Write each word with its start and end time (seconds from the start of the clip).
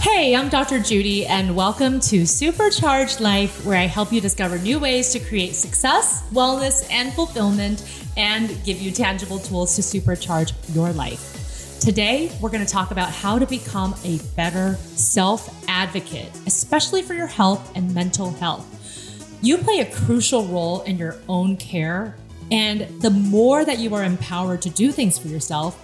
Hey, 0.00 0.34
I'm 0.34 0.48
Dr. 0.48 0.78
Judy, 0.78 1.26
and 1.26 1.54
welcome 1.54 2.00
to 2.00 2.24
Supercharged 2.24 3.20
Life, 3.20 3.66
where 3.66 3.76
I 3.76 3.82
help 3.82 4.10
you 4.10 4.18
discover 4.22 4.58
new 4.58 4.78
ways 4.78 5.12
to 5.12 5.20
create 5.20 5.54
success, 5.54 6.26
wellness, 6.30 6.90
and 6.90 7.12
fulfillment, 7.12 7.84
and 8.16 8.48
give 8.64 8.80
you 8.80 8.92
tangible 8.92 9.38
tools 9.38 9.76
to 9.76 9.82
supercharge 9.82 10.54
your 10.74 10.90
life. 10.94 11.78
Today, 11.80 12.32
we're 12.40 12.48
going 12.48 12.64
to 12.64 12.72
talk 12.72 12.92
about 12.92 13.10
how 13.10 13.38
to 13.38 13.44
become 13.46 13.94
a 14.02 14.18
better 14.36 14.76
self 14.94 15.54
advocate, 15.68 16.30
especially 16.46 17.02
for 17.02 17.12
your 17.12 17.26
health 17.26 17.70
and 17.76 17.94
mental 17.94 18.30
health. 18.30 19.38
You 19.42 19.58
play 19.58 19.80
a 19.80 19.94
crucial 19.94 20.46
role 20.46 20.80
in 20.84 20.96
your 20.96 21.16
own 21.28 21.58
care, 21.58 22.16
and 22.50 23.02
the 23.02 23.10
more 23.10 23.66
that 23.66 23.78
you 23.78 23.94
are 23.94 24.04
empowered 24.04 24.62
to 24.62 24.70
do 24.70 24.92
things 24.92 25.18
for 25.18 25.28
yourself, 25.28 25.76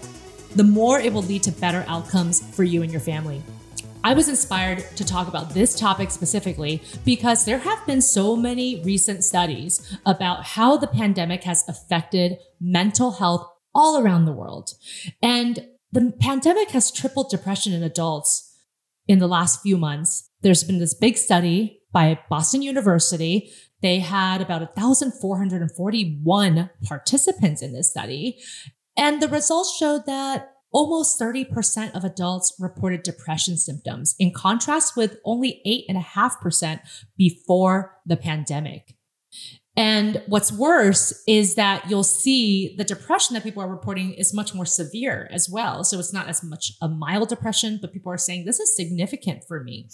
the 0.57 0.65
more 0.65 0.99
it 0.99 1.13
will 1.13 1.23
lead 1.25 1.43
to 1.43 1.53
better 1.53 1.85
outcomes 1.87 2.41
for 2.57 2.65
you 2.65 2.83
and 2.83 2.91
your 2.91 3.03
family. 3.03 3.43
I 4.07 4.15
was 4.15 4.29
inspired 4.29 4.85
to 4.95 5.05
talk 5.05 5.27
about 5.27 5.51
this 5.51 5.77
topic 5.77 6.13
specifically 6.13 6.81
because 7.05 7.45
there 7.45 7.59
have 7.59 7.85
been 7.87 8.01
so 8.01 8.37
many 8.37 8.81
recent 8.85 9.25
studies 9.25 9.99
about 10.07 10.45
how 10.45 10.77
the 10.77 10.87
pandemic 10.87 11.43
has 11.43 11.65
affected 11.67 12.39
mental 12.61 13.11
health 13.11 13.51
all 13.75 14.01
around 14.01 14.25
the 14.25 14.33
world. 14.33 14.75
And 15.21 15.67
the 15.91 16.13
pandemic 16.21 16.71
has 16.71 16.93
tripled 16.93 17.31
depression 17.31 17.73
in 17.73 17.83
adults 17.83 18.57
in 19.09 19.19
the 19.19 19.27
last 19.27 19.61
few 19.61 19.77
months. 19.77 20.31
There's 20.41 20.63
been 20.63 20.79
this 20.79 20.95
big 20.95 21.17
study 21.17 21.81
by 21.93 22.21
Boston 22.31 22.63
University. 22.63 23.51
They 23.83 23.99
had 23.99 24.41
about 24.41 24.61
1,441 24.77 26.71
participants 26.85 27.61
in 27.61 27.73
this 27.73 27.91
study. 27.91 28.39
And 28.97 29.21
the 29.21 29.27
results 29.27 29.77
showed 29.77 30.07
that 30.07 30.53
almost 30.77 31.19
30% 31.19 31.97
of 31.97 32.05
adults 32.05 32.55
reported 32.61 33.03
depression 33.03 33.57
symptoms, 33.57 34.15
in 34.19 34.31
contrast 34.31 34.95
with 34.95 35.17
only 35.25 35.63
8.5% 35.91 36.81
before 37.17 37.97
the 38.05 38.19
pandemic. 38.19 38.95
And 39.75 40.23
what's 40.27 40.53
worse 40.53 41.23
is 41.27 41.55
that 41.55 41.89
you'll 41.89 42.05
see 42.05 42.75
the 42.77 42.85
depression 42.85 43.33
that 43.33 43.43
people 43.43 43.63
are 43.63 43.71
reporting 43.71 44.13
is 44.13 44.35
much 44.35 44.55
more 44.55 44.67
severe 44.67 45.31
as 45.33 45.49
well. 45.49 45.83
So 45.83 45.99
it's 45.99 46.13
not 46.13 46.29
as 46.29 46.43
much 46.43 46.73
a 46.83 46.89
mild 46.89 47.31
depression, 47.31 47.79
but 47.81 47.95
people 47.95 48.13
are 48.13 48.19
saying 48.19 48.45
this 48.45 48.61
is 48.61 48.77
significant 48.77 49.45
for 49.49 49.65
me. 49.65 49.89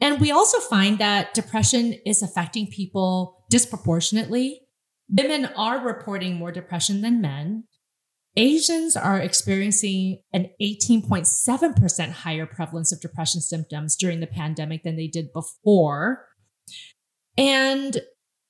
And 0.00 0.20
we 0.20 0.32
also 0.32 0.58
find 0.58 0.98
that 0.98 1.32
depression 1.32 1.94
is 2.04 2.22
affecting 2.22 2.66
people 2.66 3.44
disproportionately. 3.50 4.62
Women 5.08 5.46
are 5.56 5.78
reporting 5.78 6.34
more 6.34 6.50
depression 6.50 7.02
than 7.02 7.20
men. 7.20 7.67
Asians 8.36 8.96
are 8.96 9.18
experiencing 9.18 10.22
an 10.32 10.50
18.7% 10.60 12.10
higher 12.10 12.46
prevalence 12.46 12.92
of 12.92 13.00
depression 13.00 13.40
symptoms 13.40 13.96
during 13.96 14.20
the 14.20 14.26
pandemic 14.26 14.84
than 14.84 14.96
they 14.96 15.08
did 15.08 15.32
before. 15.32 16.26
And 17.36 18.00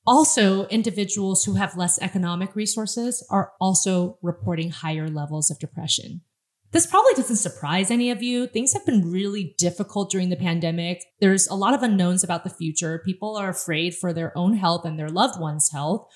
also, 0.06 0.66
individuals 0.68 1.44
who 1.44 1.54
have 1.54 1.76
less 1.76 2.00
economic 2.00 2.56
resources 2.56 3.26
are 3.30 3.52
also 3.60 4.18
reporting 4.22 4.70
higher 4.70 5.08
levels 5.08 5.50
of 5.50 5.58
depression. 5.58 6.22
This 6.70 6.86
probably 6.86 7.14
doesn't 7.14 7.36
surprise 7.36 7.90
any 7.90 8.10
of 8.10 8.22
you. 8.22 8.46
Things 8.46 8.74
have 8.74 8.84
been 8.84 9.10
really 9.10 9.54
difficult 9.56 10.10
during 10.10 10.28
the 10.28 10.36
pandemic. 10.36 11.02
There's 11.20 11.46
a 11.46 11.54
lot 11.54 11.74
of 11.74 11.82
unknowns 11.82 12.22
about 12.22 12.44
the 12.44 12.50
future. 12.50 13.02
People 13.04 13.36
are 13.36 13.48
afraid 13.48 13.94
for 13.94 14.12
their 14.12 14.36
own 14.36 14.54
health 14.54 14.84
and 14.84 14.98
their 14.98 15.08
loved 15.08 15.40
ones' 15.40 15.70
health. 15.72 16.06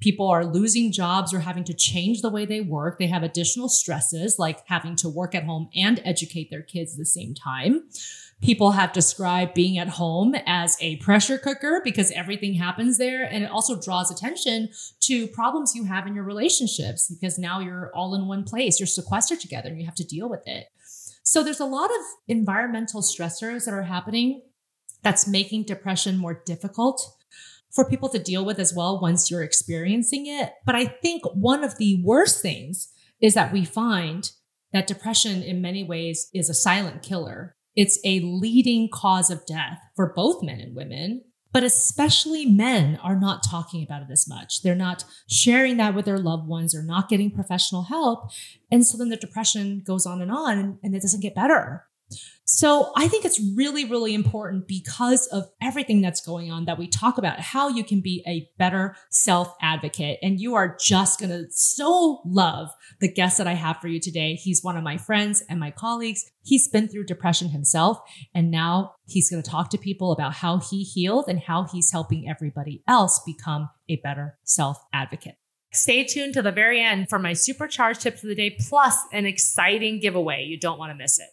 People 0.00 0.28
are 0.28 0.44
losing 0.44 0.92
jobs 0.92 1.32
or 1.32 1.40
having 1.40 1.64
to 1.64 1.74
change 1.74 2.20
the 2.20 2.28
way 2.28 2.44
they 2.44 2.60
work. 2.60 2.98
They 2.98 3.06
have 3.06 3.22
additional 3.22 3.68
stresses 3.68 4.38
like 4.38 4.66
having 4.66 4.94
to 4.96 5.08
work 5.08 5.34
at 5.34 5.44
home 5.44 5.68
and 5.74 6.00
educate 6.04 6.50
their 6.50 6.62
kids 6.62 6.92
at 6.92 6.98
the 6.98 7.06
same 7.06 7.34
time. 7.34 7.88
People 8.42 8.72
have 8.72 8.92
described 8.92 9.54
being 9.54 9.78
at 9.78 9.88
home 9.88 10.34
as 10.46 10.76
a 10.82 10.96
pressure 10.96 11.38
cooker 11.38 11.80
because 11.82 12.10
everything 12.12 12.52
happens 12.52 12.98
there. 12.98 13.24
And 13.24 13.42
it 13.42 13.50
also 13.50 13.80
draws 13.80 14.10
attention 14.10 14.68
to 15.00 15.26
problems 15.28 15.74
you 15.74 15.84
have 15.84 16.06
in 16.06 16.14
your 16.14 16.24
relationships 16.24 17.08
because 17.08 17.38
now 17.38 17.60
you're 17.60 17.90
all 17.94 18.14
in 18.14 18.28
one 18.28 18.44
place. 18.44 18.78
You're 18.78 18.86
sequestered 18.86 19.40
together 19.40 19.70
and 19.70 19.80
you 19.80 19.86
have 19.86 19.94
to 19.94 20.04
deal 20.04 20.28
with 20.28 20.46
it. 20.46 20.66
So 21.22 21.42
there's 21.42 21.60
a 21.60 21.64
lot 21.64 21.90
of 21.90 22.00
environmental 22.28 23.00
stressors 23.00 23.64
that 23.64 23.72
are 23.72 23.82
happening 23.82 24.42
that's 25.02 25.26
making 25.26 25.62
depression 25.62 26.18
more 26.18 26.42
difficult 26.44 27.15
for 27.76 27.88
people 27.88 28.08
to 28.08 28.18
deal 28.18 28.44
with 28.44 28.58
as 28.58 28.74
well 28.74 29.00
once 29.00 29.30
you're 29.30 29.44
experiencing 29.44 30.26
it. 30.26 30.54
But 30.64 30.74
I 30.74 30.86
think 30.86 31.22
one 31.34 31.62
of 31.62 31.76
the 31.76 32.02
worst 32.02 32.42
things 32.42 32.88
is 33.20 33.34
that 33.34 33.52
we 33.52 33.64
find 33.64 34.30
that 34.72 34.86
depression 34.86 35.42
in 35.42 35.62
many 35.62 35.84
ways 35.84 36.28
is 36.34 36.48
a 36.48 36.54
silent 36.54 37.02
killer. 37.02 37.54
It's 37.76 37.98
a 38.04 38.20
leading 38.20 38.88
cause 38.92 39.30
of 39.30 39.46
death 39.46 39.78
for 39.94 40.12
both 40.14 40.42
men 40.42 40.60
and 40.60 40.74
women, 40.74 41.22
but 41.52 41.62
especially 41.62 42.46
men 42.46 42.98
are 43.02 43.18
not 43.18 43.42
talking 43.48 43.82
about 43.82 44.02
it 44.02 44.10
as 44.10 44.26
much. 44.26 44.62
They're 44.62 44.74
not 44.74 45.04
sharing 45.30 45.76
that 45.76 45.94
with 45.94 46.06
their 46.06 46.18
loved 46.18 46.48
ones 46.48 46.74
or 46.74 46.82
not 46.82 47.08
getting 47.10 47.30
professional 47.30 47.84
help. 47.84 48.30
And 48.70 48.86
so 48.86 48.96
then 48.96 49.10
the 49.10 49.16
depression 49.16 49.82
goes 49.86 50.06
on 50.06 50.22
and 50.22 50.32
on 50.32 50.78
and 50.82 50.94
it 50.94 51.02
doesn't 51.02 51.22
get 51.22 51.34
better. 51.34 51.86
So 52.48 52.92
I 52.96 53.08
think 53.08 53.24
it's 53.24 53.40
really, 53.56 53.84
really 53.84 54.14
important 54.14 54.68
because 54.68 55.26
of 55.26 55.50
everything 55.60 56.00
that's 56.00 56.24
going 56.24 56.52
on 56.52 56.66
that 56.66 56.78
we 56.78 56.86
talk 56.86 57.18
about 57.18 57.40
how 57.40 57.68
you 57.68 57.82
can 57.82 58.00
be 58.00 58.22
a 58.24 58.48
better 58.56 58.94
self 59.10 59.52
advocate. 59.60 60.20
And 60.22 60.40
you 60.40 60.54
are 60.54 60.76
just 60.78 61.18
going 61.18 61.30
to 61.30 61.46
so 61.50 62.22
love 62.24 62.68
the 63.00 63.12
guest 63.12 63.38
that 63.38 63.48
I 63.48 63.54
have 63.54 63.78
for 63.80 63.88
you 63.88 63.98
today. 63.98 64.34
He's 64.34 64.62
one 64.62 64.76
of 64.76 64.84
my 64.84 64.96
friends 64.96 65.42
and 65.48 65.58
my 65.58 65.72
colleagues. 65.72 66.24
He's 66.44 66.68
been 66.68 66.86
through 66.86 67.06
depression 67.06 67.48
himself. 67.48 67.98
And 68.32 68.52
now 68.52 68.94
he's 69.06 69.28
going 69.28 69.42
to 69.42 69.50
talk 69.50 69.70
to 69.70 69.78
people 69.78 70.12
about 70.12 70.34
how 70.34 70.58
he 70.58 70.84
healed 70.84 71.24
and 71.28 71.40
how 71.40 71.64
he's 71.64 71.90
helping 71.90 72.28
everybody 72.28 72.80
else 72.86 73.20
become 73.26 73.70
a 73.88 73.96
better 73.96 74.38
self 74.44 74.78
advocate. 74.92 75.34
Stay 75.72 76.04
tuned 76.04 76.34
to 76.34 76.42
the 76.42 76.52
very 76.52 76.80
end 76.80 77.08
for 77.08 77.18
my 77.18 77.32
supercharged 77.32 78.00
tips 78.00 78.22
of 78.22 78.28
the 78.28 78.36
day, 78.36 78.56
plus 78.68 78.96
an 79.12 79.26
exciting 79.26 80.00
giveaway. 80.00 80.44
You 80.44 80.58
don't 80.58 80.78
want 80.78 80.90
to 80.90 80.94
miss 80.94 81.18
it. 81.18 81.26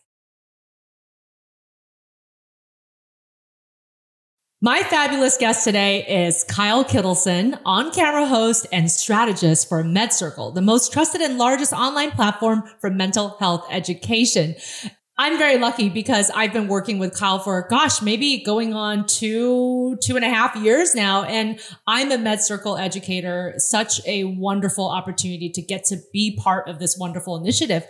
My 4.66 4.82
fabulous 4.84 5.36
guest 5.36 5.66
today 5.66 6.06
is 6.08 6.46
Kyle 6.46 6.86
Kittleson, 6.86 7.60
on 7.66 7.92
camera 7.92 8.26
host 8.26 8.66
and 8.72 8.90
strategist 8.90 9.68
for 9.68 9.84
MedCircle, 9.84 10.56
the 10.56 10.62
most 10.62 10.94
trusted 10.94 11.20
and 11.20 11.38
largest 11.38 11.74
online 11.74 12.12
platform 12.12 12.64
for 12.80 12.90
mental 12.90 13.36
health 13.42 13.68
education. 13.70 14.56
I'm 15.18 15.38
very 15.38 15.58
lucky 15.58 15.90
because 15.90 16.32
I've 16.34 16.54
been 16.54 16.70
working 16.70 16.98
with 16.98 17.14
Kyle 17.14 17.40
for, 17.40 17.68
gosh, 17.70 18.02
maybe 18.02 18.42
going 18.42 18.74
on 18.74 19.06
two, 19.06 19.98
two 20.02 20.16
and 20.16 20.24
a 20.24 20.30
half 20.30 20.56
years 20.56 20.96
now. 20.96 21.24
And 21.24 21.60
I'm 21.86 22.10
a 22.14 22.18
MedCircle 22.18 22.80
educator. 22.80 23.56
Such 23.58 24.00
a 24.08 24.24
wonderful 24.24 24.90
opportunity 24.90 25.50
to 25.50 25.62
get 25.62 25.84
to 25.88 25.98
be 26.14 26.40
part 26.42 26.70
of 26.70 26.80
this 26.80 26.98
wonderful 26.98 27.36
initiative. 27.36 27.86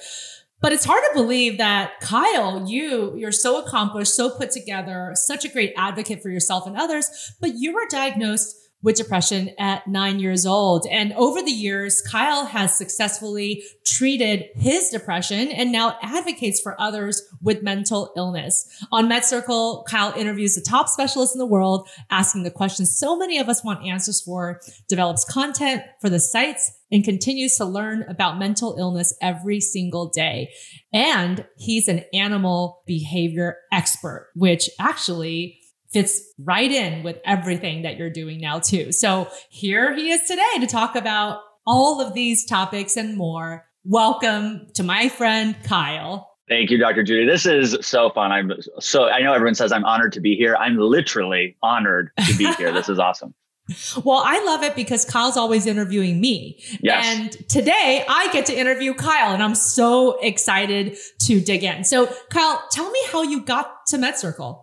But 0.63 0.72
it's 0.72 0.85
hard 0.85 1.03
to 1.09 1.13
believe 1.13 1.57
that 1.57 2.00
Kyle, 2.00 2.66
you, 2.66 3.18
you're 3.18 3.34
so 3.34 3.62
accomplished, 3.62 4.16
so 4.16 4.29
put 4.29 4.50
together, 4.50 5.12
such 5.13 5.44
a 5.44 5.50
great 5.50 5.74
advocate 5.75 6.24
for 6.24 6.29
yourself 6.29 6.66
and 6.66 6.78
others, 6.78 7.34
but 7.41 7.56
you 7.56 7.74
were 7.74 7.85
diagnosed 7.90 8.62
with 8.83 8.97
depression 8.97 9.49
at 9.57 9.88
nine 9.88 10.19
years 10.19 10.45
old. 10.45 10.85
And 10.91 11.13
over 11.13 11.41
the 11.41 11.51
years, 11.51 12.01
Kyle 12.01 12.45
has 12.45 12.77
successfully 12.77 13.63
treated 13.85 14.45
his 14.55 14.89
depression 14.89 15.49
and 15.49 15.71
now 15.71 15.97
advocates 16.01 16.59
for 16.59 16.79
others 16.79 17.21
with 17.41 17.63
mental 17.63 18.11
illness. 18.17 18.67
On 18.91 19.09
MedCircle, 19.09 19.85
Kyle 19.85 20.13
interviews 20.16 20.55
the 20.55 20.61
top 20.61 20.89
specialists 20.89 21.33
in 21.33 21.39
the 21.39 21.45
world, 21.45 21.88
asking 22.11 22.44
the 22.44 22.51
questions 22.51 22.95
so 22.95 23.17
many 23.17 23.39
of 23.39 23.47
us 23.49 23.63
want 23.63 23.85
answers 23.85 24.21
for, 24.21 24.59
develops 24.88 25.23
content 25.23 25.83
for 26.01 26.09
the 26.09 26.19
sites, 26.19 26.71
and 26.91 27.03
continues 27.03 27.55
to 27.57 27.65
learn 27.65 28.03
about 28.03 28.38
mental 28.38 28.75
illness 28.77 29.15
every 29.19 29.59
single 29.59 30.09
day. 30.09 30.51
And 30.94 31.44
he's 31.57 31.88
an 31.88 32.03
animal 32.13 32.83
behavior 32.85 33.57
expert, 33.71 34.29
which 34.35 34.69
actually 34.79 35.59
fits 35.94 36.34
right 36.40 36.72
in 36.72 37.04
with 37.04 37.19
everything 37.24 37.84
that 37.84 37.98
you're 37.98 38.10
doing 38.10 38.42
now 38.42 38.60
too. 38.60 38.92
So 38.92 39.30
here 39.50 39.95
he 39.95 40.10
is 40.12 40.24
today 40.28 40.60
to 40.60 40.68
talk 40.68 40.95
about 40.95 41.42
all 41.66 42.01
of 42.01 42.13
these 42.13 42.45
topics 42.45 42.98
and 42.98 43.16
more. 43.16 43.66
Welcome 43.86 44.68
to 44.74 44.84
my 44.84 45.07
friend 45.07 45.56
Kyle. 45.63 46.31
Thank 46.50 46.72
you, 46.72 46.78
Dr. 46.78 47.04
Judy. 47.04 47.25
This 47.25 47.45
is 47.45 47.78
so 47.81 48.10
fun. 48.10 48.31
I'm 48.31 48.51
so 48.80 49.07
I 49.07 49.22
know 49.22 49.34
everyone 49.34 49.56
says 49.56 49.72
I'm 49.72 49.86
honored 49.86 50.13
to 50.13 50.19
be 50.19 50.36
here. 50.36 50.56
I'm 50.56 50.78
literally 50.78 51.56
honored 51.62 52.12
to 52.25 52.38
be 52.38 52.51
here. 52.54 52.72
this 52.74 52.89
is 52.89 53.00
awesome. 53.00 53.34
Well, 54.04 54.22
I 54.25 54.44
love 54.44 54.63
it 54.63 54.75
because 54.75 55.06
Kyle's 55.06 55.38
always 55.38 55.66
interviewing 55.66 56.19
me. 56.19 56.62
Yes. 56.81 57.06
And 57.06 57.50
today 57.50 58.04
I 58.10 58.30
get 58.34 58.46
to 58.48 58.54
interview 58.54 58.94
Kyle 58.94 59.34
and 59.34 59.42
I'm 59.42 59.56
so 59.56 60.19
excited 60.19 60.98
to 61.22 61.39
dig 61.39 61.63
in. 61.63 61.86
So 61.86 62.13
Kyle, 62.30 62.62
tell 62.72 62.92
me 62.92 63.00
how 63.10 63.24
you 63.24 63.42
got 63.42 63.86
to 63.88 63.98
MedCircle. 63.98 64.62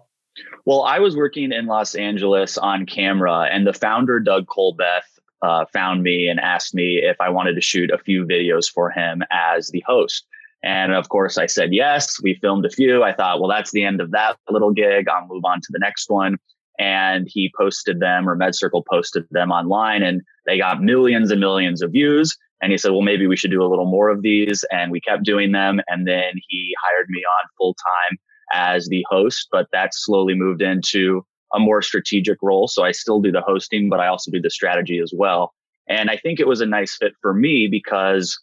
Well, 0.70 0.82
I 0.82 1.00
was 1.00 1.16
working 1.16 1.50
in 1.50 1.66
Los 1.66 1.96
Angeles 1.96 2.56
on 2.56 2.86
camera, 2.86 3.48
and 3.50 3.66
the 3.66 3.72
founder, 3.72 4.20
Doug 4.20 4.46
Colbeth, 4.46 5.02
uh, 5.42 5.64
found 5.72 6.04
me 6.04 6.28
and 6.28 6.38
asked 6.38 6.76
me 6.76 6.98
if 7.02 7.16
I 7.20 7.28
wanted 7.28 7.54
to 7.54 7.60
shoot 7.60 7.90
a 7.90 7.98
few 7.98 8.24
videos 8.24 8.70
for 8.70 8.88
him 8.88 9.24
as 9.32 9.70
the 9.70 9.82
host. 9.84 10.28
And 10.62 10.92
of 10.92 11.08
course, 11.08 11.38
I 11.38 11.46
said 11.46 11.72
yes. 11.72 12.22
We 12.22 12.34
filmed 12.34 12.64
a 12.66 12.70
few. 12.70 13.02
I 13.02 13.12
thought, 13.12 13.40
well, 13.40 13.50
that's 13.50 13.72
the 13.72 13.82
end 13.82 14.00
of 14.00 14.12
that 14.12 14.36
little 14.48 14.70
gig. 14.70 15.08
I'll 15.08 15.26
move 15.26 15.44
on 15.44 15.60
to 15.60 15.68
the 15.70 15.80
next 15.80 16.08
one. 16.08 16.36
And 16.78 17.26
he 17.28 17.50
posted 17.58 17.98
them, 17.98 18.28
or 18.28 18.36
MedCircle 18.36 18.84
posted 18.88 19.24
them 19.32 19.50
online, 19.50 20.04
and 20.04 20.22
they 20.46 20.56
got 20.56 20.80
millions 20.80 21.32
and 21.32 21.40
millions 21.40 21.82
of 21.82 21.90
views. 21.90 22.36
And 22.62 22.70
he 22.70 22.78
said, 22.78 22.92
well, 22.92 23.02
maybe 23.02 23.26
we 23.26 23.36
should 23.36 23.50
do 23.50 23.64
a 23.64 23.66
little 23.66 23.90
more 23.90 24.08
of 24.08 24.22
these. 24.22 24.64
And 24.70 24.92
we 24.92 25.00
kept 25.00 25.24
doing 25.24 25.50
them. 25.50 25.80
And 25.88 26.06
then 26.06 26.34
he 26.46 26.76
hired 26.80 27.08
me 27.08 27.24
on 27.24 27.48
full 27.58 27.74
time 27.74 28.18
as 28.52 28.88
the 28.88 29.04
host, 29.08 29.48
but 29.50 29.66
that 29.72 29.94
slowly 29.94 30.34
moved 30.34 30.62
into 30.62 31.24
a 31.54 31.58
more 31.58 31.82
strategic 31.82 32.38
role. 32.42 32.68
So 32.68 32.84
I 32.84 32.92
still 32.92 33.20
do 33.20 33.32
the 33.32 33.40
hosting, 33.40 33.88
but 33.88 34.00
I 34.00 34.06
also 34.06 34.30
do 34.30 34.40
the 34.40 34.50
strategy 34.50 35.00
as 35.00 35.12
well. 35.16 35.52
And 35.88 36.10
I 36.10 36.16
think 36.16 36.38
it 36.38 36.46
was 36.46 36.60
a 36.60 36.66
nice 36.66 36.96
fit 36.96 37.12
for 37.20 37.34
me 37.34 37.68
because 37.68 38.38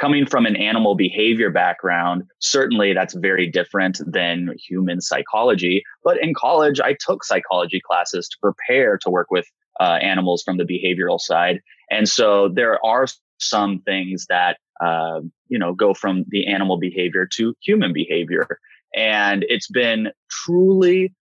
coming 0.00 0.26
from 0.26 0.46
an 0.46 0.56
animal 0.56 0.94
behavior 0.94 1.50
background, 1.50 2.22
certainly 2.40 2.92
that's 2.92 3.14
very 3.14 3.48
different 3.48 4.00
than 4.06 4.54
human 4.58 5.00
psychology. 5.00 5.82
But 6.04 6.22
in 6.22 6.34
college, 6.34 6.80
I 6.80 6.96
took 6.98 7.24
psychology 7.24 7.80
classes 7.80 8.28
to 8.28 8.36
prepare 8.40 8.98
to 8.98 9.10
work 9.10 9.28
with 9.30 9.46
uh, 9.80 9.98
animals 10.00 10.42
from 10.42 10.56
the 10.56 10.64
behavioral 10.64 11.20
side. 11.20 11.60
And 11.90 12.08
so 12.08 12.48
there 12.48 12.84
are 12.84 13.06
some 13.38 13.80
things 13.80 14.26
that, 14.28 14.58
uh, 14.84 15.20
you 15.48 15.58
know, 15.58 15.72
go 15.72 15.94
from 15.94 16.24
the 16.28 16.46
animal 16.46 16.78
behavior 16.78 17.26
to 17.34 17.54
human 17.60 17.92
behavior. 17.92 18.58
And 18.94 19.44
it's 19.48 19.68
been 19.68 20.08
truly 20.30 21.14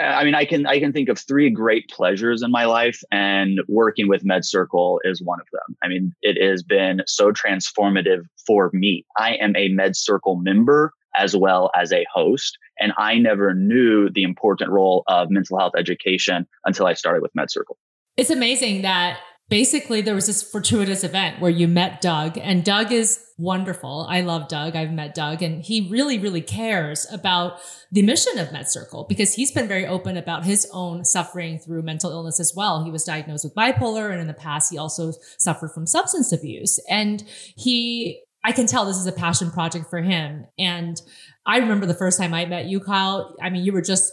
I 0.00 0.24
mean, 0.24 0.34
I 0.34 0.44
can 0.44 0.66
I 0.66 0.80
can 0.80 0.92
think 0.92 1.08
of 1.08 1.18
three 1.18 1.50
great 1.50 1.88
pleasures 1.88 2.42
in 2.42 2.50
my 2.50 2.64
life, 2.64 3.02
and 3.10 3.60
working 3.68 4.08
with 4.08 4.24
MedCircle 4.24 4.98
is 5.04 5.22
one 5.22 5.40
of 5.40 5.46
them. 5.52 5.76
I 5.82 5.88
mean, 5.88 6.14
it 6.22 6.42
has 6.42 6.62
been 6.62 7.02
so 7.06 7.32
transformative 7.32 8.22
for 8.46 8.70
me. 8.72 9.04
I 9.16 9.34
am 9.34 9.56
a 9.56 9.70
MedCircle 9.70 10.42
member 10.42 10.92
as 11.16 11.34
well 11.34 11.70
as 11.74 11.92
a 11.92 12.06
host, 12.12 12.58
and 12.78 12.92
I 12.98 13.18
never 13.18 13.54
knew 13.54 14.10
the 14.10 14.22
important 14.22 14.70
role 14.70 15.04
of 15.06 15.30
mental 15.30 15.58
health 15.58 15.72
education 15.76 16.46
until 16.64 16.86
I 16.86 16.94
started 16.94 17.22
with 17.22 17.32
MedCircle. 17.36 17.76
It's 18.16 18.30
amazing 18.30 18.82
that 18.82 19.18
basically 19.48 20.00
there 20.00 20.14
was 20.14 20.26
this 20.26 20.42
fortuitous 20.42 21.04
event 21.04 21.40
where 21.40 21.50
you 21.50 21.66
met 21.66 22.00
Doug 22.00 22.36
and 22.38 22.64
Doug 22.64 22.92
is 22.92 23.24
wonderful. 23.38 24.06
I 24.10 24.20
love 24.20 24.48
Doug. 24.48 24.76
I've 24.76 24.92
met 24.92 25.14
Doug 25.14 25.42
and 25.42 25.62
he 25.62 25.88
really, 25.88 26.18
really 26.18 26.40
cares 26.40 27.06
about 27.10 27.60
the 27.90 28.02
mission 28.02 28.38
of 28.38 28.48
MedCircle 28.48 29.08
because 29.08 29.34
he's 29.34 29.52
been 29.52 29.68
very 29.68 29.86
open 29.86 30.16
about 30.16 30.44
his 30.44 30.68
own 30.72 31.04
suffering 31.04 31.58
through 31.58 31.82
mental 31.82 32.10
illness 32.10 32.40
as 32.40 32.52
well. 32.54 32.84
He 32.84 32.90
was 32.90 33.04
diagnosed 33.04 33.44
with 33.44 33.54
bipolar 33.54 34.10
and 34.10 34.20
in 34.20 34.26
the 34.26 34.34
past 34.34 34.70
he 34.70 34.78
also 34.78 35.12
suffered 35.38 35.70
from 35.70 35.86
substance 35.86 36.32
abuse 36.32 36.78
and 36.88 37.22
he 37.56 38.22
I 38.44 38.52
can 38.52 38.66
tell 38.66 38.84
this 38.84 38.96
is 38.96 39.06
a 39.06 39.12
passion 39.12 39.50
project 39.50 39.90
for 39.90 40.00
him. 40.00 40.46
And 40.58 41.00
I 41.44 41.58
remember 41.58 41.86
the 41.86 41.94
first 41.94 42.18
time 42.18 42.32
I 42.32 42.46
met 42.46 42.66
you, 42.66 42.80
Kyle. 42.80 43.34
I 43.42 43.50
mean, 43.50 43.64
you 43.64 43.72
were 43.72 43.82
just 43.82 44.12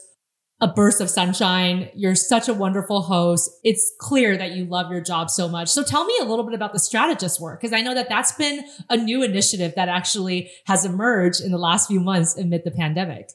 a 0.61 0.67
burst 0.67 1.01
of 1.01 1.09
sunshine. 1.09 1.89
You're 1.95 2.15
such 2.15 2.47
a 2.47 2.53
wonderful 2.53 3.01
host. 3.01 3.51
It's 3.63 3.91
clear 3.99 4.37
that 4.37 4.51
you 4.51 4.65
love 4.65 4.89
your 4.89 5.01
job 5.01 5.29
so 5.29 5.49
much. 5.49 5.67
So 5.67 5.83
tell 5.83 6.05
me 6.05 6.13
a 6.21 6.25
little 6.25 6.45
bit 6.45 6.53
about 6.53 6.71
the 6.71 6.79
strategist 6.79 7.41
work, 7.41 7.59
because 7.59 7.73
I 7.73 7.81
know 7.81 7.93
that 7.93 8.07
that's 8.07 8.31
been 8.31 8.63
a 8.89 8.95
new 8.95 9.21
initiative 9.21 9.73
that 9.75 9.89
actually 9.89 10.49
has 10.65 10.85
emerged 10.85 11.41
in 11.41 11.51
the 11.51 11.57
last 11.57 11.87
few 11.87 11.99
months 11.99 12.37
amid 12.37 12.63
the 12.63 12.71
pandemic. 12.71 13.31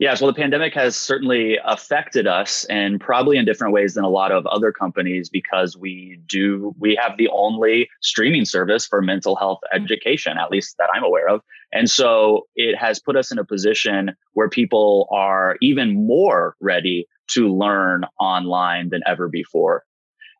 Yes, 0.00 0.22
well, 0.22 0.32
the 0.32 0.40
pandemic 0.40 0.72
has 0.76 0.96
certainly 0.96 1.58
affected 1.62 2.26
us 2.26 2.64
and 2.70 2.98
probably 2.98 3.36
in 3.36 3.44
different 3.44 3.74
ways 3.74 3.92
than 3.92 4.02
a 4.02 4.08
lot 4.08 4.32
of 4.32 4.46
other 4.46 4.72
companies 4.72 5.28
because 5.28 5.76
we 5.76 6.18
do, 6.26 6.74
we 6.78 6.98
have 6.98 7.18
the 7.18 7.28
only 7.28 7.86
streaming 8.00 8.46
service 8.46 8.86
for 8.86 9.02
mental 9.02 9.36
health 9.36 9.58
mm-hmm. 9.62 9.84
education, 9.84 10.38
at 10.38 10.50
least 10.50 10.76
that 10.78 10.88
I'm 10.94 11.04
aware 11.04 11.28
of. 11.28 11.42
And 11.70 11.90
so 11.90 12.46
it 12.56 12.78
has 12.78 12.98
put 12.98 13.14
us 13.14 13.30
in 13.30 13.38
a 13.38 13.44
position 13.44 14.12
where 14.32 14.48
people 14.48 15.06
are 15.12 15.58
even 15.60 16.06
more 16.06 16.56
ready 16.62 17.06
to 17.32 17.54
learn 17.54 18.04
online 18.18 18.88
than 18.88 19.02
ever 19.06 19.28
before. 19.28 19.84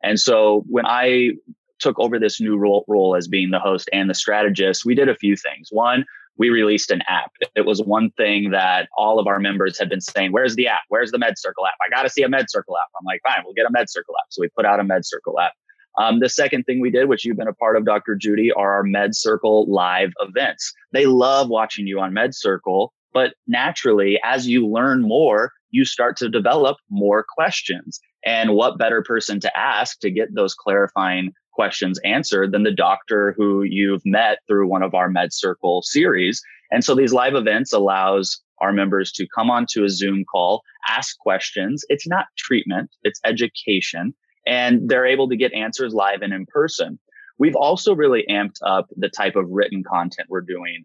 And 0.02 0.18
so 0.18 0.64
when 0.70 0.86
I 0.86 1.32
took 1.80 1.98
over 1.98 2.18
this 2.18 2.40
new 2.40 2.56
role, 2.56 2.86
role 2.88 3.14
as 3.14 3.28
being 3.28 3.50
the 3.50 3.58
host 3.58 3.90
and 3.92 4.08
the 4.08 4.14
strategist, 4.14 4.86
we 4.86 4.94
did 4.94 5.10
a 5.10 5.14
few 5.14 5.36
things. 5.36 5.68
One, 5.70 6.06
we 6.40 6.48
released 6.48 6.90
an 6.90 7.02
app. 7.06 7.32
It 7.54 7.66
was 7.66 7.82
one 7.82 8.10
thing 8.12 8.50
that 8.52 8.88
all 8.96 9.18
of 9.18 9.26
our 9.26 9.38
members 9.38 9.78
had 9.78 9.90
been 9.90 10.00
saying, 10.00 10.32
Where's 10.32 10.56
the 10.56 10.68
app? 10.68 10.80
Where's 10.88 11.10
the 11.10 11.18
MedCircle 11.18 11.68
app? 11.68 11.76
I 11.86 11.94
got 11.94 12.04
to 12.04 12.08
see 12.08 12.22
a 12.22 12.28
MedCircle 12.28 12.76
app. 12.80 12.88
I'm 12.98 13.04
like, 13.04 13.20
Fine, 13.22 13.44
we'll 13.44 13.52
get 13.52 13.66
a 13.66 13.68
MedCircle 13.68 14.16
app. 14.18 14.28
So 14.30 14.40
we 14.40 14.48
put 14.56 14.64
out 14.64 14.80
a 14.80 14.82
MedCircle 14.82 15.38
app. 15.38 15.52
Um, 15.98 16.20
the 16.20 16.30
second 16.30 16.64
thing 16.64 16.80
we 16.80 16.90
did, 16.90 17.10
which 17.10 17.26
you've 17.26 17.36
been 17.36 17.46
a 17.46 17.52
part 17.52 17.76
of, 17.76 17.84
Dr. 17.84 18.16
Judy, 18.16 18.50
are 18.52 18.72
our 18.72 18.84
MedCircle 18.84 19.68
live 19.68 20.12
events. 20.20 20.72
They 20.92 21.04
love 21.04 21.50
watching 21.50 21.86
you 21.86 22.00
on 22.00 22.12
MedCircle, 22.12 22.88
but 23.12 23.34
naturally, 23.46 24.18
as 24.24 24.48
you 24.48 24.66
learn 24.66 25.02
more, 25.02 25.52
you 25.72 25.84
start 25.84 26.16
to 26.18 26.30
develop 26.30 26.78
more 26.88 27.26
questions. 27.36 28.00
And 28.24 28.54
what 28.54 28.78
better 28.78 29.02
person 29.02 29.40
to 29.40 29.58
ask 29.58 30.00
to 30.00 30.10
get 30.10 30.34
those 30.34 30.54
clarifying 30.54 31.32
questions 31.52 31.98
answered 32.04 32.52
than 32.52 32.62
the 32.62 32.74
doctor 32.74 33.34
who 33.36 33.62
you've 33.62 34.04
met 34.04 34.38
through 34.46 34.68
one 34.68 34.82
of 34.82 34.94
our 34.94 35.10
MedCircle 35.10 35.84
series. 35.84 36.42
And 36.70 36.84
so 36.84 36.94
these 36.94 37.12
live 37.12 37.34
events 37.34 37.72
allows 37.72 38.40
our 38.60 38.72
members 38.72 39.10
to 39.12 39.26
come 39.34 39.50
onto 39.50 39.84
a 39.84 39.88
Zoom 39.88 40.24
call, 40.30 40.62
ask 40.88 41.18
questions. 41.18 41.84
It's 41.88 42.06
not 42.06 42.26
treatment, 42.36 42.90
it's 43.02 43.20
education, 43.24 44.14
and 44.46 44.88
they're 44.88 45.06
able 45.06 45.28
to 45.28 45.36
get 45.36 45.52
answers 45.52 45.94
live 45.94 46.22
and 46.22 46.32
in 46.32 46.46
person. 46.46 46.98
We've 47.38 47.56
also 47.56 47.94
really 47.94 48.24
amped 48.30 48.58
up 48.64 48.86
the 48.96 49.08
type 49.08 49.34
of 49.34 49.46
written 49.48 49.82
content 49.82 50.28
we're 50.28 50.42
doing 50.42 50.84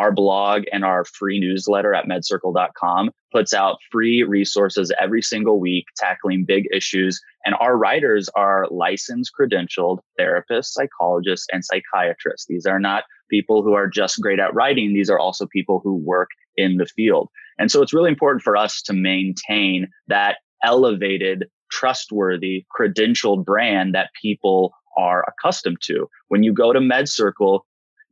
our 0.00 0.10
blog 0.10 0.62
and 0.72 0.82
our 0.82 1.04
free 1.04 1.38
newsletter 1.38 1.92
at 1.92 2.06
medcircle.com 2.06 3.10
puts 3.30 3.52
out 3.52 3.76
free 3.92 4.22
resources 4.22 4.90
every 4.98 5.20
single 5.20 5.60
week 5.60 5.84
tackling 5.94 6.46
big 6.46 6.64
issues. 6.72 7.20
And 7.44 7.54
our 7.60 7.76
writers 7.76 8.30
are 8.34 8.66
licensed, 8.70 9.32
credentialed 9.38 9.98
therapists, 10.18 10.72
psychologists, 10.72 11.46
and 11.52 11.62
psychiatrists. 11.62 12.46
These 12.48 12.64
are 12.64 12.80
not 12.80 13.04
people 13.28 13.62
who 13.62 13.74
are 13.74 13.88
just 13.88 14.22
great 14.22 14.40
at 14.40 14.54
writing. 14.54 14.94
These 14.94 15.10
are 15.10 15.18
also 15.18 15.46
people 15.46 15.80
who 15.84 15.96
work 15.96 16.30
in 16.56 16.78
the 16.78 16.86
field. 16.86 17.28
And 17.58 17.70
so 17.70 17.82
it's 17.82 17.92
really 17.92 18.10
important 18.10 18.42
for 18.42 18.56
us 18.56 18.80
to 18.82 18.94
maintain 18.94 19.86
that 20.08 20.38
elevated, 20.64 21.44
trustworthy, 21.70 22.64
credentialed 22.74 23.44
brand 23.44 23.94
that 23.94 24.08
people 24.20 24.72
are 24.96 25.26
accustomed 25.28 25.82
to. 25.82 26.08
When 26.28 26.42
you 26.42 26.54
go 26.54 26.72
to 26.72 26.80
MedCircle, 26.80 27.60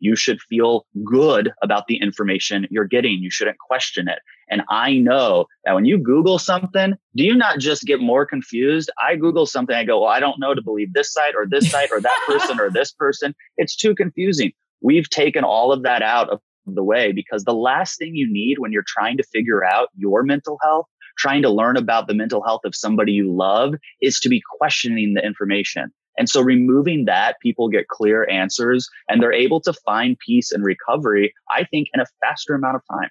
you 0.00 0.16
should 0.16 0.40
feel 0.40 0.86
good 1.04 1.52
about 1.62 1.86
the 1.86 1.96
information 1.96 2.66
you're 2.70 2.86
getting. 2.86 3.18
You 3.20 3.30
shouldn't 3.30 3.58
question 3.58 4.08
it. 4.08 4.20
And 4.50 4.62
I 4.70 4.94
know 4.94 5.46
that 5.64 5.74
when 5.74 5.84
you 5.84 5.98
Google 5.98 6.38
something, 6.38 6.94
do 7.16 7.24
you 7.24 7.34
not 7.34 7.58
just 7.58 7.84
get 7.84 8.00
more 8.00 8.24
confused? 8.24 8.90
I 9.00 9.16
Google 9.16 9.46
something, 9.46 9.76
I 9.76 9.84
go, 9.84 10.00
well, 10.00 10.10
I 10.10 10.20
don't 10.20 10.40
know 10.40 10.54
to 10.54 10.62
believe 10.62 10.92
this 10.92 11.12
site 11.12 11.34
or 11.34 11.46
this 11.46 11.70
site 11.70 11.90
or 11.92 12.00
that 12.00 12.24
person 12.26 12.58
or 12.60 12.70
this 12.70 12.92
person. 12.92 13.34
It's 13.56 13.76
too 13.76 13.94
confusing. 13.94 14.52
We've 14.80 15.10
taken 15.10 15.44
all 15.44 15.72
of 15.72 15.82
that 15.82 16.02
out 16.02 16.30
of 16.30 16.40
the 16.66 16.84
way 16.84 17.12
because 17.12 17.44
the 17.44 17.54
last 17.54 17.98
thing 17.98 18.14
you 18.14 18.30
need 18.30 18.58
when 18.58 18.72
you're 18.72 18.84
trying 18.86 19.16
to 19.16 19.22
figure 19.22 19.64
out 19.64 19.88
your 19.96 20.22
mental 20.22 20.58
health, 20.62 20.86
trying 21.18 21.42
to 21.42 21.50
learn 21.50 21.76
about 21.76 22.06
the 22.06 22.14
mental 22.14 22.42
health 22.44 22.60
of 22.64 22.74
somebody 22.74 23.12
you 23.12 23.30
love 23.30 23.74
is 24.00 24.20
to 24.20 24.28
be 24.28 24.42
questioning 24.58 25.14
the 25.14 25.24
information. 25.24 25.90
And 26.18 26.28
so 26.28 26.42
removing 26.42 27.04
that, 27.04 27.36
people 27.40 27.68
get 27.68 27.88
clear 27.88 28.28
answers 28.28 28.88
and 29.08 29.22
they're 29.22 29.32
able 29.32 29.60
to 29.60 29.72
find 29.72 30.18
peace 30.18 30.52
and 30.52 30.64
recovery, 30.64 31.32
I 31.54 31.64
think, 31.64 31.88
in 31.94 32.00
a 32.00 32.06
faster 32.20 32.54
amount 32.54 32.76
of 32.76 32.82
time. 32.90 33.10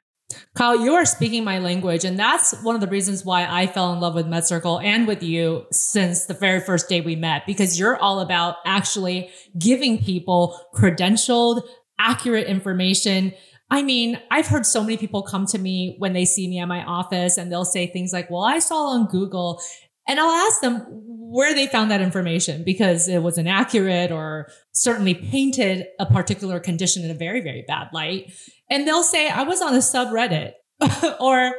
Kyle, 0.55 0.77
you 0.77 0.93
are 0.93 1.05
speaking 1.05 1.45
my 1.45 1.57
language. 1.59 2.03
And 2.03 2.19
that's 2.19 2.61
one 2.61 2.75
of 2.75 2.81
the 2.81 2.87
reasons 2.87 3.23
why 3.23 3.47
I 3.49 3.65
fell 3.65 3.93
in 3.93 4.01
love 4.01 4.13
with 4.13 4.25
MedCircle 4.25 4.83
and 4.83 5.07
with 5.07 5.23
you 5.23 5.65
since 5.71 6.25
the 6.25 6.33
very 6.33 6.59
first 6.59 6.89
day 6.89 6.99
we 6.99 7.15
met, 7.15 7.45
because 7.45 7.79
you're 7.79 7.95
all 7.95 8.19
about 8.19 8.57
actually 8.65 9.29
giving 9.57 10.03
people 10.03 10.59
credentialed, 10.75 11.61
accurate 11.97 12.47
information. 12.47 13.33
I 13.69 13.83
mean, 13.83 14.19
I've 14.29 14.47
heard 14.47 14.65
so 14.65 14.81
many 14.81 14.97
people 14.97 15.23
come 15.23 15.45
to 15.47 15.57
me 15.57 15.95
when 15.97 16.13
they 16.13 16.25
see 16.25 16.47
me 16.47 16.59
at 16.59 16.67
my 16.67 16.83
office 16.83 17.37
and 17.37 17.51
they'll 17.51 17.65
say 17.65 17.87
things 17.87 18.11
like, 18.11 18.29
well, 18.29 18.43
I 18.43 18.59
saw 18.59 18.87
on 18.87 19.07
Google 19.07 19.61
and 20.07 20.19
I'll 20.19 20.47
ask 20.47 20.61
them 20.61 20.85
where 21.29 21.53
they 21.53 21.67
found 21.67 21.91
that 21.91 22.01
information 22.01 22.63
because 22.63 23.07
it 23.07 23.21
was 23.21 23.37
inaccurate 23.37 24.11
or 24.11 24.49
certainly 24.71 25.13
painted 25.13 25.85
a 25.99 26.05
particular 26.05 26.59
condition 26.59 27.03
in 27.03 27.11
a 27.11 27.13
very, 27.13 27.41
very 27.41 27.65
bad 27.67 27.89
light. 27.91 28.31
And 28.69 28.87
they'll 28.87 29.03
say, 29.03 29.29
I 29.29 29.43
was 29.43 29.61
on 29.61 29.75
a 29.75 29.79
subreddit 29.79 30.53
or 31.19 31.53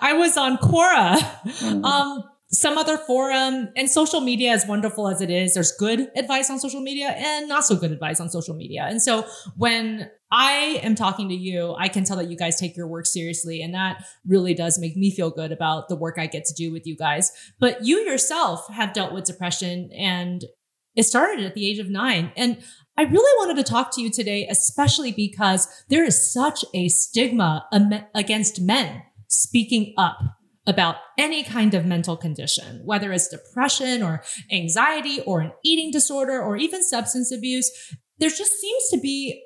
I 0.00 0.12
was 0.14 0.36
on 0.36 0.58
Quora. 0.58 1.16
Mm-hmm. 1.16 1.84
Um, 1.84 2.24
some 2.54 2.78
other 2.78 2.96
forum 2.96 3.68
and 3.76 3.90
social 3.90 4.20
media 4.20 4.52
as 4.52 4.64
wonderful 4.66 5.08
as 5.08 5.20
it 5.20 5.30
is 5.30 5.54
there's 5.54 5.72
good 5.72 6.08
advice 6.16 6.48
on 6.48 6.58
social 6.58 6.80
media 6.80 7.08
and 7.08 7.48
not 7.48 7.64
so 7.64 7.76
good 7.76 7.90
advice 7.90 8.20
on 8.20 8.30
social 8.30 8.54
media 8.54 8.86
and 8.88 9.02
so 9.02 9.26
when 9.56 10.08
i 10.30 10.80
am 10.82 10.94
talking 10.94 11.28
to 11.28 11.34
you 11.34 11.74
i 11.78 11.88
can 11.88 12.04
tell 12.04 12.16
that 12.16 12.30
you 12.30 12.36
guys 12.36 12.58
take 12.58 12.76
your 12.76 12.86
work 12.86 13.06
seriously 13.06 13.60
and 13.60 13.74
that 13.74 14.04
really 14.26 14.54
does 14.54 14.78
make 14.78 14.96
me 14.96 15.10
feel 15.10 15.30
good 15.30 15.52
about 15.52 15.88
the 15.88 15.96
work 15.96 16.16
i 16.18 16.26
get 16.26 16.44
to 16.44 16.54
do 16.54 16.72
with 16.72 16.86
you 16.86 16.96
guys 16.96 17.32
but 17.58 17.84
you 17.84 17.98
yourself 18.00 18.66
have 18.72 18.92
dealt 18.92 19.12
with 19.12 19.24
depression 19.24 19.90
and 19.96 20.44
It 20.96 21.04
started 21.04 21.44
at 21.44 21.54
the 21.54 21.68
age 21.68 21.80
of 21.80 21.90
nine. 21.90 22.32
And 22.36 22.58
I 22.96 23.02
really 23.02 23.38
wanted 23.38 23.56
to 23.56 23.68
talk 23.68 23.92
to 23.94 24.00
you 24.00 24.10
today, 24.10 24.46
especially 24.48 25.10
because 25.10 25.66
there 25.88 26.04
is 26.04 26.32
such 26.32 26.64
a 26.72 26.88
stigma 26.88 27.66
against 28.14 28.60
men 28.60 29.02
speaking 29.26 29.94
up 29.98 30.18
about 30.66 30.96
any 31.18 31.42
kind 31.42 31.74
of 31.74 31.84
mental 31.84 32.16
condition, 32.16 32.80
whether 32.84 33.12
it's 33.12 33.28
depression 33.28 34.02
or 34.02 34.22
anxiety 34.50 35.20
or 35.22 35.40
an 35.40 35.52
eating 35.64 35.90
disorder 35.90 36.40
or 36.40 36.56
even 36.56 36.82
substance 36.82 37.30
abuse. 37.30 37.70
There 38.18 38.30
just 38.30 38.58
seems 38.58 38.88
to 38.90 38.98
be 38.98 39.42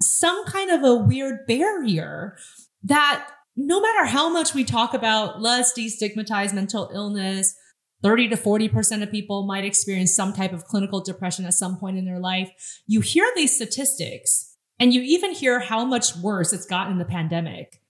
some 0.00 0.44
kind 0.46 0.70
of 0.70 0.84
a 0.84 0.94
weird 0.94 1.46
barrier 1.46 2.36
that 2.84 3.28
no 3.56 3.80
matter 3.80 4.06
how 4.06 4.28
much 4.28 4.54
we 4.54 4.64
talk 4.64 4.94
about 4.94 5.40
let's 5.40 5.72
destigmatize 5.76 6.54
mental 6.54 6.90
illness, 6.94 7.54
30 8.02 8.28
to 8.30 8.36
40% 8.36 9.02
of 9.02 9.10
people 9.10 9.46
might 9.46 9.64
experience 9.64 10.14
some 10.14 10.32
type 10.32 10.52
of 10.52 10.64
clinical 10.64 11.02
depression 11.02 11.44
at 11.44 11.54
some 11.54 11.76
point 11.76 11.98
in 11.98 12.04
their 12.04 12.18
life. 12.18 12.50
You 12.86 13.00
hear 13.00 13.30
these 13.36 13.54
statistics 13.54 14.56
and 14.78 14.92
you 14.92 15.02
even 15.02 15.32
hear 15.32 15.60
how 15.60 15.84
much 15.84 16.16
worse 16.16 16.52
it's 16.52 16.66
gotten 16.66 16.94
in 16.94 16.98
the 16.98 17.04
pandemic. 17.04 17.80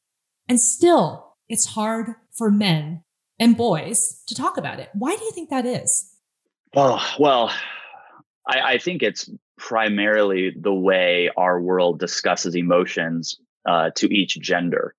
And 0.48 0.60
still, 0.60 1.31
it's 1.52 1.66
hard 1.66 2.14
for 2.32 2.50
men 2.50 3.04
and 3.38 3.56
boys 3.56 4.22
to 4.26 4.34
talk 4.34 4.56
about 4.56 4.80
it. 4.80 4.88
Why 4.94 5.14
do 5.14 5.24
you 5.24 5.30
think 5.30 5.50
that 5.50 5.66
is? 5.66 6.10
Oh, 6.74 7.00
well, 7.18 7.52
I, 8.48 8.60
I 8.60 8.78
think 8.78 9.02
it's 9.02 9.30
primarily 9.58 10.52
the 10.58 10.72
way 10.72 11.30
our 11.36 11.60
world 11.60 12.00
discusses 12.00 12.56
emotions 12.56 13.36
uh, 13.66 13.90
to 13.96 14.12
each 14.12 14.40
gender 14.40 14.96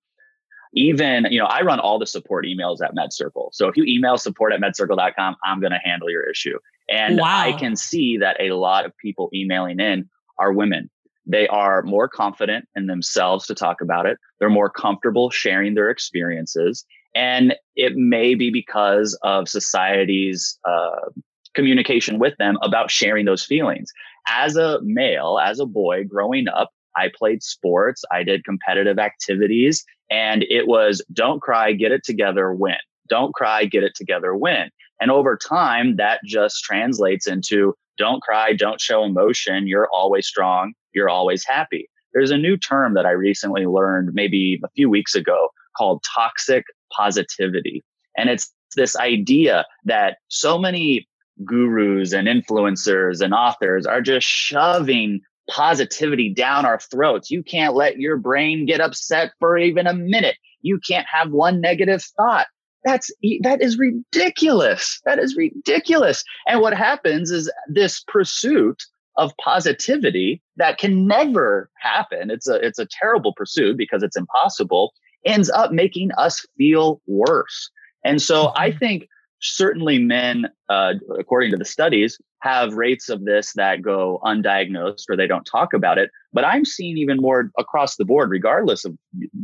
even, 0.74 1.26
you 1.30 1.38
know, 1.38 1.46
I 1.46 1.62
run 1.62 1.78
all 1.78 1.98
the 1.98 2.06
support 2.06 2.44
emails 2.44 2.78
at 2.82 2.94
MedCircle. 2.94 3.50
So 3.52 3.68
if 3.68 3.76
you 3.76 3.84
email 3.84 4.18
support 4.18 4.52
at 4.52 4.60
medcircle.com, 4.60 5.36
I'm 5.44 5.60
going 5.60 5.72
to 5.72 5.78
handle 5.82 6.10
your 6.10 6.28
issue. 6.28 6.58
And 6.88 7.18
wow. 7.18 7.42
I 7.42 7.52
can 7.52 7.76
see 7.76 8.18
that 8.18 8.36
a 8.40 8.50
lot 8.50 8.84
of 8.84 8.96
people 8.98 9.30
emailing 9.32 9.80
in 9.80 10.08
are 10.38 10.52
women. 10.52 10.90
They 11.26 11.48
are 11.48 11.82
more 11.82 12.08
confident 12.08 12.66
in 12.76 12.86
themselves 12.86 13.46
to 13.46 13.54
talk 13.54 13.80
about 13.80 14.06
it. 14.06 14.18
They're 14.38 14.50
more 14.50 14.70
comfortable 14.70 15.30
sharing 15.30 15.74
their 15.74 15.90
experiences. 15.90 16.84
And 17.14 17.54
it 17.76 17.94
may 17.96 18.34
be 18.34 18.50
because 18.50 19.18
of 19.22 19.48
society's 19.48 20.58
uh, 20.68 21.10
communication 21.54 22.18
with 22.18 22.36
them 22.38 22.58
about 22.62 22.90
sharing 22.90 23.24
those 23.24 23.44
feelings. 23.44 23.90
As 24.26 24.56
a 24.56 24.80
male, 24.82 25.38
as 25.42 25.60
a 25.60 25.66
boy 25.66 26.04
growing 26.04 26.48
up, 26.48 26.70
I 26.96 27.10
played 27.16 27.42
sports, 27.42 28.04
I 28.12 28.22
did 28.22 28.44
competitive 28.44 28.98
activities, 28.98 29.84
and 30.10 30.44
it 30.48 30.66
was 30.66 31.02
don't 31.12 31.40
cry, 31.40 31.72
get 31.72 31.92
it 31.92 32.04
together, 32.04 32.52
win. 32.52 32.76
Don't 33.08 33.34
cry, 33.34 33.64
get 33.64 33.82
it 33.82 33.94
together, 33.94 34.34
win. 34.34 34.70
And 35.00 35.10
over 35.10 35.36
time, 35.36 35.96
that 35.96 36.20
just 36.24 36.62
translates 36.62 37.26
into 37.26 37.74
don't 37.98 38.22
cry, 38.22 38.52
don't 38.54 38.80
show 38.80 39.04
emotion. 39.04 39.66
You're 39.66 39.88
always 39.92 40.26
strong. 40.26 40.72
You're 40.94 41.08
always 41.08 41.44
happy. 41.46 41.88
There's 42.12 42.30
a 42.30 42.38
new 42.38 42.56
term 42.56 42.94
that 42.94 43.06
I 43.06 43.10
recently 43.10 43.66
learned 43.66 44.10
maybe 44.14 44.60
a 44.64 44.68
few 44.70 44.88
weeks 44.88 45.14
ago 45.14 45.48
called 45.76 46.04
toxic 46.14 46.64
positivity. 46.92 47.82
And 48.16 48.30
it's 48.30 48.52
this 48.76 48.96
idea 48.96 49.66
that 49.84 50.18
so 50.28 50.58
many 50.58 51.08
gurus 51.44 52.12
and 52.12 52.28
influencers 52.28 53.20
and 53.20 53.34
authors 53.34 53.86
are 53.86 54.00
just 54.00 54.26
shoving 54.26 55.20
positivity 55.50 56.32
down 56.32 56.64
our 56.64 56.78
throats. 56.78 57.30
You 57.30 57.42
can't 57.42 57.74
let 57.74 57.98
your 57.98 58.16
brain 58.16 58.66
get 58.66 58.80
upset 58.80 59.32
for 59.38 59.58
even 59.58 59.86
a 59.86 59.94
minute. 59.94 60.36
You 60.62 60.78
can't 60.78 61.06
have 61.12 61.30
one 61.30 61.60
negative 61.60 62.02
thought. 62.16 62.46
That's 62.84 63.10
that 63.42 63.62
is 63.62 63.78
ridiculous. 63.78 65.00
That 65.06 65.18
is 65.18 65.36
ridiculous. 65.36 66.22
And 66.46 66.60
what 66.60 66.74
happens 66.74 67.30
is 67.30 67.50
this 67.68 68.04
pursuit 68.06 68.82
of 69.16 69.36
positivity 69.38 70.42
that 70.56 70.78
can 70.78 71.06
never 71.06 71.70
happen. 71.78 72.30
It's 72.30 72.48
a 72.48 72.54
it's 72.54 72.78
a 72.78 72.86
terrible 72.86 73.32
pursuit 73.34 73.76
because 73.76 74.02
it's 74.02 74.16
impossible. 74.16 74.92
Ends 75.24 75.50
up 75.50 75.72
making 75.72 76.10
us 76.12 76.44
feel 76.56 77.00
worse. 77.06 77.70
And 78.04 78.20
so 78.20 78.52
I 78.56 78.70
mm-hmm. 78.70 78.78
think 78.78 79.08
certainly 79.40 79.98
men, 79.98 80.46
uh, 80.68 80.94
according 81.18 81.50
to 81.52 81.56
the 81.56 81.64
studies, 81.64 82.18
have 82.40 82.74
rates 82.74 83.08
of 83.08 83.24
this 83.24 83.52
that 83.54 83.82
go 83.82 84.20
undiagnosed 84.22 85.04
or 85.08 85.16
they 85.16 85.26
don't 85.26 85.46
talk 85.46 85.72
about 85.72 85.98
it. 85.98 86.10
But 86.32 86.44
I'm 86.44 86.64
seeing 86.64 86.98
even 86.98 87.18
more 87.18 87.50
across 87.58 87.96
the 87.96 88.04
board, 88.04 88.30
regardless 88.30 88.84
of 88.84 88.96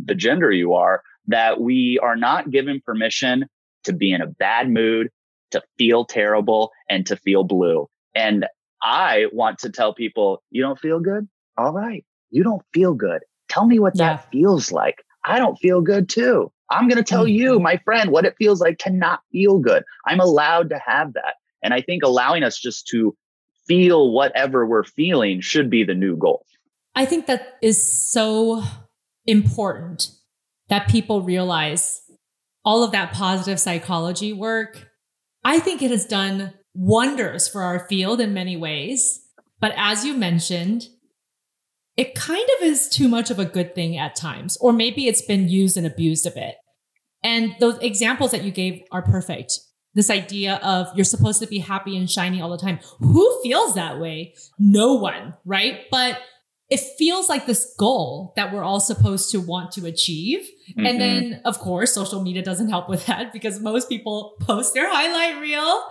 the 0.05 0.15
gender 0.15 0.51
you 0.51 0.75
are, 0.75 1.03
that 1.27 1.61
we 1.61 1.99
are 2.03 2.17
not 2.17 2.51
given 2.51 2.83
permission 2.85 3.47
to 3.85 3.93
be 3.93 4.13
in 4.13 4.21
a 4.21 4.27
bad 4.27 4.71
mood, 4.71 5.09
to 5.51 5.63
feel 5.79 6.05
terrible, 6.05 6.71
and 6.89 7.07
to 7.07 7.17
feel 7.17 7.45
blue. 7.45 7.89
And 8.15 8.47
I 8.83 9.27
want 9.33 9.59
to 9.61 9.71
tell 9.71 9.95
people, 9.95 10.43
you 10.51 10.63
don't 10.63 10.79
feel 10.79 11.01
good? 11.01 11.29
All 11.57 11.73
right. 11.73 12.05
You 12.31 12.43
don't 12.43 12.63
feel 12.73 12.95
good. 12.95 13.23
Tell 13.49 13.67
me 13.67 13.79
what 13.79 13.95
yeah. 13.97 14.17
that 14.17 14.31
feels 14.31 14.73
like. 14.73 15.03
I 15.25 15.39
don't 15.39 15.57
feel 15.57 15.81
good 15.81 16.09
too. 16.09 16.51
I'm 16.71 16.89
going 16.89 17.03
to 17.03 17.05
tell 17.05 17.27
you, 17.27 17.55
mm-hmm. 17.55 17.63
my 17.65 17.77
friend, 17.85 18.11
what 18.11 18.25
it 18.25 18.37
feels 18.39 18.61
like 18.61 18.79
to 18.79 18.91
not 18.91 19.21
feel 19.33 19.59
good. 19.59 19.83
I'm 20.07 20.21
allowed 20.21 20.71
to 20.71 20.81
have 20.85 21.13
that. 21.15 21.35
And 21.63 21.75
I 21.75 21.83
think 21.83 22.03
allowing 22.03 22.43
us 22.43 22.59
just 22.59 22.87
to 22.89 23.17
feel 23.67 24.13
whatever 24.13 24.67
we're 24.67 24.85
feeling 24.85 25.41
should 25.41 25.69
be 25.69 25.85
the 25.85 25.95
new 25.95 26.17
goal. 26.17 26.47
I 26.95 27.05
think 27.07 27.27
that 27.27 27.59
is 27.61 27.83
so 27.83 28.63
important 29.27 30.11
that 30.69 30.89
people 30.89 31.23
realize 31.23 32.01
all 32.65 32.85
of 32.85 32.93
that 32.93 33.13
positive 33.13 33.61
psychology 33.61 34.33
work. 34.33 34.91
I 35.45 35.59
think 35.59 35.83
it 35.83 35.91
has 35.91 36.07
done 36.07 36.55
wonders 36.75 37.49
for 37.49 37.63
our 37.63 37.87
field 37.89 38.21
in 38.21 38.35
many 38.35 38.57
ways. 38.57 39.21
But 39.61 39.73
as 39.77 40.05
you 40.05 40.15
mentioned, 40.15 40.85
it 41.97 42.15
kind 42.15 42.49
of 42.59 42.67
is 42.67 42.89
too 42.89 43.09
much 43.09 43.31
of 43.31 43.39
a 43.39 43.45
good 43.45 43.75
thing 43.75 43.97
at 43.97 44.17
times, 44.17 44.57
or 44.61 44.73
maybe 44.73 45.07
it's 45.07 45.23
been 45.23 45.49
used 45.49 45.77
and 45.77 45.87
abused 45.87 46.27
a 46.27 46.31
bit. 46.31 46.55
And 47.23 47.55
those 47.61 47.79
examples 47.79 48.31
that 48.31 48.45
you 48.45 48.51
gave 48.51 48.83
are 48.91 49.03
perfect. 49.03 49.53
This 49.93 50.09
idea 50.09 50.61
of 50.63 50.89
you're 50.95 51.05
supposed 51.05 51.41
to 51.41 51.47
be 51.47 51.59
happy 51.59 51.97
and 51.97 52.09
shiny 52.09 52.41
all 52.41 52.51
the 52.51 52.57
time. 52.57 52.79
Who 53.01 53.43
feels 53.43 53.75
that 53.75 54.01
way? 54.01 54.35
No 54.59 54.95
one, 54.95 55.35
right? 55.45 55.81
But 55.91 56.19
it 56.71 56.79
feels 56.97 57.29
like 57.29 57.47
this 57.47 57.75
goal 57.77 58.33
that 58.37 58.53
we're 58.53 58.63
all 58.63 58.79
supposed 58.79 59.33
to 59.33 59.41
want 59.41 59.73
to 59.73 59.87
achieve. 59.87 60.49
Mm-hmm. 60.71 60.87
And 60.87 61.01
then, 61.01 61.41
of 61.45 61.59
course, 61.59 61.93
social 61.93 62.23
media 62.23 62.43
doesn't 62.43 62.69
help 62.69 62.89
with 62.89 63.07
that 63.07 63.33
because 63.33 63.59
most 63.59 63.89
people 63.89 64.37
post 64.41 64.73
their 64.73 64.89
highlight 64.89 65.41
reel. 65.41 65.83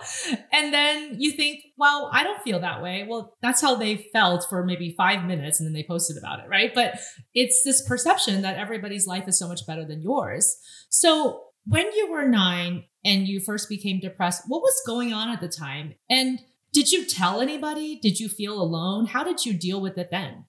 And 0.50 0.72
then 0.72 1.16
you 1.18 1.32
think, 1.32 1.60
well, 1.76 2.10
I 2.14 2.24
don't 2.24 2.42
feel 2.42 2.60
that 2.60 2.82
way. 2.82 3.06
Well, 3.06 3.36
that's 3.42 3.60
how 3.60 3.74
they 3.74 4.08
felt 4.10 4.46
for 4.48 4.64
maybe 4.64 4.94
five 4.96 5.24
minutes 5.26 5.60
and 5.60 5.66
then 5.66 5.74
they 5.74 5.84
posted 5.86 6.16
about 6.16 6.40
it, 6.40 6.48
right? 6.48 6.74
But 6.74 6.98
it's 7.34 7.62
this 7.62 7.86
perception 7.86 8.40
that 8.42 8.56
everybody's 8.56 9.06
life 9.06 9.28
is 9.28 9.38
so 9.38 9.48
much 9.48 9.66
better 9.66 9.84
than 9.84 10.00
yours. 10.00 10.56
So 10.88 11.42
when 11.66 11.92
you 11.92 12.10
were 12.10 12.26
nine 12.26 12.84
and 13.04 13.28
you 13.28 13.40
first 13.40 13.68
became 13.68 14.00
depressed, 14.00 14.44
what 14.48 14.62
was 14.62 14.82
going 14.86 15.12
on 15.12 15.28
at 15.28 15.42
the 15.42 15.48
time? 15.48 15.94
And 16.08 16.40
did 16.72 16.90
you 16.90 17.04
tell 17.04 17.42
anybody? 17.42 17.98
Did 18.00 18.18
you 18.18 18.30
feel 18.30 18.60
alone? 18.60 19.06
How 19.06 19.24
did 19.24 19.44
you 19.44 19.52
deal 19.52 19.80
with 19.82 19.98
it 19.98 20.08
then? 20.10 20.46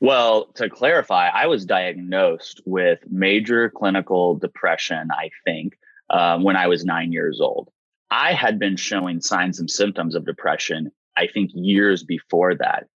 Well, 0.00 0.46
to 0.54 0.68
clarify, 0.68 1.28
I 1.28 1.46
was 1.46 1.64
diagnosed 1.64 2.60
with 2.66 2.98
major 3.08 3.70
clinical 3.70 4.34
depression, 4.36 5.08
I 5.10 5.30
think, 5.44 5.78
um, 6.10 6.42
when 6.42 6.56
I 6.56 6.66
was 6.66 6.84
nine 6.84 7.12
years 7.12 7.40
old. 7.40 7.70
I 8.10 8.32
had 8.32 8.58
been 8.58 8.76
showing 8.76 9.20
signs 9.20 9.58
and 9.58 9.70
symptoms 9.70 10.14
of 10.14 10.26
depression, 10.26 10.90
I 11.16 11.26
think, 11.26 11.50
years 11.54 12.02
before 12.04 12.54
that. 12.56 12.86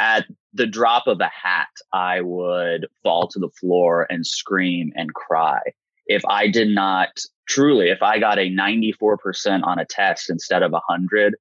At 0.00 0.26
the 0.52 0.66
drop 0.66 1.06
of 1.06 1.20
a 1.20 1.30
hat, 1.30 1.68
I 1.92 2.20
would 2.20 2.86
fall 3.02 3.28
to 3.28 3.38
the 3.38 3.50
floor 3.60 4.06
and 4.10 4.26
scream 4.26 4.92
and 4.96 5.14
cry. 5.14 5.60
If 6.06 6.22
I 6.26 6.48
did 6.48 6.68
not 6.68 7.20
truly, 7.48 7.90
if 7.90 8.02
I 8.02 8.18
got 8.18 8.38
a 8.38 8.50
94% 8.50 9.62
on 9.64 9.78
a 9.78 9.84
test 9.84 10.30
instead 10.30 10.62
of 10.62 10.72
100, 10.72 11.36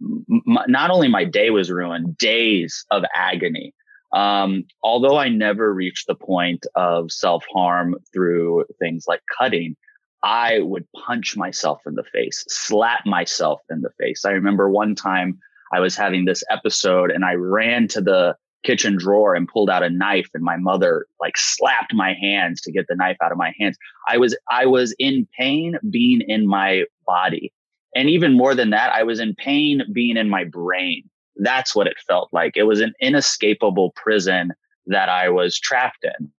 m- 0.00 0.58
not 0.66 0.90
only 0.90 1.08
my 1.08 1.24
day 1.24 1.50
was 1.50 1.70
ruined, 1.70 2.16
days 2.16 2.84
of 2.90 3.04
agony 3.14 3.74
um, 4.12 4.64
although 4.82 5.16
I 5.16 5.28
never 5.28 5.72
reached 5.72 6.06
the 6.06 6.14
point 6.14 6.66
of 6.74 7.12
self 7.12 7.44
harm 7.52 7.96
through 8.12 8.64
things 8.78 9.04
like 9.06 9.20
cutting, 9.38 9.76
I 10.22 10.60
would 10.60 10.86
punch 10.92 11.36
myself 11.36 11.80
in 11.86 11.94
the 11.94 12.04
face, 12.04 12.44
slap 12.48 13.06
myself 13.06 13.60
in 13.70 13.82
the 13.82 13.90
face. 13.98 14.24
I 14.24 14.30
remember 14.30 14.68
one 14.68 14.94
time 14.94 15.38
I 15.72 15.80
was 15.80 15.96
having 15.96 16.24
this 16.24 16.42
episode 16.50 17.10
and 17.10 17.24
I 17.24 17.34
ran 17.34 17.88
to 17.88 18.00
the 18.00 18.36
kitchen 18.62 18.96
drawer 18.98 19.34
and 19.34 19.48
pulled 19.48 19.70
out 19.70 19.82
a 19.82 19.88
knife 19.88 20.28
and 20.34 20.42
my 20.42 20.56
mother 20.56 21.06
like 21.18 21.36
slapped 21.36 21.94
my 21.94 22.14
hands 22.20 22.60
to 22.60 22.72
get 22.72 22.86
the 22.88 22.94
knife 22.94 23.16
out 23.22 23.32
of 23.32 23.38
my 23.38 23.54
hands. 23.58 23.78
I 24.08 24.18
was 24.18 24.36
I 24.50 24.66
was 24.66 24.94
in 24.98 25.26
pain 25.38 25.76
being 25.88 26.20
in 26.22 26.46
my 26.46 26.84
body. 27.06 27.52
And 27.94 28.08
even 28.08 28.34
more 28.34 28.54
than 28.54 28.70
that, 28.70 28.92
I 28.92 29.02
was 29.02 29.18
in 29.18 29.34
pain 29.34 29.82
being 29.92 30.16
in 30.16 30.28
my 30.28 30.44
brain. 30.44 31.08
That's 31.42 31.74
what 31.74 31.86
it 31.86 31.96
felt 32.06 32.28
like. 32.32 32.56
It 32.56 32.64
was 32.64 32.80
an 32.80 32.92
inescapable 33.00 33.92
prison 33.96 34.52
that 34.86 35.08
I 35.08 35.28
was 35.28 35.58
trapped 35.58 36.04
in. 36.04 36.30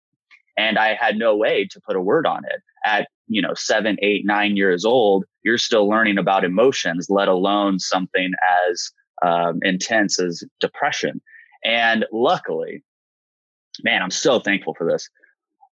And 0.57 0.77
I 0.77 0.93
had 0.93 1.17
no 1.17 1.35
way 1.35 1.67
to 1.71 1.81
put 1.85 1.95
a 1.95 2.01
word 2.01 2.27
on 2.27 2.43
it. 2.45 2.61
At, 2.85 3.07
you 3.27 3.41
know, 3.41 3.53
seven, 3.55 3.97
eight, 4.01 4.25
nine 4.25 4.57
years 4.57 4.85
old, 4.85 5.25
you're 5.43 5.57
still 5.57 5.87
learning 5.87 6.17
about 6.17 6.43
emotions, 6.43 7.07
let 7.09 7.27
alone 7.27 7.79
something 7.79 8.31
as 8.69 8.91
um, 9.25 9.59
intense 9.63 10.19
as 10.19 10.43
depression. 10.59 11.21
And 11.63 12.05
luckily, 12.11 12.83
man, 13.83 14.01
I'm 14.01 14.11
so 14.11 14.39
thankful 14.39 14.75
for 14.75 14.89
this. 14.89 15.09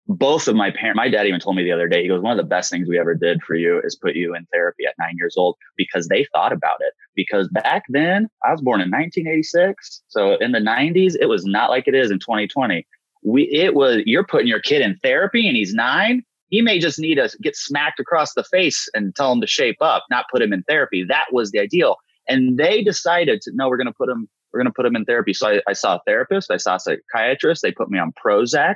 Both 0.08 0.48
of 0.48 0.56
my 0.56 0.72
parents, 0.72 0.96
my 0.96 1.10
dad 1.10 1.28
even 1.28 1.40
told 1.40 1.58
me 1.58 1.64
the 1.64 1.72
other 1.72 1.88
day, 1.88 2.02
he 2.02 2.08
goes, 2.08 2.22
one 2.22 2.32
of 2.32 2.38
the 2.38 2.48
best 2.48 2.72
things 2.72 2.88
we 2.88 2.98
ever 2.98 3.14
did 3.14 3.42
for 3.44 3.56
you 3.56 3.82
is 3.84 3.96
put 3.96 4.16
you 4.16 4.34
in 4.36 4.46
therapy 4.54 4.86
at 4.86 4.94
nine 4.98 5.16
years 5.18 5.36
old 5.38 5.58
because 5.76 6.08
they 6.08 6.26
thought 6.34 6.54
about 6.54 6.78
it. 6.80 6.94
Because 7.16 7.50
back 7.50 7.84
then, 7.90 8.30
I 8.46 8.52
was 8.52 8.62
born 8.62 8.80
in 8.80 8.90
1986. 8.90 10.04
So 10.08 10.36
in 10.36 10.54
the 10.54 10.60
90s, 10.60 11.16
it 11.20 11.26
was 11.26 11.46
not 11.46 11.70
like 11.70 11.88
it 11.88 11.96
is 11.96 12.10
in 12.10 12.20
2020. 12.20 12.88
We, 13.24 13.44
it 13.52 13.76
was, 13.76 14.04
you're 14.06 14.24
putting 14.24 14.48
your 14.48 14.62
kid 14.62 14.82
in 14.82 14.98
therapy 15.04 15.48
and 15.48 15.58
he's 15.58 15.74
nine. 15.74 16.24
He 16.50 16.62
may 16.62 16.80
just 16.80 17.00
need 17.00 17.16
to 17.16 17.30
get 17.42 17.58
smacked 17.58 18.00
across 18.00 18.34
the 18.34 18.46
face 18.46 18.88
and 18.94 19.14
tell 19.14 19.34
him 19.34 19.42
to 19.42 19.48
shape 19.48 19.82
up, 19.82 20.06
not 20.10 20.26
put 20.32 20.42
him 20.42 20.54
in 20.54 20.64
therapy. 20.64 21.04
That 21.04 21.26
was 21.34 21.52
the 21.52 21.60
ideal. 21.60 21.98
And 22.30 22.58
they 22.58 22.82
decided 22.82 23.42
to, 23.42 23.52
no, 23.54 23.68
we're 23.68 23.78
going 23.78 23.88
to 23.88 23.94
put 23.94 24.10
him 24.10 24.30
we're 24.52 24.60
going 24.60 24.72
to 24.72 24.76
put 24.76 24.86
him 24.86 24.96
in 24.96 25.06
therapy. 25.06 25.34
So 25.34 25.48
I, 25.50 25.62
I, 25.68 25.74
saw 25.74 25.96
a 25.96 26.02
therapist, 26.08 26.50
I 26.50 26.58
saw 26.58 26.76
a 26.76 26.80
psychiatrist. 26.80 27.62
They 27.62 27.72
put 27.72 27.90
me 27.90 28.00
on 28.00 28.14
Prozac. 28.14 28.76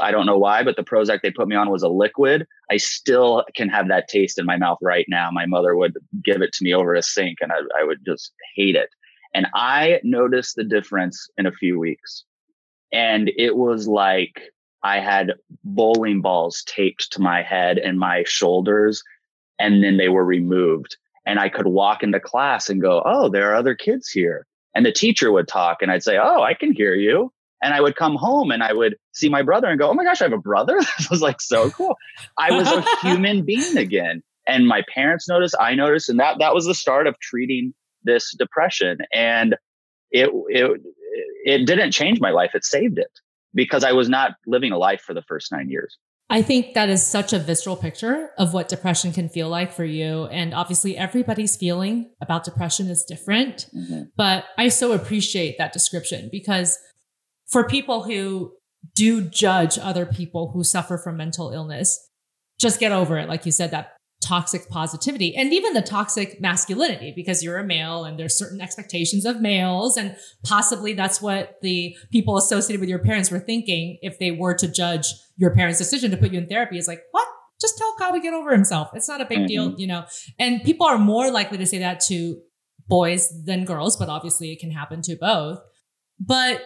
I 0.00 0.10
don't 0.10 0.26
know 0.26 0.38
why, 0.38 0.62
but 0.62 0.76
the 0.76 0.84
Prozac 0.84 1.22
they 1.22 1.30
put 1.30 1.48
me 1.48 1.56
on 1.56 1.70
was 1.70 1.82
a 1.82 1.88
liquid. 1.88 2.46
I 2.70 2.76
still 2.76 3.44
can 3.54 3.68
have 3.68 3.88
that 3.88 4.08
taste 4.08 4.38
in 4.38 4.46
my 4.46 4.56
mouth 4.56 4.78
right 4.82 5.06
now. 5.08 5.30
My 5.32 5.46
mother 5.46 5.74
would 5.74 5.94
give 6.24 6.42
it 6.42 6.52
to 6.54 6.64
me 6.64 6.74
over 6.74 6.94
a 6.94 7.02
sink 7.02 7.38
and 7.40 7.52
I, 7.52 7.58
I 7.80 7.84
would 7.84 8.04
just 8.04 8.32
hate 8.54 8.76
it. 8.76 8.90
And 9.34 9.46
I 9.54 10.00
noticed 10.02 10.56
the 10.56 10.64
difference 10.64 11.28
in 11.38 11.46
a 11.46 11.52
few 11.52 11.78
weeks. 11.78 12.24
And 12.92 13.30
it 13.36 13.56
was 13.56 13.88
like 13.88 14.40
I 14.82 15.00
had 15.00 15.34
bowling 15.64 16.20
balls 16.20 16.62
taped 16.66 17.12
to 17.12 17.20
my 17.20 17.42
head 17.42 17.78
and 17.78 17.98
my 17.98 18.24
shoulders, 18.26 19.02
and 19.58 19.84
then 19.84 19.96
they 19.96 20.08
were 20.08 20.24
removed. 20.24 20.96
And 21.26 21.38
I 21.38 21.48
could 21.48 21.66
walk 21.66 22.02
into 22.02 22.18
class 22.18 22.68
and 22.68 22.80
go, 22.80 23.02
Oh, 23.04 23.28
there 23.28 23.50
are 23.50 23.54
other 23.54 23.74
kids 23.74 24.08
here 24.08 24.46
and 24.74 24.86
the 24.86 24.92
teacher 24.92 25.32
would 25.32 25.48
talk 25.48 25.78
and 25.82 25.90
I'd 25.90 26.02
say, 26.02 26.18
Oh, 26.18 26.42
I 26.42 26.54
can 26.54 26.72
hear 26.72 26.94
you. 26.94 27.32
And 27.62 27.74
I 27.74 27.80
would 27.80 27.96
come 27.96 28.16
home 28.16 28.50
and 28.50 28.62
I 28.62 28.72
would 28.72 28.96
see 29.12 29.28
my 29.28 29.42
brother 29.42 29.68
and 29.68 29.78
go, 29.78 29.90
Oh 29.90 29.94
my 29.94 30.04
gosh, 30.04 30.20
I 30.20 30.24
have 30.24 30.32
a 30.32 30.38
brother. 30.38 30.78
this 30.98 31.10
was 31.10 31.22
like 31.22 31.40
so 31.40 31.70
cool. 31.70 31.96
I 32.38 32.52
was 32.52 32.68
a 32.68 32.84
human 33.02 33.44
being 33.44 33.76
again. 33.76 34.22
And 34.46 34.66
my 34.66 34.82
parents 34.92 35.28
noticed, 35.28 35.54
I 35.60 35.74
noticed, 35.74 36.08
and 36.08 36.18
that 36.18 36.38
that 36.38 36.54
was 36.54 36.66
the 36.66 36.74
start 36.74 37.06
of 37.06 37.18
treating 37.20 37.74
this 38.02 38.34
depression. 38.36 38.98
And 39.12 39.54
it 40.10 40.30
it 40.48 40.80
it 41.44 41.66
didn't 41.66 41.92
change 41.92 42.20
my 42.20 42.30
life. 42.30 42.52
It 42.54 42.64
saved 42.64 42.98
it 42.98 43.10
because 43.54 43.84
I 43.84 43.92
was 43.92 44.08
not 44.08 44.32
living 44.46 44.72
a 44.72 44.78
life 44.78 45.02
for 45.02 45.14
the 45.14 45.22
first 45.22 45.52
nine 45.52 45.68
years. 45.68 45.96
I 46.32 46.42
think 46.42 46.74
that 46.74 46.88
is 46.88 47.04
such 47.04 47.32
a 47.32 47.40
visceral 47.40 47.76
picture 47.76 48.30
of 48.38 48.54
what 48.54 48.68
depression 48.68 49.12
can 49.12 49.28
feel 49.28 49.48
like 49.48 49.72
for 49.72 49.84
you. 49.84 50.26
And 50.26 50.54
obviously, 50.54 50.96
everybody's 50.96 51.56
feeling 51.56 52.10
about 52.20 52.44
depression 52.44 52.88
is 52.88 53.04
different. 53.04 53.66
Mm-hmm. 53.76 54.02
But 54.16 54.44
I 54.56 54.68
so 54.68 54.92
appreciate 54.92 55.58
that 55.58 55.72
description 55.72 56.28
because 56.30 56.78
for 57.50 57.66
people 57.66 58.04
who 58.04 58.52
do 58.94 59.22
judge 59.22 59.78
other 59.78 60.06
people 60.06 60.52
who 60.52 60.64
suffer 60.64 60.96
from 60.96 61.16
mental 61.16 61.50
illness, 61.50 62.08
just 62.58 62.80
get 62.80 62.92
over 62.92 63.18
it. 63.18 63.28
Like 63.28 63.46
you 63.46 63.52
said, 63.52 63.70
that 63.70 63.92
toxic 64.22 64.68
positivity 64.68 65.34
and 65.34 65.52
even 65.52 65.72
the 65.72 65.80
toxic 65.80 66.40
masculinity 66.40 67.12
because 67.16 67.42
you're 67.42 67.58
a 67.58 67.64
male 67.64 68.04
and 68.04 68.18
there's 68.18 68.36
certain 68.36 68.60
expectations 68.60 69.24
of 69.24 69.40
males. 69.40 69.96
And 69.96 70.14
possibly 70.44 70.92
that's 70.92 71.22
what 71.22 71.56
the 71.62 71.96
people 72.12 72.36
associated 72.36 72.80
with 72.80 72.90
your 72.90 72.98
parents 72.98 73.30
were 73.30 73.40
thinking 73.40 73.98
if 74.02 74.18
they 74.18 74.30
were 74.30 74.54
to 74.54 74.68
judge 74.68 75.06
your 75.36 75.54
parents 75.54 75.78
decision 75.78 76.10
to 76.10 76.18
put 76.18 76.32
you 76.32 76.38
in 76.38 76.46
therapy. 76.46 76.76
Is 76.76 76.86
like 76.86 77.02
what? 77.12 77.26
Just 77.60 77.78
tell 77.78 77.94
Kyle 77.98 78.12
to 78.12 78.20
get 78.20 78.34
over 78.34 78.52
himself. 78.52 78.90
It's 78.94 79.08
not 79.08 79.20
a 79.20 79.26
big 79.26 79.38
mm-hmm. 79.38 79.46
deal 79.46 79.74
you 79.78 79.86
know? 79.86 80.04
And 80.38 80.62
people 80.62 80.86
are 80.86 80.98
more 80.98 81.30
likely 81.30 81.58
to 81.58 81.66
say 81.66 81.78
that 81.78 82.00
to 82.08 82.40
boys 82.88 83.32
than 83.44 83.64
girls 83.64 83.96
but 83.96 84.08
obviously 84.08 84.50
it 84.52 84.60
can 84.60 84.70
happen 84.70 85.00
to 85.02 85.16
both. 85.16 85.60
But 86.18 86.62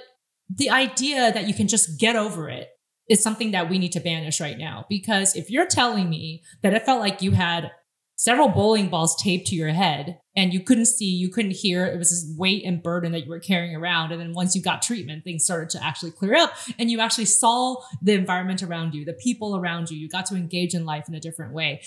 the 0.48 0.70
idea 0.70 1.32
that 1.32 1.48
you 1.48 1.54
can 1.54 1.68
just 1.68 1.98
get 1.98 2.16
over 2.16 2.48
it 2.48 2.68
is 3.08 3.22
something 3.22 3.50
that 3.50 3.68
we 3.68 3.78
need 3.78 3.92
to 3.92 4.00
banish 4.00 4.40
right 4.40 4.58
now. 4.58 4.86
Because 4.88 5.36
if 5.36 5.50
you're 5.50 5.66
telling 5.66 6.08
me 6.08 6.42
that 6.62 6.74
it 6.74 6.86
felt 6.86 7.00
like 7.00 7.22
you 7.22 7.32
had 7.32 7.70
several 8.16 8.48
bowling 8.48 8.88
balls 8.88 9.20
taped 9.20 9.48
to 9.48 9.56
your 9.56 9.70
head 9.70 10.18
and 10.36 10.54
you 10.54 10.60
couldn't 10.60 10.86
see, 10.86 11.06
you 11.06 11.28
couldn't 11.28 11.50
hear, 11.50 11.84
it 11.84 11.98
was 11.98 12.10
this 12.10 12.34
weight 12.38 12.64
and 12.64 12.82
burden 12.82 13.12
that 13.12 13.24
you 13.24 13.30
were 13.30 13.40
carrying 13.40 13.74
around. 13.74 14.12
And 14.12 14.20
then 14.20 14.32
once 14.32 14.54
you 14.54 14.62
got 14.62 14.82
treatment, 14.82 15.24
things 15.24 15.44
started 15.44 15.70
to 15.70 15.84
actually 15.84 16.12
clear 16.12 16.34
up 16.34 16.52
and 16.78 16.90
you 16.90 17.00
actually 17.00 17.24
saw 17.24 17.76
the 18.00 18.14
environment 18.14 18.62
around 18.62 18.94
you, 18.94 19.04
the 19.04 19.14
people 19.14 19.56
around 19.56 19.90
you, 19.90 19.98
you 19.98 20.08
got 20.08 20.26
to 20.26 20.36
engage 20.36 20.74
in 20.74 20.84
life 20.84 21.08
in 21.08 21.14
a 21.14 21.20
different 21.20 21.52
way. 21.52 21.82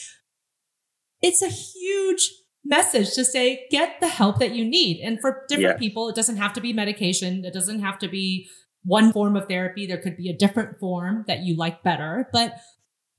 It's 1.21 1.41
a 1.41 1.49
huge 1.49 2.29
message 2.67 3.13
to 3.13 3.23
say 3.23 3.65
get 3.71 3.99
the 4.01 4.07
help 4.07 4.39
that 4.39 4.51
you 4.51 4.65
need 4.65 5.01
and 5.01 5.19
for 5.21 5.45
different 5.47 5.75
yeah. 5.75 5.77
people 5.77 6.09
it 6.09 6.15
doesn't 6.15 6.37
have 6.37 6.51
to 6.51 6.59
be 6.59 6.73
medication 6.73 7.45
it 7.45 7.53
doesn't 7.53 7.79
have 7.79 7.97
to 7.97 8.07
be 8.07 8.47
one 8.87 9.11
form 9.11 9.35
of 9.35 9.47
therapy. 9.47 9.85
There 9.85 9.97
could 9.97 10.17
be 10.17 10.29
a 10.29 10.35
different 10.35 10.79
form 10.79 11.25
that 11.27 11.41
you 11.41 11.55
like 11.55 11.83
better, 11.83 12.29
but 12.31 12.57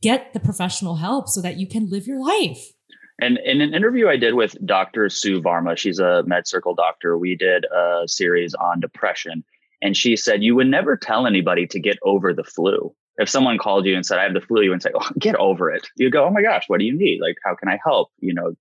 get 0.02 0.32
the 0.32 0.40
professional 0.40 0.96
help 0.96 1.28
so 1.28 1.42
that 1.42 1.58
you 1.58 1.68
can 1.68 1.90
live 1.90 2.06
your 2.06 2.20
life. 2.20 2.72
And 3.20 3.38
in 3.44 3.60
an 3.60 3.74
interview 3.74 4.08
I 4.08 4.16
did 4.16 4.34
with 4.34 4.56
Dr. 4.64 5.10
Sue 5.10 5.42
Varma, 5.42 5.76
she's 5.76 5.98
a 5.98 6.24
MedCircle 6.26 6.76
doctor, 6.76 7.18
we 7.18 7.36
did 7.36 7.64
a 7.66 8.04
series 8.06 8.54
on 8.54 8.80
depression. 8.80 9.44
And 9.82 9.96
she 9.96 10.16
said, 10.16 10.42
You 10.42 10.54
would 10.56 10.68
never 10.68 10.96
tell 10.96 11.26
anybody 11.26 11.66
to 11.68 11.80
get 11.80 11.98
over 12.02 12.32
the 12.32 12.44
flu. 12.44 12.94
If 13.16 13.28
someone 13.28 13.58
called 13.58 13.86
you 13.86 13.96
and 13.96 14.06
said, 14.06 14.18
I 14.18 14.22
have 14.22 14.34
the 14.34 14.40
flu, 14.40 14.62
you 14.62 14.70
would 14.70 14.82
say, 14.82 14.90
Oh, 14.94 15.10
get 15.18 15.34
over 15.34 15.70
it. 15.70 15.88
You 15.96 16.10
go, 16.10 16.26
Oh 16.26 16.30
my 16.30 16.42
gosh, 16.42 16.64
what 16.68 16.78
do 16.78 16.86
you 16.86 16.96
need? 16.96 17.20
Like, 17.20 17.36
how 17.44 17.54
can 17.56 17.68
I 17.68 17.78
help? 17.84 18.10
You 18.20 18.34
know, 18.34 18.54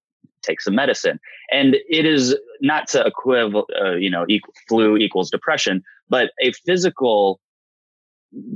take 0.48 0.62
some 0.62 0.76
medicine. 0.76 1.20
And 1.52 1.76
it 1.90 2.06
is 2.06 2.36
not 2.62 2.88
to 2.90 3.06
equivalent, 3.06 3.68
uh, 3.80 3.96
you 3.96 4.10
know, 4.10 4.26
equal, 4.28 4.54
flu 4.68 4.98
equals 4.98 5.30
depression, 5.30 5.84
but 6.10 6.32
a 6.42 6.52
physical 6.52 7.40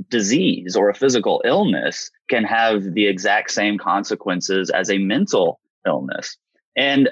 disease 0.08 0.76
or 0.76 0.88
a 0.88 0.94
physical 0.94 1.42
illness 1.44 2.10
can 2.28 2.44
have 2.44 2.94
the 2.94 3.06
exact 3.06 3.50
same 3.50 3.78
consequences 3.78 4.70
as 4.70 4.90
a 4.90 4.98
mental 4.98 5.60
illness. 5.86 6.36
And 6.76 7.08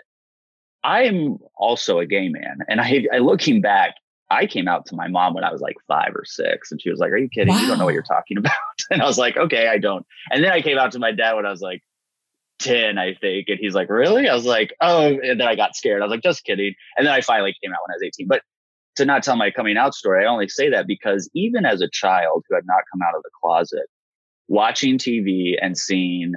I'm 0.85 1.39
also 1.57 1.99
a 1.99 2.07
gay 2.07 2.29
man. 2.29 2.59
And 2.69 2.81
I, 2.81 3.07
I 3.13 3.19
looking 3.19 3.61
back, 3.61 3.95
I 4.31 4.47
came 4.47 4.69
out 4.69 4.87
to 4.87 4.95
my 4.95 5.09
mom 5.09 5.35
when 5.35 5.45
I 5.45 5.53
was 5.53 5.61
like 5.61 5.77
five 5.89 6.13
or 6.15 6.25
six, 6.25 6.71
and 6.71 6.81
she 6.81 6.91
was 6.91 7.01
like, 7.01 7.11
Are 7.11 7.19
you 7.19 7.29
kidding? 7.29 7.53
Wow. 7.53 7.61
You 7.61 7.67
don't 7.67 7.79
know 7.79 7.85
what 7.85 7.95
you're 7.95 8.03
talking 8.03 8.37
about. 8.39 8.53
And 8.91 9.03
I 9.03 9.07
was 9.07 9.19
like, 9.19 9.37
Okay, 9.37 9.69
I 9.69 9.79
don't. 9.79 10.07
And 10.31 10.45
then 10.45 10.53
I 10.53 10.63
came 10.63 10.79
out 10.79 10.93
to 10.93 10.99
my 10.99 11.13
dad 11.13 11.35
when 11.35 11.47
I 11.47 11.51
was 11.51 11.61
like 11.61 11.83
10, 12.61 12.99
I 12.99 13.15
think. 13.15 13.49
And 13.49 13.59
he's 13.59 13.75
like, 13.75 13.91
Really? 13.91 14.29
I 14.29 14.35
was 14.35 14.45
like, 14.45 14.75
Oh, 14.81 15.07
and 15.07 15.41
then 15.41 15.49
I 15.49 15.57
got 15.57 15.77
scared. 15.77 16.03
I 16.03 16.05
was 16.05 16.11
like, 16.11 16.23
Just 16.23 16.45
kidding. 16.45 16.75
And 16.97 17.07
then 17.07 17.15
I 17.15 17.21
finally 17.21 17.55
came 17.63 17.73
out 17.73 17.79
when 17.87 17.95
I 17.95 17.97
was 17.97 18.03
18. 18.03 18.29
But 18.29 18.43
to 18.97 19.05
not 19.05 19.23
tell 19.23 19.37
my 19.37 19.51
coming 19.51 19.77
out 19.77 19.95
story, 19.95 20.25
I 20.25 20.29
only 20.29 20.49
say 20.49 20.71
that 20.71 20.87
because 20.87 21.31
even 21.35 21.65
as 21.65 21.81
a 21.81 21.89
child 21.89 22.45
who 22.49 22.55
had 22.55 22.67
not 22.67 22.83
come 22.93 23.01
out 23.03 23.17
of 23.17 23.23
the 23.23 23.31
closet, 23.43 23.87
watching 24.49 24.99
TV 24.99 25.55
and 25.61 25.79
seeing 25.79 26.35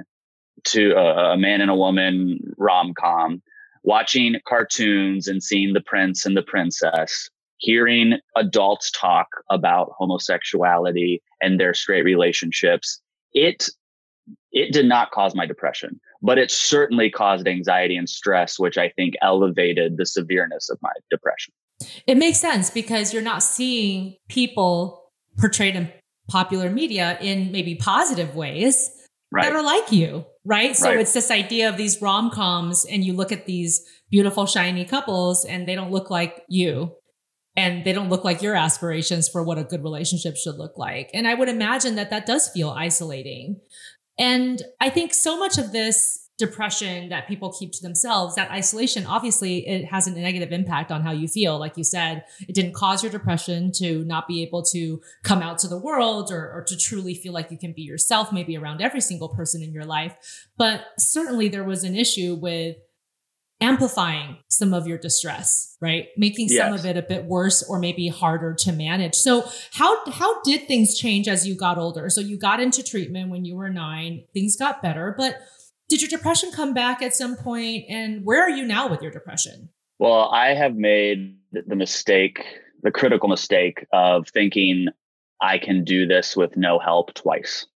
to 0.64 0.94
uh, 0.96 1.32
a 1.32 1.36
man 1.36 1.60
and 1.60 1.70
a 1.70 1.74
woman 1.74 2.38
rom 2.56 2.94
com, 2.94 3.42
watching 3.82 4.36
cartoons 4.46 5.28
and 5.28 5.42
seeing 5.42 5.72
the 5.74 5.80
prince 5.80 6.24
and 6.24 6.36
the 6.36 6.42
princess, 6.42 7.28
hearing 7.58 8.18
adults 8.36 8.90
talk 8.90 9.26
about 9.50 9.92
homosexuality 9.98 11.22
and 11.40 11.60
their 11.60 11.74
straight 11.74 12.04
relationships, 12.04 13.00
it 13.32 13.68
it 14.52 14.72
did 14.72 14.86
not 14.86 15.10
cause 15.10 15.34
my 15.34 15.44
depression, 15.44 16.00
but 16.24 16.38
it 16.38 16.50
certainly 16.50 17.10
caused 17.10 17.46
anxiety 17.46 17.96
and 17.96 18.08
stress, 18.08 18.58
which 18.58 18.78
I 18.78 18.88
think 18.88 19.14
elevated 19.20 19.98
the 19.98 20.06
severeness 20.06 20.70
of 20.70 20.78
my 20.80 20.92
depression. 21.10 21.52
It 22.06 22.16
makes 22.16 22.38
sense 22.38 22.70
because 22.70 23.12
you're 23.12 23.22
not 23.22 23.42
seeing 23.42 24.16
people 24.30 25.12
portrayed 25.38 25.76
in 25.76 25.92
popular 26.30 26.70
media 26.70 27.18
in 27.20 27.52
maybe 27.52 27.74
positive 27.74 28.34
ways 28.34 28.90
right. 29.30 29.44
that 29.44 29.52
are 29.52 29.62
like 29.62 29.92
you, 29.92 30.24
right? 30.46 30.74
So 30.74 30.88
right. 30.88 31.00
it's 31.00 31.12
this 31.12 31.30
idea 31.30 31.68
of 31.68 31.76
these 31.76 32.00
rom 32.00 32.30
coms, 32.30 32.86
and 32.86 33.04
you 33.04 33.12
look 33.12 33.30
at 33.30 33.44
these 33.44 33.84
beautiful, 34.10 34.46
shiny 34.46 34.86
couples, 34.86 35.44
and 35.44 35.68
they 35.68 35.74
don't 35.74 35.90
look 35.90 36.08
like 36.08 36.42
you. 36.48 36.94
And 37.56 37.84
they 37.84 37.92
don't 37.92 38.08
look 38.08 38.24
like 38.24 38.42
your 38.42 38.56
aspirations 38.56 39.28
for 39.28 39.44
what 39.44 39.58
a 39.58 39.64
good 39.64 39.84
relationship 39.84 40.36
should 40.36 40.56
look 40.56 40.76
like. 40.76 41.10
And 41.14 41.28
I 41.28 41.34
would 41.34 41.48
imagine 41.48 41.94
that 41.94 42.10
that 42.10 42.26
does 42.26 42.48
feel 42.48 42.70
isolating. 42.70 43.60
And 44.18 44.62
I 44.80 44.90
think 44.90 45.12
so 45.14 45.38
much 45.38 45.58
of 45.58 45.72
this 45.72 46.24
depression 46.36 47.10
that 47.10 47.28
people 47.28 47.52
keep 47.52 47.70
to 47.70 47.82
themselves, 47.82 48.34
that 48.34 48.50
isolation, 48.50 49.06
obviously 49.06 49.66
it 49.68 49.84
has 49.84 50.08
a 50.08 50.10
negative 50.10 50.50
impact 50.50 50.90
on 50.90 51.00
how 51.00 51.12
you 51.12 51.28
feel. 51.28 51.58
Like 51.58 51.76
you 51.76 51.84
said, 51.84 52.24
it 52.48 52.54
didn't 52.54 52.74
cause 52.74 53.04
your 53.04 53.12
depression 53.12 53.70
to 53.76 54.04
not 54.04 54.26
be 54.26 54.42
able 54.42 54.64
to 54.64 55.00
come 55.22 55.42
out 55.42 55.58
to 55.58 55.68
the 55.68 55.78
world 55.78 56.32
or, 56.32 56.50
or 56.52 56.64
to 56.66 56.76
truly 56.76 57.14
feel 57.14 57.32
like 57.32 57.52
you 57.52 57.58
can 57.58 57.72
be 57.72 57.82
yourself, 57.82 58.32
maybe 58.32 58.56
around 58.56 58.82
every 58.82 59.00
single 59.00 59.28
person 59.28 59.62
in 59.62 59.72
your 59.72 59.84
life. 59.84 60.16
But 60.56 60.86
certainly 60.98 61.48
there 61.48 61.64
was 61.64 61.84
an 61.84 61.94
issue 61.94 62.34
with 62.34 62.76
amplifying 63.64 64.38
some 64.48 64.74
of 64.74 64.86
your 64.86 64.98
distress, 64.98 65.76
right? 65.80 66.08
Making 66.16 66.48
yes. 66.50 66.58
some 66.58 66.74
of 66.74 66.84
it 66.84 66.96
a 66.96 67.02
bit 67.02 67.24
worse 67.24 67.62
or 67.68 67.78
maybe 67.78 68.08
harder 68.08 68.54
to 68.60 68.72
manage. 68.72 69.14
So 69.14 69.44
how 69.72 70.10
how 70.10 70.42
did 70.42 70.68
things 70.68 70.98
change 70.98 71.28
as 71.28 71.46
you 71.46 71.56
got 71.56 71.78
older? 71.78 72.08
So 72.10 72.20
you 72.20 72.38
got 72.38 72.60
into 72.60 72.82
treatment 72.82 73.30
when 73.30 73.44
you 73.44 73.56
were 73.56 73.70
9, 73.70 74.24
things 74.32 74.56
got 74.56 74.82
better, 74.82 75.14
but 75.16 75.36
did 75.88 76.00
your 76.00 76.08
depression 76.08 76.50
come 76.52 76.72
back 76.72 77.02
at 77.02 77.14
some 77.14 77.36
point 77.36 77.84
and 77.88 78.24
where 78.24 78.42
are 78.42 78.50
you 78.50 78.64
now 78.64 78.88
with 78.88 79.02
your 79.02 79.12
depression 79.12 79.68
well 79.98 80.30
i 80.32 80.54
have 80.54 80.74
made 80.76 81.36
the 81.66 81.76
mistake, 81.76 82.44
the 82.82 82.90
critical 82.90 83.28
mistake 83.28 83.86
of 83.92 84.28
thinking 84.28 84.88
I 85.40 85.58
can 85.58 85.84
do 85.84 86.06
this 86.06 86.36
with 86.36 86.56
no 86.56 86.78
help 86.78 87.14
twice. 87.14 87.66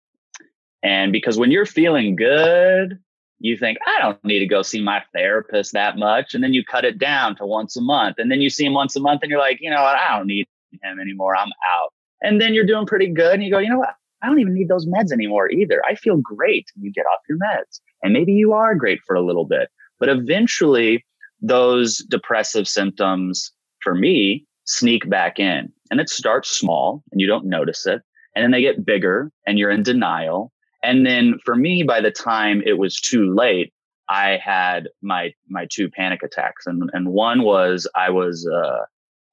And 0.83 1.13
because 1.13 1.39
when 1.39 1.51
you're 1.51 1.67
feeling 1.67 2.17
good, 2.17 2.99
you 3.41 3.57
think, 3.57 3.79
I 3.87 4.01
don't 4.01 4.23
need 4.25 4.41
to 4.41 4.47
go 4.47 4.63
see 4.63 4.83
my 4.83 5.03
therapist 5.15 5.73
that 5.73 5.97
much. 5.97 6.35
And 6.35 6.43
then 6.43 6.55
you 6.55 6.65
cut 6.65 6.85
it 6.85 6.99
down 6.99 7.37
to 7.37 7.47
once 7.47 7.77
a 7.77 7.81
month. 7.81 8.17
And 8.19 8.31
then 8.31 8.41
you 8.41 8.51
see 8.51 8.65
him 8.65 8.75
once 8.75 8.97
a 8.97 9.01
month 9.01 9.23
and 9.23 9.31
you're 9.31 9.39
like, 9.39 9.59
you 9.61 9.71
know 9.71 9.83
what? 9.83 9.97
I 9.97 10.17
don't 10.17 10.27
need 10.27 10.47
him 10.83 10.99
anymore. 11.01 11.37
I'm 11.37 11.53
out. 11.67 11.93
And 12.21 12.41
then 12.41 12.53
you're 12.53 12.67
doing 12.67 12.87
pretty 12.87 13.09
good. 13.09 13.35
And 13.35 13.45
you 13.45 13.51
go, 13.51 13.59
you 13.59 13.69
know 13.69 13.79
what? 13.79 13.95
I 14.23 14.27
don't 14.27 14.41
even 14.41 14.55
need 14.55 14.69
those 14.69 14.87
meds 14.87 15.13
anymore 15.13 15.51
either. 15.51 15.81
I 15.89 15.95
feel 15.95 16.17
great. 16.17 16.67
You 16.81 16.93
get 16.93 17.07
off 17.07 17.21
your 17.29 17.39
meds. 17.39 17.81
And 18.03 18.13
maybe 18.13 18.33
you 18.33 18.53
are 18.53 18.75
great 18.75 19.01
for 19.07 19.15
a 19.15 19.25
little 19.25 19.45
bit. 19.45 19.69
But 20.01 20.09
eventually, 20.09 21.05
those 21.41 21.99
depressive 21.99 22.67
symptoms 22.67 23.53
for 23.81 23.95
me 23.95 24.45
sneak 24.65 25.09
back 25.09 25.39
in. 25.39 25.73
And 25.91 26.01
it 26.01 26.09
starts 26.09 26.51
small 26.51 27.03
and 27.13 27.21
you 27.21 27.27
don't 27.27 27.47
notice 27.47 27.87
it. 27.87 28.03
And 28.35 28.43
then 28.43 28.51
they 28.51 28.61
get 28.61 28.85
bigger 28.85 29.31
and 29.47 29.59
you're 29.59 29.71
in 29.71 29.83
denial. 29.83 30.53
And 30.83 31.05
then 31.07 31.39
for 31.45 31.57
me, 31.57 31.83
by 31.83 32.01
the 32.01 32.11
time 32.11 32.63
it 32.65 32.79
was 32.79 33.01
too 33.01 33.35
late, 33.35 33.73
I 34.09 34.39
had 34.43 34.89
my 35.03 35.33
my 35.49 35.67
two 35.71 35.91
panic 35.91 36.23
attacks. 36.23 36.67
And 36.67 36.91
and 36.93 37.09
one 37.09 37.43
was 37.43 37.89
I 37.95 38.11
was 38.11 38.47
uh 38.47 38.85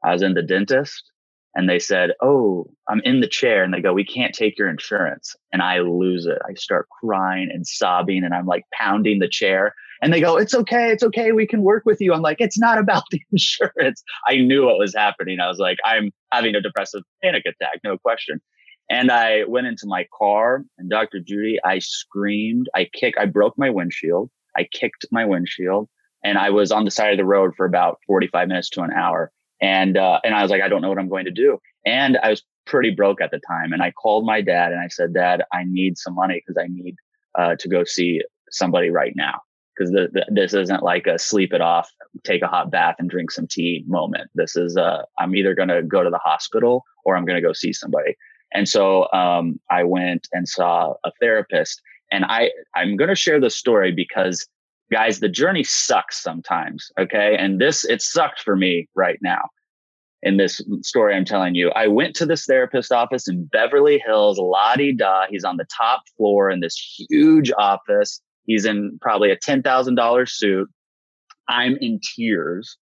I 0.03 0.13
was 0.13 0.21
in 0.21 0.33
the 0.33 0.41
dentist 0.41 1.11
and 1.55 1.69
they 1.69 1.79
said, 1.79 2.11
Oh, 2.21 2.69
I'm 2.89 3.01
in 3.05 3.21
the 3.21 3.27
chair. 3.27 3.63
And 3.63 3.73
they 3.73 3.81
go, 3.81 3.93
We 3.93 4.05
can't 4.05 4.35
take 4.35 4.57
your 4.57 4.69
insurance. 4.69 5.35
And 5.53 5.61
I 5.61 5.79
lose 5.79 6.25
it. 6.25 6.37
I 6.47 6.53
start 6.55 6.87
crying 7.01 7.49
and 7.51 7.65
sobbing 7.65 8.23
and 8.23 8.33
I'm 8.33 8.45
like 8.45 8.65
pounding 8.77 9.19
the 9.19 9.29
chair. 9.29 9.73
And 10.01 10.11
they 10.11 10.19
go, 10.19 10.35
It's 10.35 10.53
okay. 10.53 10.91
It's 10.91 11.03
okay. 11.03 11.31
We 11.31 11.47
can 11.47 11.63
work 11.63 11.83
with 11.85 12.01
you. 12.01 12.13
I'm 12.13 12.21
like, 12.21 12.41
It's 12.41 12.59
not 12.59 12.77
about 12.77 13.03
the 13.11 13.21
insurance. 13.31 14.03
I 14.27 14.37
knew 14.37 14.65
what 14.65 14.77
was 14.77 14.93
happening. 14.93 15.39
I 15.39 15.47
was 15.47 15.59
like, 15.59 15.77
I'm 15.85 16.11
having 16.31 16.55
a 16.55 16.61
depressive 16.61 17.03
panic 17.23 17.43
attack, 17.45 17.79
no 17.83 17.97
question. 17.97 18.41
And 18.89 19.11
I 19.11 19.43
went 19.45 19.67
into 19.67 19.87
my 19.87 20.05
car 20.17 20.63
and 20.77 20.89
Dr. 20.89 21.19
Judy, 21.19 21.57
I 21.63 21.79
screamed, 21.79 22.69
I 22.75 22.87
kicked, 22.93 23.17
I 23.19 23.25
broke 23.25 23.57
my 23.57 23.69
windshield. 23.69 24.29
I 24.57 24.67
kicked 24.71 25.05
my 25.11 25.25
windshield 25.25 25.89
and 26.23 26.37
I 26.37 26.49
was 26.49 26.71
on 26.71 26.85
the 26.85 26.91
side 26.91 27.11
of 27.11 27.17
the 27.17 27.25
road 27.25 27.53
for 27.55 27.65
about 27.65 27.99
45 28.07 28.47
minutes 28.47 28.69
to 28.71 28.81
an 28.81 28.91
hour. 28.91 29.31
And, 29.61 29.97
uh, 29.97 30.19
and 30.23 30.35
I 30.35 30.41
was 30.41 30.51
like, 30.51 30.61
I 30.61 30.67
don't 30.67 30.81
know 30.81 30.89
what 30.89 30.99
I'm 30.99 31.09
going 31.09 31.25
to 31.25 31.31
do. 31.31 31.59
And 31.85 32.17
I 32.21 32.29
was 32.29 32.43
pretty 32.65 32.91
broke 32.91 33.21
at 33.21 33.31
the 33.31 33.39
time. 33.47 33.73
And 33.73 33.81
I 33.81 33.91
called 33.91 34.25
my 34.25 34.41
dad 34.41 34.71
and 34.71 34.81
I 34.81 34.87
said, 34.87 35.13
Dad, 35.13 35.43
I 35.53 35.63
need 35.65 35.97
some 35.97 36.15
money 36.15 36.41
because 36.45 36.61
I 36.61 36.67
need, 36.67 36.95
uh, 37.37 37.55
to 37.59 37.67
go 37.67 37.83
see 37.83 38.21
somebody 38.49 38.89
right 38.89 39.13
now. 39.15 39.41
Because 39.77 39.93
this 40.29 40.53
isn't 40.53 40.83
like 40.83 41.05
a 41.05 41.19
sleep 41.19 41.51
it 41.53 41.59
off, 41.59 41.91
take 42.23 42.41
a 42.41 42.47
hot 42.47 42.71
bath 42.71 42.95
and 42.97 43.09
drink 43.09 43.29
some 43.29 43.45
tea 43.45 43.83
moment. 43.87 44.29
This 44.33 44.55
is, 44.55 44.77
uh, 44.77 45.01
I'm 45.19 45.35
either 45.35 45.53
going 45.53 45.67
to 45.67 45.83
go 45.83 46.01
to 46.01 46.09
the 46.09 46.17
hospital 46.17 46.85
or 47.03 47.17
I'm 47.17 47.25
going 47.25 47.35
to 47.35 47.45
go 47.45 47.51
see 47.51 47.73
somebody. 47.73 48.15
And 48.55 48.69
so 48.69 49.11
um, 49.11 49.59
I 49.69 49.83
went 49.83 50.27
and 50.31 50.47
saw 50.47 50.93
a 51.03 51.11
therapist. 51.19 51.81
And 52.11 52.23
I, 52.25 52.51
I'm 52.73 52.95
going 52.95 53.09
to 53.09 53.15
share 53.15 53.39
this 53.39 53.55
story 53.55 53.91
because 53.91 54.47
guys, 54.91 55.19
the 55.19 55.29
journey 55.29 55.63
sucks 55.63 56.21
sometimes. 56.21 56.91
Okay. 56.97 57.35
And 57.37 57.59
this, 57.59 57.83
it 57.83 58.01
sucked 58.01 58.41
for 58.41 58.55
me 58.55 58.87
right 58.95 59.19
now 59.21 59.49
in 60.23 60.37
this 60.37 60.61
story 60.81 61.15
I'm 61.15 61.25
telling 61.25 61.53
you. 61.53 61.69
I 61.71 61.87
went 61.87 62.15
to 62.15 62.25
this 62.25 62.45
therapist 62.45 62.91
office 62.91 63.27
in 63.27 63.45
Beverly 63.45 63.99
Hills, 63.99 64.39
la 64.39 64.75
di 64.75 64.93
da. 64.93 65.25
He's 65.29 65.43
on 65.43 65.57
the 65.57 65.67
top 65.77 66.03
floor 66.17 66.49
in 66.49 66.61
this 66.61 66.75
huge 67.09 67.51
office. 67.57 68.21
He's 68.45 68.65
in 68.65 68.97
probably 69.01 69.31
a 69.31 69.37
$10,000 69.37 70.29
suit. 70.29 70.69
I'm 71.47 71.77
in 71.81 71.99
tears. 71.99 72.77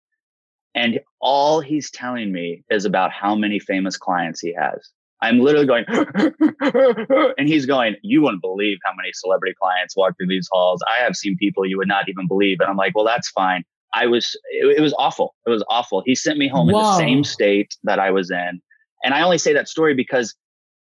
And 0.74 1.00
all 1.20 1.60
he's 1.60 1.90
telling 1.90 2.32
me 2.32 2.62
is 2.70 2.84
about 2.84 3.12
how 3.12 3.34
many 3.34 3.58
famous 3.58 3.96
clients 3.96 4.40
he 4.40 4.54
has. 4.54 4.90
I'm 5.22 5.40
literally 5.40 5.66
going, 5.66 5.84
and 7.38 7.48
he's 7.48 7.66
going, 7.66 7.96
you 8.02 8.22
wouldn't 8.22 8.42
believe 8.42 8.78
how 8.84 8.92
many 8.96 9.10
celebrity 9.12 9.54
clients 9.60 9.96
walk 9.96 10.16
through 10.16 10.28
these 10.28 10.48
halls. 10.50 10.82
I 10.88 11.02
have 11.02 11.14
seen 11.14 11.36
people 11.36 11.66
you 11.66 11.76
would 11.76 11.88
not 11.88 12.08
even 12.08 12.26
believe. 12.26 12.60
And 12.60 12.70
I'm 12.70 12.76
like, 12.76 12.94
well, 12.94 13.04
that's 13.04 13.28
fine. 13.30 13.64
I 13.92 14.06
was, 14.06 14.36
it, 14.50 14.78
it 14.78 14.80
was 14.80 14.94
awful. 14.98 15.34
It 15.46 15.50
was 15.50 15.64
awful. 15.68 16.02
He 16.06 16.14
sent 16.14 16.38
me 16.38 16.48
home 16.48 16.68
Whoa. 16.68 16.78
in 16.78 16.84
the 16.84 16.96
same 16.96 17.24
state 17.24 17.76
that 17.84 17.98
I 17.98 18.10
was 18.10 18.30
in. 18.30 18.62
And 19.04 19.14
I 19.14 19.22
only 19.22 19.38
say 19.38 19.52
that 19.52 19.68
story 19.68 19.94
because 19.94 20.34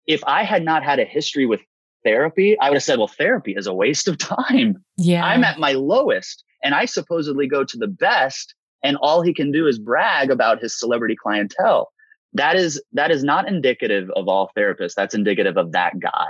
if 0.06 0.22
I 0.26 0.42
had 0.42 0.64
not 0.64 0.82
had 0.82 0.98
a 0.98 1.04
history 1.04 1.46
with 1.46 1.60
therapy, 2.04 2.58
I 2.60 2.68
would 2.68 2.76
have 2.76 2.82
said, 2.82 2.98
well, 2.98 3.08
therapy 3.08 3.54
is 3.56 3.66
a 3.66 3.74
waste 3.74 4.06
of 4.06 4.18
time. 4.48 4.84
Yeah. 4.98 5.24
I'm 5.24 5.44
at 5.44 5.58
my 5.58 5.72
lowest 5.72 6.44
and 6.62 6.74
I 6.74 6.84
supposedly 6.84 7.46
go 7.46 7.64
to 7.64 7.78
the 7.78 7.88
best 7.88 8.54
and 8.82 8.98
all 8.98 9.22
he 9.22 9.32
can 9.32 9.50
do 9.50 9.66
is 9.66 9.78
brag 9.78 10.30
about 10.30 10.60
his 10.60 10.78
celebrity 10.78 11.16
clientele 11.20 11.90
that 12.36 12.56
is 12.56 12.80
that 12.92 13.10
is 13.10 13.24
not 13.24 13.48
indicative 13.48 14.10
of 14.14 14.28
all 14.28 14.50
therapists. 14.56 14.94
That's 14.94 15.14
indicative 15.14 15.56
of 15.56 15.72
that 15.72 15.98
guy. 15.98 16.28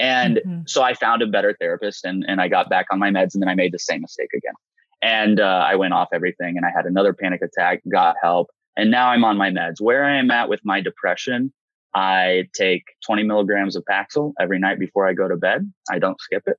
And 0.00 0.38
mm-hmm. 0.38 0.60
so 0.66 0.82
i 0.82 0.94
found 0.94 1.22
a 1.22 1.26
better 1.26 1.54
therapist 1.60 2.04
and, 2.04 2.24
and 2.26 2.40
i 2.40 2.48
got 2.48 2.68
back 2.68 2.86
on 2.90 2.98
my 2.98 3.10
meds 3.10 3.34
and 3.34 3.42
then 3.42 3.48
i 3.48 3.54
made 3.54 3.72
the 3.72 3.78
same 3.78 4.00
mistake 4.00 4.30
again. 4.34 4.54
And 5.02 5.40
uh, 5.40 5.64
i 5.66 5.74
went 5.76 5.94
off 5.94 6.08
everything 6.12 6.56
and 6.56 6.64
i 6.66 6.70
had 6.74 6.86
another 6.86 7.12
panic 7.12 7.42
attack 7.42 7.82
got 7.90 8.16
help 8.20 8.50
and 8.76 8.90
now 8.90 9.08
i'm 9.08 9.24
on 9.24 9.36
my 9.36 9.50
meds. 9.50 9.80
Where 9.80 10.04
i 10.04 10.16
am 10.16 10.30
at 10.30 10.48
with 10.48 10.60
my 10.64 10.80
depression 10.80 11.52
i 11.94 12.48
take 12.54 12.84
20 13.04 13.22
milligrams 13.24 13.76
of 13.76 13.84
paxil 13.90 14.32
every 14.40 14.58
night 14.58 14.78
before 14.78 15.06
i 15.06 15.12
go 15.12 15.28
to 15.28 15.36
bed. 15.36 15.70
I 15.90 15.98
don't 15.98 16.20
skip 16.20 16.44
it. 16.46 16.58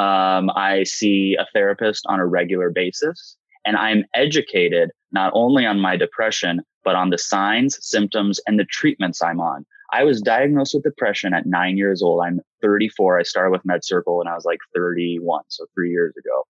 Um, 0.00 0.50
i 0.54 0.84
see 0.84 1.36
a 1.38 1.46
therapist 1.52 2.04
on 2.06 2.20
a 2.20 2.26
regular 2.26 2.70
basis 2.70 3.36
and 3.68 3.76
i'm 3.76 4.04
educated 4.14 4.90
not 5.12 5.30
only 5.34 5.64
on 5.64 5.78
my 5.80 5.96
depression 5.96 6.60
but 6.88 6.96
on 6.96 7.10
the 7.10 7.18
signs, 7.18 7.76
symptoms, 7.82 8.40
and 8.46 8.58
the 8.58 8.64
treatments 8.64 9.20
I'm 9.20 9.40
on. 9.40 9.66
I 9.92 10.04
was 10.04 10.22
diagnosed 10.22 10.72
with 10.72 10.84
depression 10.84 11.34
at 11.34 11.44
nine 11.44 11.76
years 11.76 12.00
old. 12.02 12.22
I'm 12.24 12.40
34. 12.62 13.18
I 13.18 13.22
started 13.24 13.50
with 13.50 13.62
MedCircle 13.64 14.16
when 14.16 14.26
I 14.26 14.34
was 14.34 14.46
like 14.46 14.58
31, 14.74 15.42
so 15.48 15.66
three 15.74 15.90
years 15.90 16.14
ago. 16.16 16.44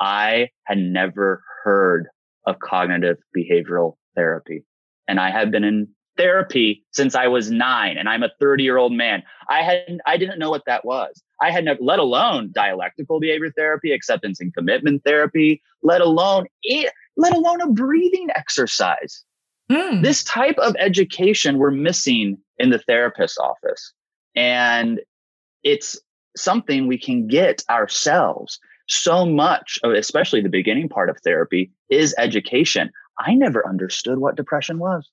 I 0.00 0.48
had 0.64 0.78
never 0.78 1.44
heard 1.62 2.08
of 2.44 2.58
cognitive 2.58 3.18
behavioral 3.38 3.94
therapy. 4.16 4.64
And 5.06 5.20
I 5.20 5.30
had 5.30 5.52
been 5.52 5.62
in 5.62 5.86
therapy 6.16 6.84
since 6.92 7.14
I 7.14 7.26
was 7.26 7.50
nine 7.50 7.96
and 7.98 8.08
I'm 8.08 8.22
a 8.22 8.30
30 8.40 8.62
year 8.62 8.76
old 8.76 8.92
man. 8.92 9.22
I 9.48 9.62
hadn't, 9.62 10.00
I 10.06 10.16
didn't 10.16 10.38
know 10.38 10.50
what 10.50 10.64
that 10.66 10.84
was. 10.84 11.22
I 11.40 11.50
had 11.50 11.64
never, 11.64 11.80
let 11.82 11.98
alone 11.98 12.50
dialectical 12.54 13.20
behavior 13.20 13.50
therapy, 13.56 13.92
acceptance 13.92 14.40
and 14.40 14.54
commitment 14.54 15.02
therapy, 15.04 15.62
let 15.82 16.00
alone, 16.00 16.46
let 17.16 17.34
alone 17.34 17.60
a 17.60 17.68
breathing 17.68 18.28
exercise. 18.34 19.24
Mm. 19.70 20.02
This 20.02 20.22
type 20.24 20.58
of 20.58 20.76
education 20.78 21.58
we're 21.58 21.70
missing 21.70 22.38
in 22.58 22.70
the 22.70 22.78
therapist's 22.78 23.38
office. 23.38 23.92
And 24.36 25.00
it's 25.62 25.98
something 26.36 26.86
we 26.86 26.98
can 26.98 27.26
get 27.26 27.64
ourselves. 27.70 28.58
So 28.86 29.24
much, 29.24 29.78
especially 29.82 30.42
the 30.42 30.48
beginning 30.48 30.88
part 30.88 31.08
of 31.08 31.16
therapy, 31.24 31.72
is 31.88 32.14
education. 32.18 32.90
I 33.18 33.34
never 33.34 33.66
understood 33.66 34.18
what 34.18 34.36
depression 34.36 34.78
was. 34.78 35.08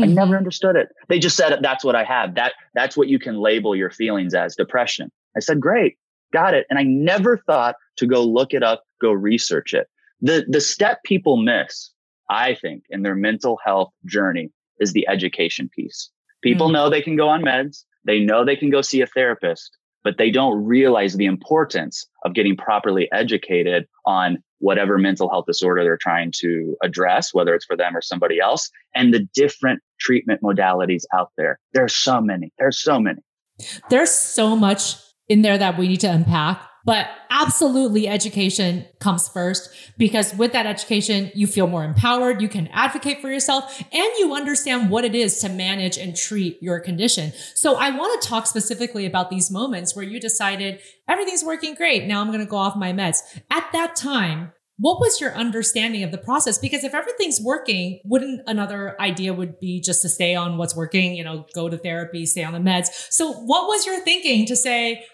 I 0.00 0.04
mm-hmm. 0.04 0.14
never 0.14 0.36
understood 0.36 0.76
it. 0.76 0.88
They 1.08 1.18
just 1.18 1.36
said 1.36 1.56
that's 1.62 1.84
what 1.84 1.94
I 1.94 2.04
have. 2.04 2.34
That 2.34 2.54
that's 2.74 2.96
what 2.96 3.08
you 3.08 3.18
can 3.18 3.38
label 3.38 3.76
your 3.76 3.90
feelings 3.90 4.34
as 4.34 4.56
depression. 4.56 5.10
I 5.36 5.40
said, 5.40 5.60
great, 5.60 5.96
got 6.32 6.54
it. 6.54 6.66
And 6.68 6.78
I 6.78 6.82
never 6.82 7.38
thought 7.38 7.76
to 7.96 8.06
go 8.06 8.24
look 8.24 8.52
it 8.54 8.62
up, 8.62 8.82
go 9.00 9.12
research 9.12 9.72
it. 9.72 9.88
The 10.20 10.44
the 10.48 10.60
step 10.60 11.02
people 11.04 11.36
miss 11.36 11.94
I 12.30 12.54
think, 12.54 12.84
in 12.90 13.02
their 13.02 13.14
mental 13.14 13.58
health 13.64 13.90
journey 14.06 14.50
is 14.78 14.92
the 14.92 15.06
education 15.08 15.68
piece. 15.74 16.10
People 16.42 16.68
mm. 16.68 16.72
know 16.72 16.90
they 16.90 17.02
can 17.02 17.16
go 17.16 17.28
on 17.28 17.42
meds. 17.42 17.84
They 18.04 18.20
know 18.20 18.44
they 18.44 18.56
can 18.56 18.70
go 18.70 18.82
see 18.82 19.00
a 19.00 19.06
therapist, 19.06 19.76
but 20.02 20.18
they 20.18 20.30
don't 20.30 20.64
realize 20.64 21.14
the 21.14 21.26
importance 21.26 22.06
of 22.24 22.34
getting 22.34 22.56
properly 22.56 23.08
educated 23.12 23.86
on 24.06 24.42
whatever 24.64 24.96
mental 24.96 25.28
health 25.28 25.44
disorder 25.46 25.84
they're 25.84 25.98
trying 25.98 26.32
to 26.36 26.74
address, 26.82 27.34
whether 27.34 27.54
it's 27.54 27.66
for 27.66 27.76
them 27.76 27.94
or 27.94 28.00
somebody 28.00 28.40
else, 28.40 28.70
and 28.94 29.12
the 29.12 29.28
different 29.34 29.80
treatment 30.00 30.40
modalities 30.40 31.02
out 31.12 31.30
there. 31.36 31.60
There's 31.74 31.94
so 31.94 32.22
many. 32.22 32.50
There's 32.58 32.80
so 32.80 32.98
many. 32.98 33.20
There's 33.90 34.10
so 34.10 34.56
much 34.56 34.94
in 35.28 35.42
there 35.42 35.58
that 35.58 35.76
we 35.76 35.86
need 35.86 36.00
to 36.00 36.10
unpack. 36.10 36.62
But 36.86 37.08
absolutely 37.30 38.06
education 38.08 38.84
comes 39.00 39.26
first 39.26 39.70
because 39.96 40.34
with 40.34 40.52
that 40.52 40.66
education, 40.66 41.30
you 41.34 41.46
feel 41.46 41.66
more 41.66 41.82
empowered. 41.82 42.42
You 42.42 42.48
can 42.48 42.68
advocate 42.68 43.22
for 43.22 43.30
yourself 43.30 43.80
and 43.80 44.12
you 44.18 44.34
understand 44.34 44.90
what 44.90 45.04
it 45.04 45.14
is 45.14 45.38
to 45.40 45.48
manage 45.48 45.96
and 45.96 46.14
treat 46.14 46.62
your 46.62 46.80
condition. 46.80 47.32
So 47.54 47.76
I 47.76 47.90
want 47.90 48.20
to 48.20 48.28
talk 48.28 48.46
specifically 48.46 49.06
about 49.06 49.30
these 49.30 49.50
moments 49.50 49.96
where 49.96 50.04
you 50.04 50.20
decided 50.20 50.80
everything's 51.08 51.42
working 51.42 51.74
great. 51.74 52.04
Now 52.04 52.20
I'm 52.20 52.28
going 52.28 52.40
to 52.40 52.46
go 52.46 52.56
off 52.56 52.76
my 52.76 52.92
meds. 52.92 53.20
At 53.50 53.66
that 53.72 53.96
time, 53.96 54.52
what 54.78 54.98
was 54.98 55.20
your 55.20 55.32
understanding 55.34 56.02
of 56.02 56.10
the 56.10 56.18
process? 56.18 56.58
Because 56.58 56.82
if 56.82 56.94
everything's 56.94 57.40
working, 57.40 58.00
wouldn't 58.04 58.42
another 58.46 59.00
idea 59.00 59.32
would 59.32 59.60
be 59.60 59.80
just 59.80 60.02
to 60.02 60.08
stay 60.08 60.34
on 60.34 60.58
what's 60.58 60.74
working, 60.74 61.14
you 61.14 61.22
know, 61.22 61.46
go 61.54 61.68
to 61.68 61.78
therapy, 61.78 62.26
stay 62.26 62.42
on 62.42 62.52
the 62.52 62.58
meds. 62.58 62.88
So 63.10 63.32
what 63.32 63.68
was 63.68 63.86
your 63.86 64.00
thinking 64.00 64.46
to 64.46 64.56
say, 64.56 65.04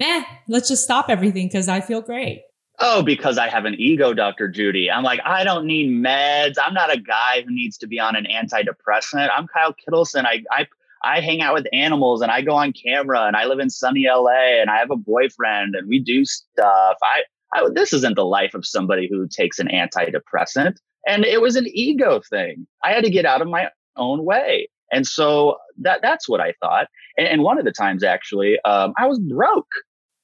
eh, 0.00 0.22
let's 0.48 0.68
just 0.68 0.84
stop 0.84 1.10
everything 1.10 1.48
because 1.48 1.68
I 1.68 1.80
feel 1.80 2.00
great. 2.00 2.42
Oh, 2.78 3.02
because 3.02 3.38
I 3.38 3.48
have 3.48 3.64
an 3.64 3.74
ego, 3.78 4.12
Dr. 4.12 4.48
Judy. 4.48 4.90
I'm 4.90 5.02
like, 5.02 5.20
I 5.24 5.44
don't 5.44 5.66
need 5.66 5.90
meds. 5.90 6.54
I'm 6.62 6.74
not 6.74 6.92
a 6.92 7.00
guy 7.00 7.42
who 7.42 7.54
needs 7.54 7.78
to 7.78 7.86
be 7.86 7.98
on 7.98 8.16
an 8.16 8.26
antidepressant. 8.26 9.28
I'm 9.34 9.46
Kyle 9.46 9.74
Kittleson. 9.74 10.24
I, 10.26 10.42
I, 10.50 10.66
I 11.02 11.20
hang 11.20 11.40
out 11.40 11.54
with 11.54 11.66
animals 11.72 12.20
and 12.20 12.30
I 12.30 12.42
go 12.42 12.54
on 12.54 12.72
camera 12.72 13.22
and 13.22 13.36
I 13.36 13.46
live 13.46 13.60
in 13.60 13.70
sunny 13.70 14.06
LA 14.06 14.60
and 14.60 14.68
I 14.68 14.78
have 14.78 14.90
a 14.90 14.96
boyfriend 14.96 15.74
and 15.74 15.88
we 15.88 16.00
do 16.00 16.24
stuff. 16.26 16.96
I, 17.02 17.22
I 17.56 17.68
this 17.74 17.92
isn't 17.92 18.16
the 18.16 18.24
life 18.24 18.54
of 18.54 18.66
somebody 18.66 19.08
who 19.10 19.26
takes 19.28 19.58
an 19.58 19.68
antidepressant. 19.68 20.76
And 21.06 21.24
it 21.24 21.40
was 21.40 21.56
an 21.56 21.66
ego 21.68 22.20
thing. 22.28 22.66
I 22.84 22.92
had 22.92 23.04
to 23.04 23.10
get 23.10 23.24
out 23.24 23.40
of 23.40 23.48
my 23.48 23.70
own 23.96 24.24
way. 24.24 24.68
And 24.92 25.06
so 25.06 25.56
that 25.78 26.02
that's 26.02 26.28
what 26.28 26.40
I 26.40 26.54
thought. 26.60 26.88
And, 27.16 27.26
and 27.26 27.42
one 27.42 27.58
of 27.58 27.64
the 27.64 27.72
times 27.72 28.02
actually, 28.02 28.58
um, 28.64 28.92
I 28.98 29.06
was 29.06 29.18
broke. 29.18 29.68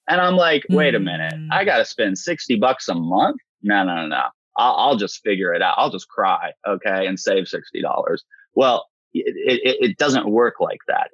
And 0.08 0.20
I'm 0.20 0.36
like, 0.36 0.64
wait 0.68 0.96
a 0.96 1.00
minute, 1.00 1.32
I 1.52 1.62
mm. 1.62 1.66
got 1.66 1.78
to 1.78 1.84
spend 1.84 2.18
60 2.18 2.56
bucks 2.56 2.88
a 2.88 2.94
month? 2.94 3.40
No, 3.62 3.84
no, 3.84 3.94
no, 3.94 4.06
no. 4.08 4.22
I'll, 4.56 4.74
I'll, 4.74 4.96
just 4.96 5.22
figure 5.22 5.54
it 5.54 5.62
out. 5.62 5.76
I'll 5.78 5.90
just 5.90 6.08
cry. 6.08 6.52
Okay. 6.66 7.06
And 7.06 7.18
save 7.18 7.44
$60. 7.44 8.18
Well, 8.54 8.86
it, 9.14 9.60
it, 9.62 9.90
it 9.90 9.98
doesn't 9.98 10.28
work 10.28 10.56
like 10.60 10.80
that. 10.88 11.10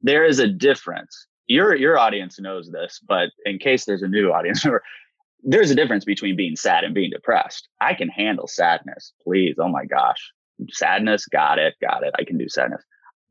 There 0.00 0.24
is 0.24 0.38
a 0.38 0.48
difference. 0.48 1.26
Your, 1.46 1.76
your 1.76 1.98
audience 1.98 2.40
knows 2.40 2.70
this, 2.70 2.98
but 3.06 3.28
in 3.44 3.58
case 3.58 3.84
there's 3.84 4.02
a 4.02 4.08
new 4.08 4.32
audience 4.32 4.64
member, 4.64 4.82
there's 5.44 5.70
a 5.70 5.74
difference 5.74 6.04
between 6.04 6.36
being 6.36 6.56
sad 6.56 6.84
and 6.84 6.94
being 6.94 7.10
depressed. 7.10 7.68
I 7.80 7.94
can 7.94 8.08
handle 8.08 8.46
sadness. 8.46 9.12
Please. 9.22 9.56
Oh 9.58 9.68
my 9.68 9.84
gosh. 9.84 10.32
Sadness. 10.70 11.26
Got 11.26 11.58
it. 11.58 11.74
Got 11.80 12.04
it. 12.04 12.14
I 12.18 12.24
can 12.24 12.38
do 12.38 12.48
sadness. 12.48 12.82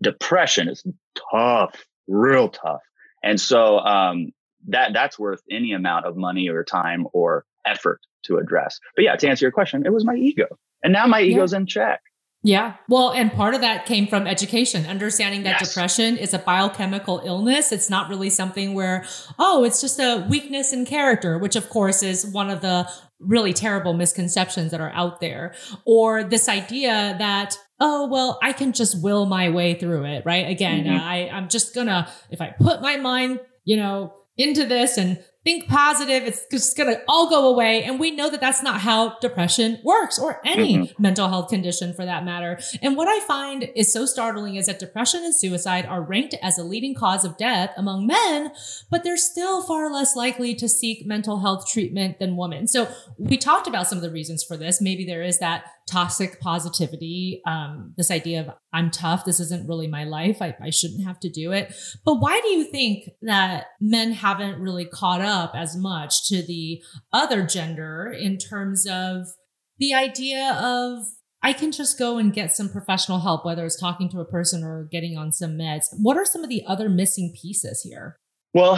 Depression 0.01 0.69
is 0.69 0.83
tough, 1.31 1.85
real 2.07 2.49
tough. 2.49 2.81
And 3.23 3.39
so, 3.39 3.79
um, 3.79 4.31
that 4.67 4.91
that's 4.93 5.19
worth 5.19 5.41
any 5.51 5.73
amount 5.73 6.05
of 6.05 6.15
money 6.15 6.49
or 6.49 6.63
time 6.63 7.07
or 7.13 7.45
effort 7.65 7.99
to 8.23 8.37
address. 8.37 8.79
But 8.95 9.03
yeah, 9.03 9.15
to 9.15 9.27
answer 9.27 9.45
your 9.45 9.51
question, 9.51 9.85
it 9.85 9.93
was 9.93 10.05
my 10.05 10.15
ego. 10.15 10.47
And 10.83 10.93
now 10.93 11.05
my 11.07 11.21
ego's 11.21 11.53
yeah. 11.53 11.59
in 11.59 11.65
check. 11.65 12.01
Yeah. 12.45 12.75
Well, 12.89 13.11
and 13.11 13.31
part 13.31 13.55
of 13.55 13.61
that 13.61 13.85
came 13.85 14.05
from 14.05 14.27
education, 14.27 14.85
understanding 14.85 15.43
that 15.43 15.61
yes. 15.61 15.69
depression 15.69 16.17
is 16.17 16.33
a 16.33 16.39
biochemical 16.39 17.21
illness. 17.23 17.71
It's 17.71 17.89
not 17.89 18.09
really 18.09 18.29
something 18.29 18.73
where, 18.73 19.05
oh, 19.39 19.63
it's 19.63 19.79
just 19.79 19.97
a 19.97 20.27
weakness 20.29 20.73
in 20.73 20.85
character, 20.85 21.37
which 21.37 21.55
of 21.55 21.69
course 21.69 22.03
is 22.03 22.25
one 22.25 22.49
of 22.49 22.59
the 22.59 22.89
really 23.19 23.53
terrible 23.53 23.93
misconceptions 23.93 24.71
that 24.71 24.81
are 24.81 24.91
out 24.91 25.21
there. 25.21 25.55
Or 25.85 26.25
this 26.25 26.49
idea 26.49 27.15
that, 27.17 27.57
oh, 27.79 28.07
well, 28.07 28.39
I 28.43 28.51
can 28.51 28.73
just 28.73 29.01
will 29.01 29.25
my 29.25 29.49
way 29.49 29.75
through 29.75 30.03
it, 30.03 30.25
right? 30.25 30.49
Again, 30.49 30.83
mm-hmm. 30.83 31.01
I, 31.01 31.29
I'm 31.29 31.47
just 31.47 31.73
gonna, 31.73 32.11
if 32.29 32.41
I 32.41 32.53
put 32.59 32.81
my 32.81 32.97
mind, 32.97 33.39
you 33.63 33.77
know, 33.77 34.13
into 34.35 34.65
this 34.65 34.97
and 34.97 35.23
think 35.43 35.67
positive. 35.67 36.23
It's 36.23 36.45
just 36.49 36.77
going 36.77 36.93
to 36.93 37.01
all 37.07 37.29
go 37.29 37.49
away. 37.49 37.83
And 37.83 37.99
we 37.99 38.11
know 38.11 38.29
that 38.29 38.39
that's 38.39 38.63
not 38.63 38.81
how 38.81 39.17
depression 39.19 39.79
works 39.83 40.17
or 40.17 40.39
any 40.45 40.77
mm-hmm. 40.77 41.01
mental 41.01 41.27
health 41.27 41.49
condition 41.49 41.93
for 41.93 42.05
that 42.05 42.23
matter. 42.23 42.59
And 42.81 42.95
what 42.95 43.07
I 43.07 43.19
find 43.25 43.69
is 43.75 43.91
so 43.91 44.05
startling 44.05 44.55
is 44.55 44.67
that 44.67 44.79
depression 44.79 45.23
and 45.23 45.35
suicide 45.35 45.85
are 45.85 46.01
ranked 46.01 46.35
as 46.41 46.57
a 46.57 46.63
leading 46.63 46.95
cause 46.95 47.25
of 47.25 47.37
death 47.37 47.71
among 47.75 48.07
men, 48.07 48.51
but 48.89 49.03
they're 49.03 49.17
still 49.17 49.61
far 49.61 49.91
less 49.91 50.15
likely 50.15 50.55
to 50.55 50.69
seek 50.69 51.05
mental 51.05 51.41
health 51.41 51.67
treatment 51.67 52.19
than 52.19 52.37
women. 52.37 52.67
So 52.67 52.89
we 53.17 53.37
talked 53.37 53.67
about 53.67 53.87
some 53.87 53.97
of 53.97 54.01
the 54.01 54.11
reasons 54.11 54.43
for 54.43 54.55
this. 54.55 54.81
Maybe 54.81 55.05
there 55.05 55.23
is 55.23 55.39
that 55.39 55.65
toxic 55.89 56.39
positivity, 56.39 57.41
um, 57.45 57.93
this 57.97 58.11
idea 58.11 58.41
of 58.41 58.49
I'm 58.71 58.91
tough, 58.91 59.25
this 59.25 59.39
isn't 59.39 59.67
really 59.67 59.87
my 59.87 60.03
life, 60.03 60.41
I, 60.41 60.55
I 60.61 60.69
shouldn't 60.69 61.05
have 61.05 61.19
to 61.21 61.29
do 61.29 61.51
it. 61.51 61.73
But 62.05 62.15
why 62.15 62.39
do 62.41 62.49
you 62.49 62.65
think 62.65 63.09
that 63.21 63.65
men 63.79 64.13
haven't 64.13 64.59
really 64.59 64.85
caught 64.85 65.21
up 65.21 65.53
as 65.55 65.75
much 65.75 66.27
to 66.29 66.41
the 66.41 66.81
other 67.11 67.45
gender 67.45 68.11
in 68.11 68.37
terms 68.37 68.87
of 68.89 69.27
the 69.79 69.93
idea 69.93 70.53
of 70.61 71.05
I 71.45 71.51
can 71.51 71.73
just 71.73 71.99
go 71.99 72.17
and 72.17 72.33
get 72.33 72.53
some 72.53 72.69
professional 72.69 73.19
help, 73.19 73.45
whether 73.45 73.65
it's 73.65 73.79
talking 73.79 74.09
to 74.11 74.21
a 74.21 74.25
person 74.25 74.63
or 74.63 74.87
getting 74.89 75.17
on 75.17 75.33
some 75.33 75.51
meds. 75.51 75.87
What 76.01 76.15
are 76.15 76.25
some 76.25 76.41
of 76.41 76.49
the 76.49 76.63
other 76.65 76.87
missing 76.87 77.33
pieces 77.39 77.81
here? 77.81 78.17
Well, 78.53 78.75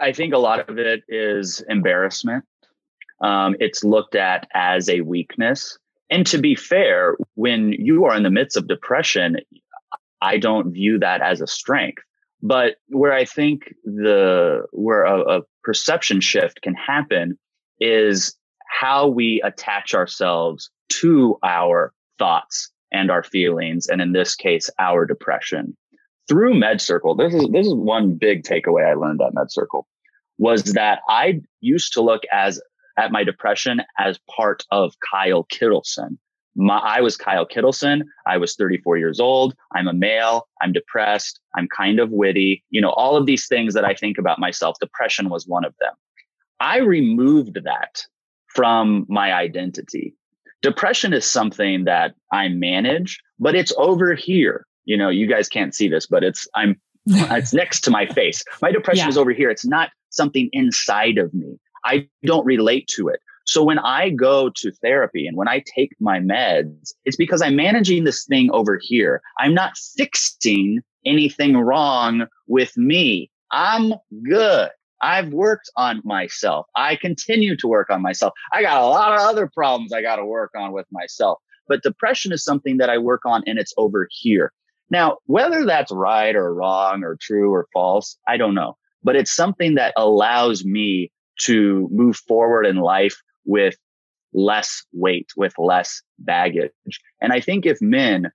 I 0.00 0.12
think 0.12 0.32
a 0.32 0.38
lot 0.38 0.68
of 0.68 0.78
it 0.78 1.02
is 1.08 1.64
embarrassment. 1.68 2.44
Um, 3.20 3.56
it's 3.58 3.82
looked 3.82 4.14
at 4.14 4.46
as 4.54 4.88
a 4.88 5.00
weakness. 5.00 5.76
And 6.14 6.24
to 6.28 6.38
be 6.38 6.54
fair, 6.54 7.16
when 7.34 7.72
you 7.72 8.04
are 8.04 8.14
in 8.14 8.22
the 8.22 8.30
midst 8.30 8.56
of 8.56 8.68
depression, 8.68 9.38
I 10.22 10.38
don't 10.38 10.72
view 10.72 11.00
that 11.00 11.20
as 11.20 11.40
a 11.40 11.46
strength. 11.48 12.04
But 12.40 12.76
where 12.86 13.12
I 13.12 13.24
think 13.24 13.74
the 13.82 14.62
where 14.70 15.02
a, 15.02 15.38
a 15.38 15.40
perception 15.64 16.20
shift 16.20 16.62
can 16.62 16.74
happen 16.74 17.36
is 17.80 18.36
how 18.68 19.08
we 19.08 19.42
attach 19.42 19.92
ourselves 19.92 20.70
to 21.00 21.36
our 21.42 21.92
thoughts 22.16 22.70
and 22.92 23.10
our 23.10 23.24
feelings, 23.24 23.88
and 23.88 24.00
in 24.00 24.12
this 24.12 24.36
case, 24.36 24.70
our 24.78 25.06
depression. 25.06 25.76
Through 26.28 26.54
MedCircle, 26.54 27.18
this 27.18 27.34
is 27.34 27.48
this 27.50 27.66
is 27.66 27.74
one 27.74 28.14
big 28.14 28.44
takeaway 28.44 28.88
I 28.88 28.94
learned 28.94 29.20
at 29.20 29.34
MedCircle 29.34 29.82
was 30.38 30.62
that 30.74 31.00
I 31.08 31.40
used 31.60 31.92
to 31.94 32.02
look 32.02 32.22
as 32.30 32.60
at 32.98 33.12
my 33.12 33.24
depression 33.24 33.82
as 33.98 34.18
part 34.34 34.64
of 34.70 34.94
Kyle 35.10 35.44
Kittleson. 35.44 36.18
My, 36.56 36.78
I 36.78 37.00
was 37.00 37.16
Kyle 37.16 37.46
Kittleson. 37.46 38.02
I 38.26 38.36
was 38.36 38.54
34 38.54 38.96
years 38.96 39.18
old. 39.18 39.54
I'm 39.74 39.88
a 39.88 39.92
male. 39.92 40.48
I'm 40.62 40.72
depressed. 40.72 41.40
I'm 41.56 41.66
kind 41.76 41.98
of 41.98 42.10
witty. 42.10 42.62
You 42.70 42.80
know, 42.80 42.90
all 42.90 43.16
of 43.16 43.26
these 43.26 43.48
things 43.48 43.74
that 43.74 43.84
I 43.84 43.94
think 43.94 44.18
about 44.18 44.38
myself, 44.38 44.76
depression 44.80 45.28
was 45.30 45.46
one 45.46 45.64
of 45.64 45.74
them. 45.80 45.94
I 46.60 46.78
removed 46.78 47.58
that 47.64 48.04
from 48.46 49.04
my 49.08 49.32
identity. 49.32 50.14
Depression 50.62 51.12
is 51.12 51.26
something 51.26 51.84
that 51.84 52.14
I 52.32 52.48
manage, 52.48 53.20
but 53.38 53.56
it's 53.56 53.72
over 53.76 54.14
here. 54.14 54.66
You 54.84 54.96
know, 54.96 55.08
you 55.08 55.26
guys 55.26 55.48
can't 55.48 55.74
see 55.74 55.88
this, 55.88 56.06
but 56.06 56.22
it's, 56.22 56.46
I'm, 56.54 56.80
it's 57.06 57.52
next 57.52 57.80
to 57.82 57.90
my 57.90 58.06
face. 58.06 58.44
My 58.62 58.70
depression 58.70 59.06
yeah. 59.06 59.08
is 59.08 59.18
over 59.18 59.32
here. 59.32 59.50
It's 59.50 59.66
not 59.66 59.90
something 60.10 60.48
inside 60.52 61.18
of 61.18 61.34
me. 61.34 61.58
I 61.84 62.08
don't 62.24 62.46
relate 62.46 62.88
to 62.96 63.08
it. 63.08 63.20
So 63.46 63.62
when 63.62 63.78
I 63.78 64.08
go 64.08 64.50
to 64.56 64.72
therapy 64.82 65.26
and 65.26 65.36
when 65.36 65.48
I 65.48 65.62
take 65.74 65.90
my 66.00 66.18
meds, 66.18 66.92
it's 67.04 67.16
because 67.16 67.42
I'm 67.42 67.56
managing 67.56 68.04
this 68.04 68.24
thing 68.24 68.50
over 68.52 68.78
here. 68.82 69.20
I'm 69.38 69.52
not 69.52 69.76
fixing 69.76 70.80
anything 71.04 71.56
wrong 71.56 72.26
with 72.48 72.76
me. 72.76 73.30
I'm 73.50 73.94
good. 74.22 74.70
I've 75.02 75.34
worked 75.34 75.70
on 75.76 76.00
myself. 76.04 76.66
I 76.74 76.96
continue 76.96 77.56
to 77.58 77.68
work 77.68 77.90
on 77.90 78.00
myself. 78.00 78.32
I 78.52 78.62
got 78.62 78.80
a 78.80 78.86
lot 78.86 79.12
of 79.12 79.20
other 79.20 79.50
problems 79.52 79.92
I 79.92 80.00
got 80.00 80.16
to 80.16 80.24
work 80.24 80.52
on 80.56 80.72
with 80.72 80.86
myself. 80.90 81.38
But 81.68 81.82
depression 81.82 82.32
is 82.32 82.42
something 82.42 82.78
that 82.78 82.88
I 82.88 82.96
work 82.96 83.26
on 83.26 83.42
and 83.46 83.58
it's 83.58 83.74
over 83.76 84.08
here. 84.10 84.52
Now, 84.90 85.18
whether 85.26 85.64
that's 85.66 85.92
right 85.92 86.34
or 86.34 86.54
wrong 86.54 87.04
or 87.04 87.18
true 87.20 87.52
or 87.52 87.66
false, 87.72 88.16
I 88.26 88.38
don't 88.38 88.54
know. 88.54 88.76
But 89.02 89.16
it's 89.16 89.34
something 89.34 89.74
that 89.74 89.92
allows 89.96 90.64
me 90.64 91.10
to 91.42 91.88
move 91.90 92.16
forward 92.16 92.66
in 92.66 92.76
life 92.76 93.20
with 93.44 93.76
less 94.32 94.84
weight, 94.92 95.30
with 95.36 95.54
less 95.58 96.02
baggage. 96.18 96.72
And 97.20 97.32
I 97.32 97.40
think 97.40 97.66
if 97.66 97.80
men 97.80 98.30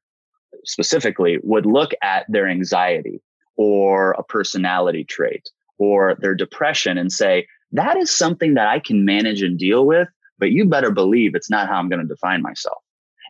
specifically 0.66 1.40
would 1.44 1.66
look 1.66 1.92
at 2.02 2.26
their 2.30 2.48
anxiety 2.48 3.22
or 3.58 4.12
a 4.12 4.24
personality 4.24 5.04
trait 5.04 5.50
or 5.78 6.16
their 6.20 6.36
depression 6.36 6.98
and 6.98 7.12
say, 7.12 7.48
that 7.72 7.98
is 7.98 8.10
something 8.10 8.56
that 8.56 8.68
I 8.68 8.80
can 8.80 9.06
manage 9.06 9.42
and 9.42 9.58
deal 9.58 9.86
with, 9.86 10.08
but 10.38 10.52
you 10.52 10.66
better 10.66 10.92
believe 10.92 11.36
it's 11.36 11.50
not 11.50 11.68
how 11.68 11.76
I'm 11.76 11.90
going 11.90 12.02
to 12.02 12.08
define 12.08 12.42
myself. 12.42 12.82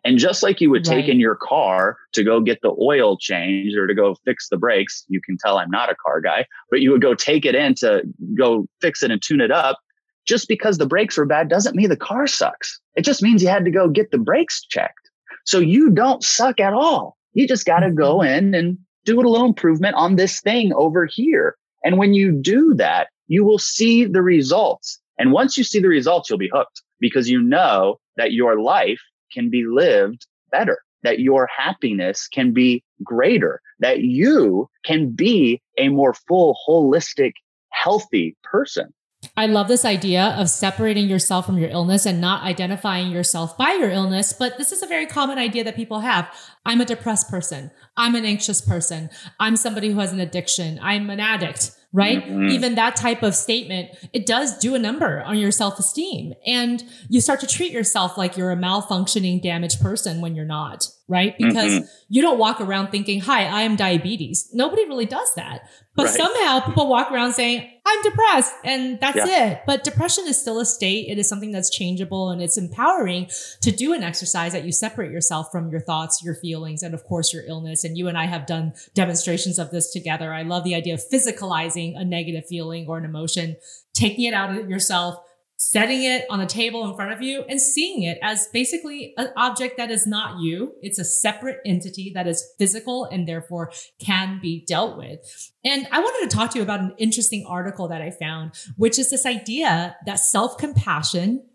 And 0.04 0.18
just 0.18 0.44
like 0.44 0.62
you 0.62 0.70
would 0.70 0.88
right. 0.88 0.98
take 0.98 1.08
in 1.10 1.20
your 1.20 1.36
car 1.36 1.98
to 2.14 2.24
go 2.24 2.40
get 2.40 2.62
the 2.62 2.76
oil 2.80 3.18
changed 3.18 3.78
or 3.78 3.88
to 3.88 3.94
go 3.94 4.16
fix 4.26 4.50
the 4.50 4.58
brakes, 4.58 5.04
you 5.08 5.22
can 5.22 5.38
tell 5.38 5.58
I'm 5.58 5.72
not 5.72 5.92
a 5.92 5.96
car 5.96 6.22
guy, 6.22 6.46
but 6.70 6.82
you 6.82 6.92
would 6.92 7.02
go 7.02 7.14
take 7.14 7.46
it 7.46 7.56
in 7.56 7.76
to 7.76 8.04
go 8.38 8.68
fix 8.82 9.04
it 9.04 9.12
and 9.12 9.22
tune 9.22 9.42
it 9.42 9.52
up. 9.52 9.80
Just 10.26 10.48
because 10.48 10.78
the 10.78 10.86
brakes 10.86 11.18
were 11.18 11.26
bad 11.26 11.50
doesn't 11.50 11.76
mean 11.76 11.90
the 11.90 11.98
car 11.98 12.28
sucks. 12.28 12.80
It 12.96 13.04
just 13.04 13.24
means 13.24 13.42
you 13.42 13.50
had 13.50 13.66
to 13.66 13.72
go 13.72 13.88
get 13.88 14.12
the 14.12 14.18
brakes 14.18 14.64
checked. 14.64 15.10
So 15.46 15.60
you 15.60 15.90
don't 15.90 16.24
suck 16.24 16.60
at 16.60 16.74
all. 16.74 17.18
You 17.34 17.48
just 17.48 17.66
got 17.66 17.80
to 17.80 17.92
go 17.92 18.20
mm-hmm. 18.20 18.34
in 18.34 18.54
and 18.54 18.78
do 19.06 19.20
a 19.20 19.22
little 19.22 19.46
improvement 19.46 19.96
on 19.96 20.16
this 20.16 20.40
thing 20.42 20.74
over 20.74 21.06
here. 21.06 21.56
And 21.84 21.98
when 21.98 22.14
you 22.14 22.32
do 22.32 22.74
that, 22.76 23.08
you 23.28 23.44
will 23.44 23.60
see 23.60 24.06
the 24.06 24.22
results. 24.22 25.00
And 25.18 25.32
once 25.32 25.58
you 25.58 25.64
see 25.64 25.80
the 25.80 25.88
results, 25.88 26.30
you'll 26.30 26.40
be 26.40 26.52
hooked 26.54 26.82
because 27.00 27.30
you 27.30 27.42
know 27.42 28.00
that 28.18 28.34
your 28.34 28.60
life 28.60 29.00
can 29.32 29.50
be 29.50 29.66
lived 29.66 30.26
better, 30.52 30.80
that 31.04 31.20
your 31.20 31.48
happiness 31.48 32.28
can 32.28 32.54
be 32.54 32.84
greater, 33.04 33.62
that 33.80 34.02
you 34.02 34.70
can 34.86 35.12
be 35.12 35.62
a 35.78 35.90
more 35.90 36.14
full, 36.14 36.58
holistic, 36.68 37.34
healthy 37.72 38.36
person. 38.44 38.94
I 39.36 39.48
love 39.48 39.68
this 39.68 39.84
idea 39.84 40.34
of 40.38 40.50
separating 40.50 41.10
yourself 41.10 41.46
from 41.46 41.58
your 41.58 41.70
illness 41.70 42.06
and 42.06 42.22
not 42.22 42.44
identifying 42.44 43.12
yourself 43.12 43.58
by 43.58 43.72
your 43.74 43.90
illness. 43.90 44.32
But 44.32 44.58
this 44.58 44.72
is 44.72 44.82
a 44.82 44.88
very 44.88 45.06
common 45.06 45.38
idea 45.38 45.64
that 45.66 45.76
people 45.76 46.00
have. 46.00 46.34
I'm 46.66 46.80
a 46.80 46.86
depressed 46.86 47.30
person. 47.30 47.72
I'm 47.98 48.16
an 48.16 48.24
anxious 48.24 48.62
person. 48.62 49.10
I'm 49.38 49.58
somebody 49.58 49.92
who 49.92 50.00
has 50.00 50.14
an 50.14 50.22
addiction. 50.22 50.80
I'm 50.82 51.10
an 51.10 51.20
addict. 51.20 51.72
Right? 51.92 52.24
Mm-hmm. 52.24 52.50
Even 52.50 52.76
that 52.76 52.96
type 52.96 53.24
of 53.24 53.36
statement, 53.36 53.90
it 54.14 54.26
does 54.26 54.58
do 54.58 54.76
a 54.76 54.80
number 54.80 55.24
on 55.24 55.38
your 55.38 55.52
self 55.52 55.80
esteem. 55.80 56.34
And 56.46 56.84
you 57.10 57.22
start 57.22 57.40
to 57.42 57.48
treat 57.48 57.72
yourself 57.72 58.18
like 58.18 58.38
you're 58.38 58.52
a 58.52 58.58
malfunctioning, 58.58 59.42
damaged 59.42 59.82
person 59.82 60.22
when 60.22 60.36
you're 60.36 60.46
not, 60.46 60.90
right? 61.10 61.36
Because 61.38 61.72
mm-hmm. 61.74 61.86
you 62.08 62.22
don't 62.22 62.38
walk 62.38 62.62
around 62.62 62.90
thinking, 62.90 63.20
hi, 63.20 63.46
I 63.46 63.64
am 63.64 63.76
diabetes. 63.76 64.50
Nobody 64.54 64.86
really 64.86 65.08
does 65.08 65.34
that. 65.36 65.68
But 65.96 66.06
right. 66.06 66.16
somehow 66.16 66.60
people 66.62 66.88
walk 66.88 67.12
around 67.12 67.34
saying, 67.34 67.68
I'm 67.86 68.02
depressed 68.04 68.54
and 68.64 69.00
that's 69.00 69.18
yeah. 69.18 69.48
it. 69.48 69.62
But 69.66 69.84
depression 69.84 70.26
is 70.28 70.40
still 70.40 70.60
a 70.60 70.66
state. 70.66 71.10
It 71.10 71.18
is 71.18 71.28
something 71.28 71.52
that's 71.52 71.72
changeable 71.72 72.30
and 72.30 72.42
it's 72.42 72.58
empowering 72.58 73.28
to 73.62 73.72
do 73.72 73.94
an 73.94 74.04
exercise 74.04 74.54
that 74.54 74.64
you 74.64 74.72
separate 74.72 75.12
yourself 75.12 75.52
from 75.52 75.72
your 75.72 75.82
thoughts, 75.82 76.24
your 76.24 76.36
feelings, 76.36 76.84
and 76.84 76.94
of 76.94 77.04
course 77.04 77.34
your 77.34 77.44
illness. 77.48 77.84
And 77.84 77.98
you 77.98 78.08
and 78.08 78.18
I 78.18 78.28
have 78.28 78.46
done 78.46 78.74
demonstrations 78.94 79.58
of 79.58 79.72
this 79.72 79.92
together. 79.92 80.32
I 80.32 80.44
love 80.44 80.64
the 80.64 80.76
idea 80.76 80.94
of 80.94 81.02
physicalizing 81.12 82.00
a 82.00 82.06
negative 82.06 82.46
feeling 82.48 82.86
or 82.88 83.00
an 83.00 83.06
emotion, 83.06 83.58
taking 83.94 84.26
it 84.26 84.34
out 84.36 84.56
of 84.56 84.70
yourself, 84.70 85.16
setting 85.62 86.04
it 86.04 86.26
on 86.30 86.40
a 86.40 86.46
table 86.46 86.90
in 86.90 86.96
front 86.96 87.12
of 87.12 87.22
you 87.22 87.44
and 87.50 87.62
seeing 87.62 88.04
it 88.04 88.18
as 88.22 88.48
basically 88.54 89.14
an 89.18 89.28
object 89.36 89.76
that 89.76 89.92
is 89.92 90.08
not 90.08 90.42
you. 90.42 90.74
It's 90.82 90.98
a 91.00 91.04
separate 91.04 91.60
entity 91.66 92.14
that 92.16 92.28
is 92.28 92.54
physical 92.58 93.04
and 93.04 93.28
therefore 93.28 93.74
can 94.00 94.40
be 94.42 94.64
dealt 94.66 94.98
with. 94.98 95.20
And 95.66 95.86
I 95.92 96.00
wanted 96.00 96.30
to 96.30 96.36
talk 96.36 96.52
to 96.52 96.60
you 96.60 96.64
about 96.64 96.80
an 96.80 96.96
interesting 96.98 97.46
article 97.46 97.90
that 97.90 98.02
I 98.02 98.10
found, 98.10 98.54
which 98.78 98.98
is 98.98 99.10
this 99.10 99.26
idea 99.26 99.98
that 100.06 100.20
self 100.20 100.58
compassion 100.58 101.46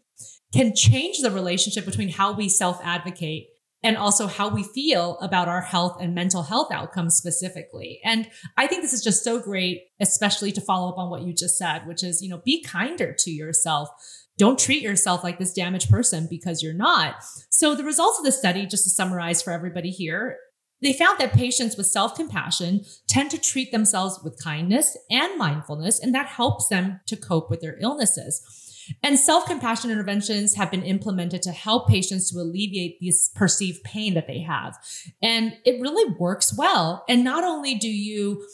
can 0.52 0.76
change 0.76 1.20
the 1.20 1.30
relationship 1.30 1.86
between 1.86 2.10
how 2.10 2.32
we 2.32 2.50
self 2.50 2.80
advocate 2.84 3.48
and 3.84 3.98
also 3.98 4.26
how 4.26 4.48
we 4.48 4.62
feel 4.62 5.18
about 5.20 5.46
our 5.46 5.60
health 5.60 5.98
and 6.00 6.14
mental 6.14 6.42
health 6.42 6.72
outcomes 6.72 7.14
specifically. 7.14 8.00
And 8.02 8.28
I 8.56 8.66
think 8.66 8.82
this 8.82 8.94
is 8.94 9.04
just 9.04 9.22
so 9.22 9.38
great, 9.38 9.82
especially 10.00 10.50
to 10.52 10.60
follow 10.62 10.88
up 10.88 10.98
on 10.98 11.10
what 11.10 11.22
you 11.22 11.34
just 11.34 11.58
said, 11.58 11.86
which 11.86 12.02
is, 12.02 12.22
you 12.22 12.30
know, 12.30 12.40
be 12.44 12.64
kinder 12.64 13.14
to 13.18 13.30
yourself. 13.30 13.90
Don't 14.38 14.58
treat 14.58 14.82
yourself 14.82 15.22
like 15.22 15.38
this 15.38 15.52
damaged 15.52 15.90
person 15.90 16.26
because 16.28 16.62
you're 16.62 16.72
not. 16.72 17.16
So 17.50 17.74
the 17.74 17.84
results 17.84 18.18
of 18.18 18.24
the 18.24 18.32
study, 18.32 18.66
just 18.66 18.84
to 18.84 18.90
summarize 18.90 19.42
for 19.42 19.52
everybody 19.52 19.90
here, 19.90 20.38
they 20.82 20.92
found 20.92 21.18
that 21.18 21.32
patients 21.32 21.76
with 21.76 21.86
self 21.86 22.14
compassion 22.16 22.84
tend 23.06 23.30
to 23.30 23.38
treat 23.38 23.70
themselves 23.70 24.20
with 24.24 24.42
kindness 24.42 24.96
and 25.10 25.38
mindfulness, 25.38 26.00
and 26.00 26.14
that 26.14 26.26
helps 26.26 26.68
them 26.68 27.00
to 27.06 27.16
cope 27.16 27.48
with 27.48 27.60
their 27.60 27.78
illnesses. 27.80 28.63
And 29.02 29.18
self 29.18 29.46
compassion 29.46 29.90
interventions 29.90 30.54
have 30.54 30.70
been 30.70 30.82
implemented 30.82 31.42
to 31.42 31.52
help 31.52 31.88
patients 31.88 32.30
to 32.30 32.38
alleviate 32.38 32.98
this 33.00 33.28
perceived 33.28 33.82
pain 33.84 34.14
that 34.14 34.26
they 34.26 34.40
have. 34.40 34.76
And 35.22 35.56
it 35.64 35.80
really 35.80 36.14
works 36.18 36.56
well. 36.56 37.04
And 37.08 37.24
not 37.24 37.44
only 37.44 37.74
do 37.74 37.88
you 37.88 38.46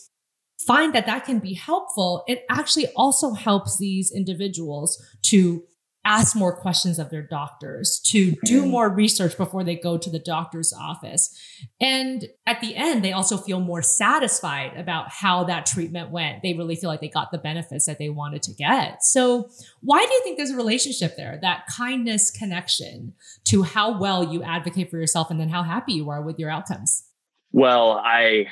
find 0.59 0.95
that 0.95 1.07
that 1.07 1.25
can 1.25 1.39
be 1.39 1.55
helpful, 1.55 2.25
it 2.29 2.45
actually 2.51 2.89
also 2.95 3.33
helps 3.33 3.79
these 3.79 4.13
individuals 4.13 5.03
to 5.23 5.63
ask 6.05 6.35
more 6.35 6.57
questions 6.57 6.99
of 6.99 7.11
their 7.11 7.23
doctors, 7.23 8.01
to 8.07 8.33
do 8.45 8.63
mm-hmm. 8.63 8.71
more 8.71 8.89
research 8.89 9.37
before 9.37 9.63
they 9.63 9.77
go 9.77 9.99
to 9.99 10.09
the 10.09 10.19
doctor's 10.19 10.73
office. 10.73 11.39
And 11.81 12.27
at 12.47 12.61
the 12.61 12.75
end, 12.75 13.05
they 13.05 13.13
also 13.13 13.37
feel 13.37 13.61
more 13.61 13.83
satisfied 13.83 14.77
about 14.77 15.11
how 15.11 15.45
that 15.45 15.67
treatment 15.67 16.11
went. 16.11 16.43
They 16.43 16.55
really 16.55 16.77
feel 16.77 16.89
like 16.89 17.01
they 17.01 17.09
got 17.09 17.33
the 17.33 17.39
benefits 17.39 17.85
that 17.85 17.99
they 17.99 18.09
wanted 18.09 18.43
to 18.45 18.55
get. 18.55 19.05
So, 19.05 19.51
why 19.83 20.05
do 20.05 20.13
you 20.13 20.21
think 20.23 20.39
there's 20.39 20.51
a 20.51 20.57
relationship 20.57 21.17
there, 21.17 21.39
that 21.43 21.67
kindness 21.67 22.31
connection 22.31 23.13
to 23.45 23.63
how 23.63 24.01
well 24.01 24.25
you 24.25 24.43
advocate 24.43 24.91
for 24.91 24.97
yourself 24.97 25.31
and 25.31 25.39
then 25.39 25.51
how 25.51 25.63
happy 25.63 25.93
you 25.93 26.09
are 26.09 26.23
with 26.23 26.39
your 26.39 26.51
outcomes? 26.51 27.05
Well, 27.53 28.01
I 28.05 28.47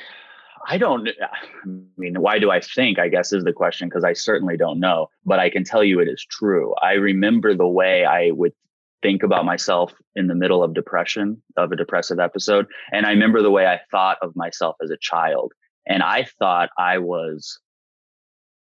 I 0.67 0.77
don't, 0.77 1.09
I 1.09 1.69
mean, 1.97 2.21
why 2.21 2.39
do 2.39 2.51
I 2.51 2.59
think, 2.59 2.99
I 2.99 3.07
guess 3.07 3.33
is 3.33 3.43
the 3.43 3.53
question, 3.53 3.89
because 3.89 4.03
I 4.03 4.13
certainly 4.13 4.57
don't 4.57 4.79
know, 4.79 5.09
but 5.25 5.39
I 5.39 5.49
can 5.49 5.63
tell 5.63 5.83
you 5.83 5.99
it 5.99 6.07
is 6.07 6.25
true. 6.29 6.73
I 6.81 6.93
remember 6.93 7.55
the 7.55 7.67
way 7.67 8.05
I 8.05 8.31
would 8.31 8.53
think 9.01 9.23
about 9.23 9.45
myself 9.45 9.93
in 10.15 10.27
the 10.27 10.35
middle 10.35 10.63
of 10.63 10.73
depression, 10.73 11.41
of 11.55 11.71
a 11.71 11.75
depressive 11.75 12.19
episode. 12.19 12.65
And 12.91 13.05
I 13.05 13.11
remember 13.11 13.41
the 13.41 13.51
way 13.51 13.65
I 13.65 13.79
thought 13.91 14.17
of 14.21 14.35
myself 14.35 14.75
as 14.83 14.91
a 14.91 14.97
child. 14.97 15.53
And 15.87 16.03
I 16.03 16.25
thought 16.37 16.69
I 16.77 16.97
was 16.97 17.59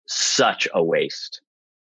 such 0.07 0.69
a 0.73 0.83
waste. 0.83 1.41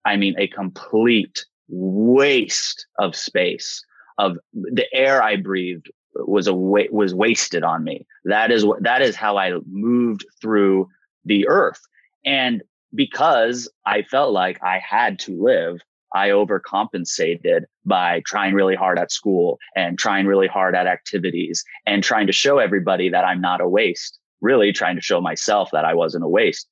I 0.05 0.17
mean, 0.17 0.35
a 0.39 0.49
complete 0.49 1.45
waste 1.69 2.87
of 2.99 3.15
space 3.15 3.85
of 4.17 4.39
the 4.53 4.87
air 4.93 5.23
I 5.23 5.37
breathed 5.37 5.91
was 6.27 6.47
a 6.47 6.55
wa- 6.55 6.91
was 6.91 7.15
wasted 7.15 7.63
on 7.63 7.85
me. 7.85 8.07
That 8.25 8.51
is 8.51 8.65
what 8.65 8.83
that 8.83 9.03
is 9.03 9.17
how 9.17 9.37
I 9.37 9.53
moved 9.67 10.27
through 10.41 10.89
the 11.25 11.47
earth. 11.49 11.81
And 12.25 12.63
because 12.95 13.71
I 13.87 14.03
felt 14.03 14.33
like 14.33 14.63
I 14.63 14.79
had 14.79 15.19
to 15.21 15.43
live, 15.43 15.81
I 16.15 16.31
overcompensated 16.31 17.65
by 17.85 18.23
trying 18.27 18.55
really 18.55 18.75
hard 18.75 18.99
at 18.99 19.13
school 19.13 19.59
and 19.77 19.99
trying 19.99 20.27
really 20.27 20.47
hard 20.47 20.75
at 20.75 20.87
activities 20.87 21.65
and 21.87 22.03
trying 22.03 22.27
to 22.27 22.33
show 22.33 22.59
everybody 22.59 23.11
that 23.11 23.25
I'm 23.25 23.41
not 23.41 23.61
a 23.61 23.69
waste, 23.69 24.19
really 24.41 24.73
trying 24.73 24.97
to 24.97 25.03
show 25.03 25.21
myself 25.21 25.71
that 25.73 25.85
I 25.85 25.95
wasn't 25.95 26.25
a 26.25 26.29
waste. 26.29 26.67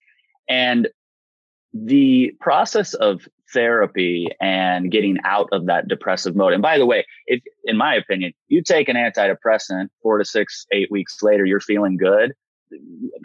And 0.48 0.88
the 1.74 2.34
process 2.40 2.94
of 2.94 3.28
therapy 3.56 4.28
and 4.38 4.90
getting 4.90 5.16
out 5.24 5.48
of 5.50 5.66
that 5.66 5.88
depressive 5.88 6.36
mode. 6.36 6.52
And 6.52 6.60
by 6.60 6.76
the 6.76 6.84
way, 6.84 7.06
if 7.26 7.42
in 7.64 7.78
my 7.78 7.94
opinion, 7.94 8.32
you 8.48 8.62
take 8.62 8.88
an 8.88 8.96
antidepressant 8.96 9.88
four 10.02 10.18
to 10.18 10.24
six, 10.24 10.66
eight 10.72 10.90
weeks 10.90 11.22
later, 11.22 11.46
you're 11.46 11.60
feeling 11.60 11.96
good. 11.96 12.32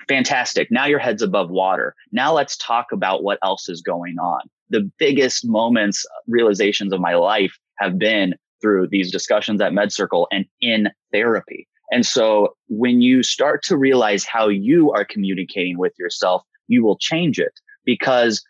Fantastic. 0.08 0.72
Now 0.72 0.86
your 0.86 1.00
head's 1.00 1.22
above 1.22 1.50
water. 1.50 1.96
Now 2.14 2.34
let's 2.34 2.56
talk 2.56 2.88
about 2.94 3.24
what 3.24 3.40
else 3.44 3.68
is 3.68 3.82
going 3.82 4.18
on. 4.20 4.42
The 4.70 4.90
biggest 4.98 5.46
moments, 5.46 6.06
realizations 6.28 6.94
of 6.94 7.02
my 7.02 7.16
life 7.16 7.58
have 7.80 8.00
been 8.00 8.36
through 8.62 8.88
these 8.88 9.12
discussions 9.12 9.60
at 9.60 9.74
MedCircle 9.74 10.28
and 10.32 10.46
in 10.62 10.90
therapy. 11.12 11.68
And 11.92 12.06
so 12.06 12.56
when 12.70 13.02
you 13.02 13.22
start 13.22 13.64
to 13.64 13.76
realize 13.76 14.24
how 14.24 14.48
you 14.48 14.94
are 14.94 15.04
communicating 15.04 15.78
with 15.78 15.92
yourself, 16.00 16.44
you 16.68 16.86
will 16.86 16.98
change 16.98 17.38
it 17.38 17.60
because 17.84 18.42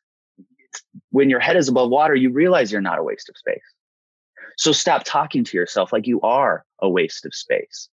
when 1.11 1.29
your 1.29 1.39
head 1.39 1.55
is 1.55 1.67
above 1.67 1.89
water, 1.89 2.15
you 2.15 2.31
realize 2.31 2.71
you're 2.71 2.81
not 2.81 2.99
a 2.99 3.03
waste 3.03 3.29
of 3.29 3.37
space. 3.37 3.61
So 4.57 4.71
stop 4.71 5.03
talking 5.05 5.43
to 5.45 5.57
yourself 5.57 5.93
like 5.93 6.07
you 6.07 6.19
are 6.21 6.65
a 6.81 6.89
waste 6.89 7.25
of 7.25 7.33
space. 7.33 7.89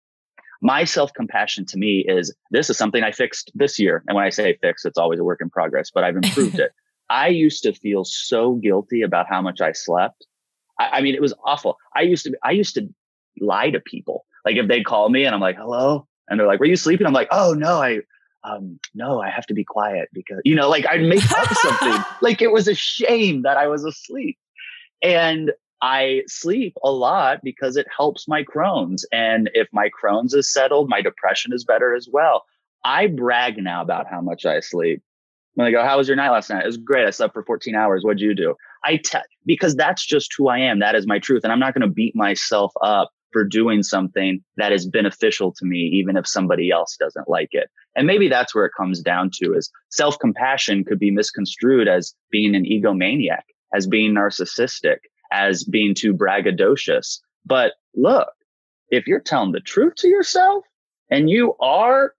My 0.62 0.84
self 0.84 1.14
compassion 1.14 1.66
to 1.68 1.78
me 1.78 2.06
is 2.08 2.34
this 2.52 2.70
is 2.70 2.78
something 2.78 3.04
I 3.04 3.12
fixed 3.12 3.52
this 3.56 3.78
year. 3.78 4.04
And 4.08 4.16
when 4.16 4.26
I 4.26 4.30
say 4.30 4.58
fix, 4.62 4.86
it's 4.86 4.98
always 4.98 5.20
a 5.20 5.24
work 5.24 5.42
in 5.42 5.50
progress, 5.50 5.92
but 5.94 6.04
I've 6.04 6.16
improved 6.16 6.60
it. 6.60 6.72
I 7.10 7.28
used 7.28 7.64
to 7.64 7.74
feel 7.74 8.04
so 8.04 8.54
guilty 8.56 9.02
about 9.02 9.28
how 9.30 9.42
much 9.42 9.62
I 9.62 9.74
slept. 9.74 10.26
I, 10.80 10.90
I, 10.94 11.02
mean, 11.02 11.14
it 11.14 11.22
was 11.22 11.34
awful. 11.46 11.78
I 11.96 12.02
used 12.02 12.24
to, 12.26 12.36
I 12.44 12.52
used 12.52 12.74
to 12.76 12.88
lie 13.40 13.70
to 13.70 13.80
people. 13.80 14.26
Like 14.44 14.56
if 14.56 14.68
they 14.68 14.82
call 14.82 15.10
me 15.10 15.26
and 15.26 15.36
I'm 15.36 15.42
like, 15.42 15.58
hello, 15.58 16.08
and 16.28 16.40
they're 16.40 16.48
like, 16.48 16.60
were 16.60 16.66
you 16.66 16.76
sleeping? 16.76 17.06
I'm 17.06 17.14
like, 17.14 17.28
oh 17.32 17.54
no, 17.54 17.82
I, 17.82 18.00
um, 18.46 18.80
no, 18.94 19.22
I 19.22 19.30
have 19.30 19.46
to 19.48 19.54
be 19.54 19.64
quiet 19.64 20.10
because, 20.14 20.40
you 20.46 20.56
know, 20.56 20.70
like 20.70 20.86
I'd 20.88 21.02
make 21.02 21.30
up 21.32 21.54
something. 21.54 22.04
like 22.22 22.42
it 22.42 22.52
was 22.52 22.68
a 22.68 22.76
shame 22.76 23.42
that 23.42 23.58
I 23.58 23.68
was 23.68 23.84
asleep. 23.84 24.38
And 25.02 25.52
I 25.82 26.22
sleep 26.28 26.76
a 26.84 26.92
lot 26.92 27.40
because 27.44 27.76
it 27.76 27.88
helps 27.96 28.28
my 28.28 28.44
Crohn's. 28.44 29.06
And 29.12 29.50
if 29.54 29.68
my 29.72 29.90
Crohn's 29.90 30.34
is 30.34 30.52
settled, 30.52 30.90
my 30.90 31.02
depression 31.02 31.54
is 31.54 31.64
better 31.64 31.96
as 31.96 32.08
well. 32.12 32.44
I 32.84 33.08
brag 33.08 33.58
now 33.58 33.82
about 33.82 34.08
how 34.08 34.22
much 34.22 34.46
I 34.46 34.60
sleep. 34.60 35.02
When 35.56 35.68
I 35.68 35.72
go, 35.72 35.84
how 35.84 35.98
was 35.98 36.08
your 36.08 36.18
night 36.18 36.32
last 36.32 36.50
night? 36.50 36.64
It 36.64 36.68
was 36.68 36.78
great. 36.78 37.08
I 37.08 37.12
slept 37.12 37.34
for 37.34 37.44
14 37.44 37.76
hours. 37.76 38.04
What'd 38.04 38.22
you 38.22 38.36
do? 38.36 38.56
I 38.84 38.98
te- 38.98 39.20
because 39.46 39.76
that's 39.76 40.06
just 40.06 40.34
who 40.38 40.50
I 40.50 40.60
am. 40.60 40.80
That 40.80 40.96
is 40.96 41.08
my 41.08 41.18
truth. 41.18 41.44
And 41.44 41.52
I'm 41.52 41.60
not 41.60 41.74
going 41.74 41.88
to 41.88 41.94
beat 41.94 42.16
myself 42.16 42.74
up 42.82 43.10
for 43.36 43.44
doing 43.44 43.84
something 43.84 44.40
that 44.56 44.72
is 44.72 44.88
beneficial 44.88 45.52
to 45.52 45.66
me, 45.66 45.92
even 45.94 46.16
if 46.16 46.26
somebody 46.26 46.72
else 46.72 46.96
doesn't 46.98 47.28
like 47.28 47.50
it. 47.52 47.70
And 47.94 48.08
maybe 48.08 48.30
that's 48.30 48.56
where 48.56 48.64
it 48.64 48.72
comes 48.78 49.02
down 49.02 49.30
to 49.42 49.54
is 49.54 49.70
self 49.90 50.18
compassion 50.20 50.86
could 50.86 51.00
be 51.00 51.12
misconstrued 51.12 51.90
as 51.90 52.16
being 52.32 52.56
an 52.56 52.64
egomaniac, 52.64 53.42
as 53.74 53.88
being 53.88 54.14
narcissistic, 54.14 55.00
as 55.34 55.66
being 55.66 55.94
too 55.94 56.14
braggadocious. 56.14 57.20
But 57.46 57.74
look, 57.94 58.30
if 58.90 59.06
you're 59.06 59.20
telling 59.20 59.52
the 59.52 59.60
truth 59.60 59.96
to 59.98 60.08
yourself 60.08 60.64
and 61.12 61.30
you 61.30 61.56
are 61.60 62.14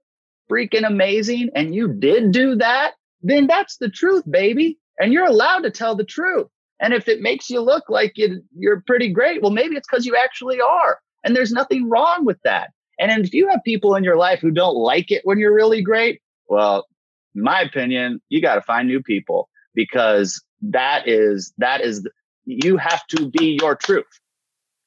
freaking 0.50 0.86
amazing 0.86 1.48
and 1.54 1.74
you 1.74 1.94
did 1.94 2.30
do 2.30 2.56
that, 2.56 2.92
then 3.22 3.46
that's 3.46 3.78
the 3.78 3.88
truth, 3.88 4.24
baby. 4.30 4.78
And 4.98 5.14
you're 5.14 5.24
allowed 5.24 5.60
to 5.60 5.70
tell 5.70 5.96
the 5.96 6.04
truth. 6.04 6.48
And 6.78 6.92
if 6.92 7.08
it 7.08 7.22
makes 7.22 7.48
you 7.48 7.62
look 7.62 7.84
like 7.88 8.12
you're 8.16 8.82
pretty 8.86 9.10
great, 9.10 9.40
well, 9.40 9.50
maybe 9.50 9.76
it's 9.76 9.88
because 9.90 10.04
you 10.04 10.14
actually 10.14 10.60
are. 10.60 10.98
And 11.24 11.34
there's 11.34 11.52
nothing 11.52 11.88
wrong 11.88 12.24
with 12.24 12.38
that. 12.44 12.70
And 12.98 13.24
if 13.24 13.34
you 13.34 13.48
have 13.48 13.60
people 13.64 13.94
in 13.94 14.04
your 14.04 14.16
life 14.16 14.40
who 14.40 14.50
don't 14.50 14.76
like 14.76 15.10
it 15.10 15.22
when 15.24 15.38
you're 15.38 15.54
really 15.54 15.82
great, 15.82 16.22
well, 16.48 16.86
in 17.34 17.42
my 17.42 17.60
opinion, 17.60 18.20
you 18.28 18.40
got 18.40 18.54
to 18.54 18.62
find 18.62 18.88
new 18.88 19.02
people 19.02 19.48
because 19.74 20.42
that 20.62 21.06
is, 21.06 21.52
that 21.58 21.82
is, 21.82 22.08
you 22.44 22.76
have 22.78 23.06
to 23.08 23.28
be 23.28 23.58
your 23.60 23.74
truth. 23.74 24.06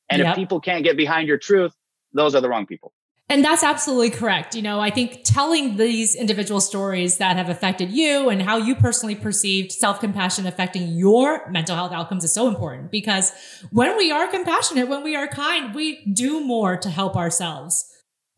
And 0.10 0.20
yep. 0.20 0.30
if 0.30 0.36
people 0.36 0.60
can't 0.60 0.84
get 0.84 0.98
behind 0.98 1.28
your 1.28 1.38
truth, 1.38 1.74
those 2.14 2.34
are 2.34 2.42
the 2.42 2.50
wrong 2.50 2.66
people. 2.66 2.94
And 3.32 3.46
that's 3.46 3.64
absolutely 3.64 4.10
correct. 4.10 4.56
You 4.56 4.64
know, 4.64 4.80
I 4.80 4.90
think 4.90 5.22
telling 5.24 5.78
these 5.78 6.16
individual 6.16 6.60
stories 6.60 7.18
that 7.18 7.38
have 7.38 7.48
affected 7.48 7.92
you 7.92 8.30
and 8.30 8.42
how 8.42 8.58
you 8.58 8.76
personally 8.76 9.14
perceived 9.14 9.72
self 9.72 10.00
compassion 10.00 10.48
affecting 10.48 10.94
your 10.94 11.48
mental 11.52 11.76
health 11.76 11.92
outcomes 11.92 12.24
is 12.24 12.34
so 12.34 12.48
important 12.48 12.90
because 12.90 13.32
when 13.72 13.96
we 13.98 14.12
are 14.12 14.28
compassionate, 14.28 14.88
when 14.90 15.04
we 15.04 15.16
are 15.16 15.28
kind, 15.28 15.76
we 15.76 16.04
do 16.12 16.44
more 16.44 16.76
to 16.78 16.90
help 16.90 17.16
ourselves. 17.16 17.86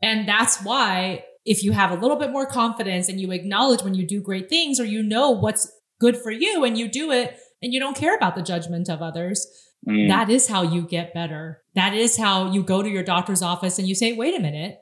And 0.01 0.27
that's 0.27 0.61
why 0.61 1.23
if 1.45 1.63
you 1.63 1.71
have 1.71 1.91
a 1.91 1.95
little 1.95 2.17
bit 2.17 2.31
more 2.31 2.45
confidence 2.45 3.07
and 3.07 3.19
you 3.19 3.31
acknowledge 3.31 3.83
when 3.83 3.95
you 3.95 4.05
do 4.05 4.21
great 4.21 4.49
things 4.49 4.77
or 4.77 4.85
you 4.85 5.01
know 5.01 5.31
what's 5.31 5.71
good 6.01 6.17
for 6.17 6.31
you 6.31 6.65
and 6.65 6.77
you 6.77 6.89
do 6.89 7.11
it 7.11 7.37
and 7.61 7.73
you 7.73 7.79
don't 7.79 7.95
care 7.95 8.15
about 8.15 8.35
the 8.35 8.41
judgment 8.41 8.89
of 8.89 9.01
others, 9.01 9.47
mm. 9.87 10.07
that 10.07 10.29
is 10.29 10.47
how 10.47 10.61
you 10.61 10.81
get 10.81 11.13
better. 11.13 11.61
That 11.75 11.93
is 11.93 12.17
how 12.17 12.51
you 12.51 12.63
go 12.63 12.81
to 12.81 12.89
your 12.89 13.03
doctor's 13.03 13.41
office 13.41 13.79
and 13.79 13.87
you 13.87 13.95
say, 13.95 14.13
wait 14.13 14.35
a 14.35 14.39
minute, 14.39 14.77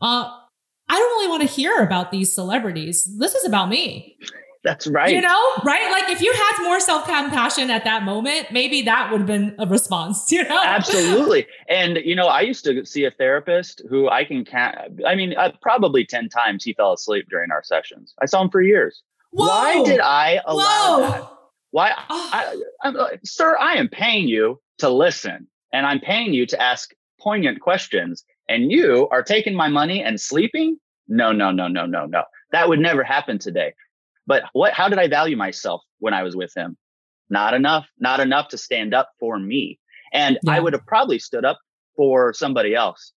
uh, 0.00 0.30
I 0.88 0.98
don't 0.98 1.10
really 1.10 1.28
want 1.28 1.42
to 1.42 1.48
hear 1.48 1.78
about 1.78 2.10
these 2.10 2.34
celebrities. 2.34 3.08
This 3.18 3.34
is 3.34 3.44
about 3.44 3.68
me. 3.68 4.16
That's 4.64 4.86
right. 4.86 5.14
You 5.14 5.20
know, 5.20 5.50
right? 5.62 5.90
Like 5.90 6.10
if 6.10 6.22
you 6.22 6.32
had 6.32 6.64
more 6.64 6.80
self 6.80 7.04
compassion 7.04 7.70
at 7.70 7.84
that 7.84 8.02
moment, 8.02 8.46
maybe 8.50 8.80
that 8.82 9.12
would 9.12 9.20
have 9.20 9.26
been 9.26 9.54
a 9.58 9.66
response, 9.66 10.32
you 10.32 10.42
know? 10.42 10.60
Absolutely. 10.64 11.46
And, 11.68 11.98
you 12.04 12.14
know, 12.14 12.26
I 12.26 12.42
used 12.42 12.64
to 12.64 12.84
see 12.84 13.04
a 13.04 13.10
therapist 13.10 13.82
who 13.88 14.08
I 14.08 14.24
can 14.24 14.44
count, 14.44 14.76
I 15.06 15.14
mean, 15.14 15.34
uh, 15.36 15.52
probably 15.60 16.04
10 16.04 16.28
times 16.28 16.64
he 16.64 16.72
fell 16.72 16.92
asleep 16.92 17.26
during 17.30 17.50
our 17.50 17.62
sessions. 17.62 18.14
I 18.22 18.26
saw 18.26 18.42
him 18.42 18.50
for 18.50 18.62
years. 18.62 19.02
Whoa. 19.30 19.46
Why 19.46 19.82
did 19.84 20.00
I 20.00 20.40
allow 20.46 20.98
Whoa. 20.98 21.00
that? 21.00 21.33
Why, 21.74 21.92
oh. 22.08 22.30
I, 22.32 22.62
I, 22.84 22.88
uh, 22.90 23.08
sir, 23.24 23.56
I 23.58 23.78
am 23.78 23.88
paying 23.88 24.28
you 24.28 24.60
to 24.78 24.88
listen 24.88 25.48
and 25.72 25.84
I'm 25.84 25.98
paying 25.98 26.32
you 26.32 26.46
to 26.46 26.62
ask 26.62 26.94
poignant 27.20 27.60
questions 27.60 28.24
and 28.48 28.70
you 28.70 29.08
are 29.10 29.24
taking 29.24 29.56
my 29.56 29.66
money 29.66 30.00
and 30.00 30.20
sleeping? 30.20 30.76
No, 31.08 31.32
no, 31.32 31.50
no, 31.50 31.66
no, 31.66 31.84
no, 31.84 32.06
no. 32.06 32.22
That 32.52 32.68
would 32.68 32.78
never 32.78 33.02
happen 33.02 33.40
today. 33.40 33.74
But 34.24 34.44
what 34.52 34.72
how 34.72 34.88
did 34.88 35.00
I 35.00 35.08
value 35.08 35.36
myself 35.36 35.82
when 35.98 36.14
I 36.14 36.22
was 36.22 36.36
with 36.36 36.52
him? 36.56 36.76
Not 37.28 37.54
enough, 37.54 37.88
not 37.98 38.20
enough 38.20 38.50
to 38.50 38.58
stand 38.58 38.94
up 38.94 39.10
for 39.18 39.36
me. 39.36 39.80
And 40.12 40.38
yeah. 40.44 40.52
I 40.52 40.60
would 40.60 40.74
have 40.74 40.86
probably 40.86 41.18
stood 41.18 41.44
up 41.44 41.58
for 41.96 42.32
somebody 42.34 42.76
else. 42.76 43.10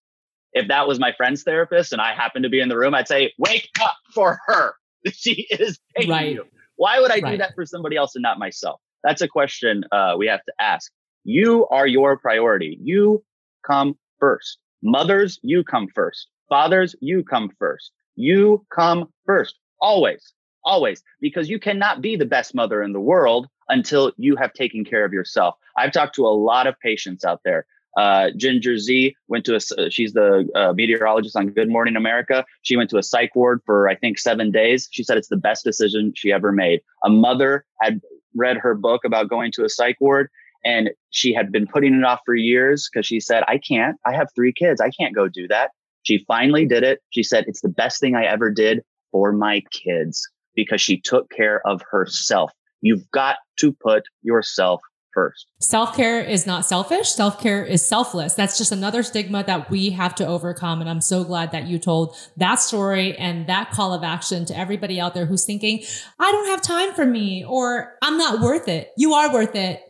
If 0.53 0.69
that 0.69 0.87
was 0.87 0.99
my 0.99 1.13
friend's 1.15 1.43
therapist 1.43 1.93
and 1.93 2.01
I 2.01 2.15
happened 2.15 2.41
to 2.41 2.49
be 2.49 2.59
in 2.59 2.69
the 2.69 2.77
room, 2.77 2.95
I'd 2.95 3.07
say, 3.07 3.33
wake 3.37 3.69
up 3.79 3.97
for 4.15 4.39
her. 4.47 4.73
She 5.13 5.47
is 5.51 5.79
paying 5.95 6.09
right. 6.09 6.31
you. 6.33 6.45
Why 6.77 6.99
would 6.99 7.11
I 7.11 7.19
right. 7.19 7.31
do 7.31 7.37
that 7.39 7.53
for 7.55 7.65
somebody 7.65 7.97
else 7.97 8.15
and 8.15 8.23
not 8.23 8.39
myself? 8.39 8.79
That's 9.03 9.21
a 9.21 9.27
question 9.27 9.83
uh, 9.91 10.15
we 10.17 10.27
have 10.27 10.43
to 10.45 10.53
ask. 10.59 10.91
You 11.23 11.67
are 11.67 11.85
your 11.85 12.17
priority. 12.17 12.79
You 12.81 13.23
come 13.65 13.97
first. 14.19 14.59
Mothers, 14.81 15.39
you 15.43 15.63
come 15.63 15.87
first. 15.93 16.27
Fathers, 16.49 16.95
you 17.01 17.23
come 17.23 17.51
first. 17.59 17.91
You 18.15 18.65
come 18.73 19.09
first. 19.25 19.55
Always, 19.81 20.33
always, 20.63 21.03
because 21.19 21.49
you 21.49 21.59
cannot 21.59 22.01
be 22.01 22.15
the 22.15 22.25
best 22.25 22.55
mother 22.55 22.81
in 22.81 22.93
the 22.93 22.99
world 22.99 23.47
until 23.69 24.11
you 24.17 24.35
have 24.37 24.53
taken 24.53 24.85
care 24.85 25.03
of 25.03 25.13
yourself. 25.13 25.55
I've 25.77 25.91
talked 25.91 26.15
to 26.15 26.25
a 26.25 26.29
lot 26.29 26.67
of 26.67 26.79
patients 26.79 27.25
out 27.25 27.41
there. 27.43 27.65
Uh, 27.97 28.29
Ginger 28.37 28.77
Zee 28.77 29.15
went 29.27 29.43
to 29.45 29.55
a, 29.55 29.89
she's 29.89 30.13
the 30.13 30.47
uh, 30.55 30.71
meteorologist 30.73 31.35
on 31.35 31.47
Good 31.49 31.69
Morning 31.69 31.95
America. 31.95 32.45
She 32.61 32.77
went 32.77 32.91
to 32.91 32.97
a 32.97 33.03
psych 33.03 33.35
ward 33.35 33.61
for, 33.65 33.89
I 33.89 33.95
think, 33.95 34.19
seven 34.19 34.51
days. 34.51 34.87
She 34.91 35.03
said 35.03 35.17
it's 35.17 35.29
the 35.29 35.35
best 35.35 35.63
decision 35.63 36.13
she 36.15 36.31
ever 36.31 36.51
made. 36.51 36.81
A 37.03 37.09
mother 37.09 37.65
had 37.81 37.99
read 38.35 38.57
her 38.57 38.75
book 38.75 39.03
about 39.03 39.29
going 39.29 39.51
to 39.53 39.65
a 39.65 39.69
psych 39.69 39.97
ward 39.99 40.29
and 40.63 40.91
she 41.09 41.33
had 41.33 41.51
been 41.51 41.65
putting 41.65 41.95
it 41.95 42.03
off 42.03 42.19
for 42.25 42.35
years 42.35 42.89
because 42.91 43.05
she 43.05 43.19
said, 43.19 43.43
I 43.47 43.57
can't, 43.57 43.97
I 44.05 44.13
have 44.13 44.27
three 44.35 44.53
kids. 44.53 44.81
I 44.81 44.89
can't 44.91 45.15
go 45.15 45.27
do 45.27 45.47
that. 45.47 45.71
She 46.03 46.23
finally 46.27 46.65
did 46.65 46.83
it. 46.83 47.01
She 47.09 47.23
said, 47.23 47.45
it's 47.47 47.61
the 47.61 47.69
best 47.69 47.99
thing 47.99 48.15
I 48.15 48.25
ever 48.25 48.51
did 48.51 48.81
for 49.11 49.31
my 49.31 49.63
kids 49.71 50.27
because 50.55 50.81
she 50.81 50.99
took 50.99 51.29
care 51.29 51.65
of 51.65 51.81
herself. 51.89 52.51
You've 52.81 53.09
got 53.11 53.37
to 53.57 53.71
put 53.71 54.03
yourself 54.21 54.81
first. 55.13 55.47
Self 55.59 55.95
care 55.95 56.21
is 56.21 56.45
not 56.45 56.65
selfish. 56.65 57.09
Self 57.09 57.41
care 57.41 57.65
is 57.65 57.85
selfless. 57.85 58.33
That's 58.33 58.57
just 58.57 58.71
another 58.71 59.03
stigma 59.03 59.43
that 59.45 59.69
we 59.69 59.91
have 59.91 60.15
to 60.15 60.27
overcome. 60.27 60.81
And 60.81 60.89
I'm 60.89 61.01
so 61.01 61.23
glad 61.23 61.51
that 61.51 61.67
you 61.67 61.79
told 61.79 62.15
that 62.37 62.55
story 62.55 63.15
and 63.17 63.47
that 63.47 63.71
call 63.71 63.93
of 63.93 64.03
action 64.03 64.45
to 64.45 64.57
everybody 64.57 64.99
out 64.99 65.13
there 65.13 65.25
who's 65.25 65.45
thinking, 65.45 65.83
I 66.19 66.31
don't 66.31 66.47
have 66.47 66.61
time 66.61 66.93
for 66.93 67.05
me 67.05 67.43
or 67.47 67.97
I'm 68.01 68.17
not 68.17 68.41
worth 68.41 68.67
it. 68.67 68.91
You 68.97 69.13
are 69.13 69.33
worth 69.33 69.55
it. 69.55 69.81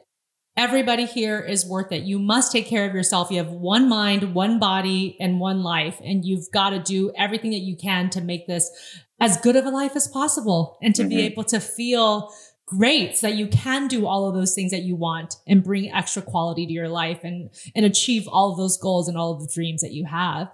Everybody 0.55 1.05
here 1.05 1.39
is 1.39 1.67
worth 1.67 1.91
it. 1.91 2.03
You 2.03 2.17
must 2.17 2.51
take 2.51 2.65
care 2.65 2.87
of 2.87 2.95
yourself. 2.95 3.29
You 3.29 3.37
have 3.37 3.51
one 3.51 3.87
mind, 3.87 4.33
one 4.33 4.57
body, 4.57 5.15
and 5.19 5.39
one 5.39 5.61
life. 5.61 5.99
And 6.03 6.25
you've 6.25 6.49
got 6.51 6.71
to 6.71 6.79
do 6.79 7.11
everything 7.15 7.51
that 7.51 7.59
you 7.59 7.77
can 7.77 8.09
to 8.09 8.21
make 8.21 8.47
this 8.47 8.71
as 9.19 9.37
good 9.37 9.55
of 9.55 9.65
a 9.65 9.69
life 9.69 9.95
as 9.95 10.07
possible 10.07 10.77
and 10.81 10.95
to 10.95 11.03
mm-hmm. 11.03 11.09
be 11.09 11.21
able 11.21 11.43
to 11.43 11.59
feel 11.59 12.31
great 12.67 13.17
so 13.17 13.27
that 13.27 13.35
you 13.35 13.47
can 13.47 13.87
do 13.87 14.05
all 14.05 14.27
of 14.27 14.35
those 14.35 14.53
things 14.53 14.71
that 14.71 14.83
you 14.83 14.95
want 14.95 15.37
and 15.47 15.63
bring 15.63 15.91
extra 15.91 16.21
quality 16.21 16.67
to 16.67 16.73
your 16.73 16.89
life 16.89 17.21
and, 17.23 17.49
and 17.73 17.85
achieve 17.85 18.27
all 18.27 18.51
of 18.51 18.57
those 18.57 18.77
goals 18.77 19.07
and 19.07 19.17
all 19.17 19.31
of 19.33 19.41
the 19.41 19.51
dreams 19.51 19.81
that 19.81 19.93
you 19.93 20.05
have. 20.05 20.51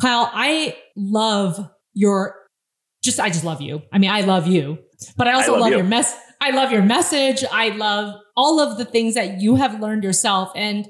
Kyle, 0.00 0.30
I 0.32 0.76
love 0.96 1.70
your 1.92 2.36
just, 3.02 3.20
I 3.20 3.28
just 3.28 3.44
love 3.44 3.60
you. 3.62 3.82
I 3.92 3.98
mean, 3.98 4.10
I 4.10 4.22
love 4.22 4.46
you, 4.46 4.78
but 5.16 5.26
I 5.26 5.32
also 5.32 5.52
I 5.52 5.52
love, 5.52 5.60
love 5.60 5.70
you. 5.70 5.76
your 5.78 5.86
mess. 5.86 6.14
I 6.40 6.50
love 6.50 6.72
your 6.72 6.82
message. 6.82 7.44
I 7.50 7.70
love 7.70 8.14
all 8.36 8.60
of 8.60 8.78
the 8.78 8.84
things 8.84 9.14
that 9.14 9.40
you 9.40 9.56
have 9.56 9.80
learned 9.80 10.04
yourself 10.04 10.50
and 10.54 10.86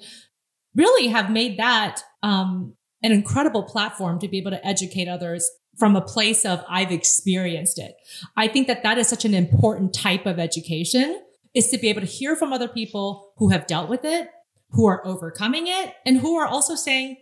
really 0.75 1.09
have 1.09 1.31
made 1.31 1.59
that 1.59 2.01
um, 2.23 2.75
an 3.03 3.12
incredible 3.12 3.64
platform 3.64 4.18
to 4.21 4.29
be 4.29 4.39
able 4.39 4.53
to 4.53 4.64
educate 4.66 5.09
others 5.09 5.51
from 5.81 5.97
a 5.97 6.01
place 6.01 6.45
of 6.45 6.62
I've 6.68 6.93
experienced 6.93 7.78
it. 7.78 7.95
I 8.37 8.47
think 8.47 8.68
that 8.68 8.85
that 8.85 8.99
is 8.99 9.09
such 9.09 9.24
an 9.24 9.35
important 9.35 9.95
type 9.95 10.26
of 10.26 10.39
education 10.39 11.20
is 11.55 11.68
to 11.70 11.78
be 11.78 11.89
able 11.89 12.03
to 12.03 12.07
hear 12.07 12.37
from 12.37 12.53
other 12.53 12.68
people 12.68 13.33
who 13.39 13.49
have 13.49 13.66
dealt 13.66 13.89
with 13.89 14.05
it, 14.05 14.28
who 14.70 14.87
are 14.87 15.05
overcoming 15.05 15.66
it, 15.66 15.95
and 16.07 16.18
who 16.18 16.37
are 16.37 16.47
also 16.47 16.76
saying 16.76 17.16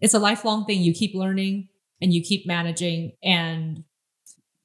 it's 0.00 0.14
a 0.14 0.18
lifelong 0.18 0.64
thing. 0.64 0.80
You 0.80 0.94
keep 0.94 1.14
learning 1.14 1.68
and 2.00 2.14
you 2.14 2.22
keep 2.22 2.46
managing 2.46 3.12
and 3.22 3.84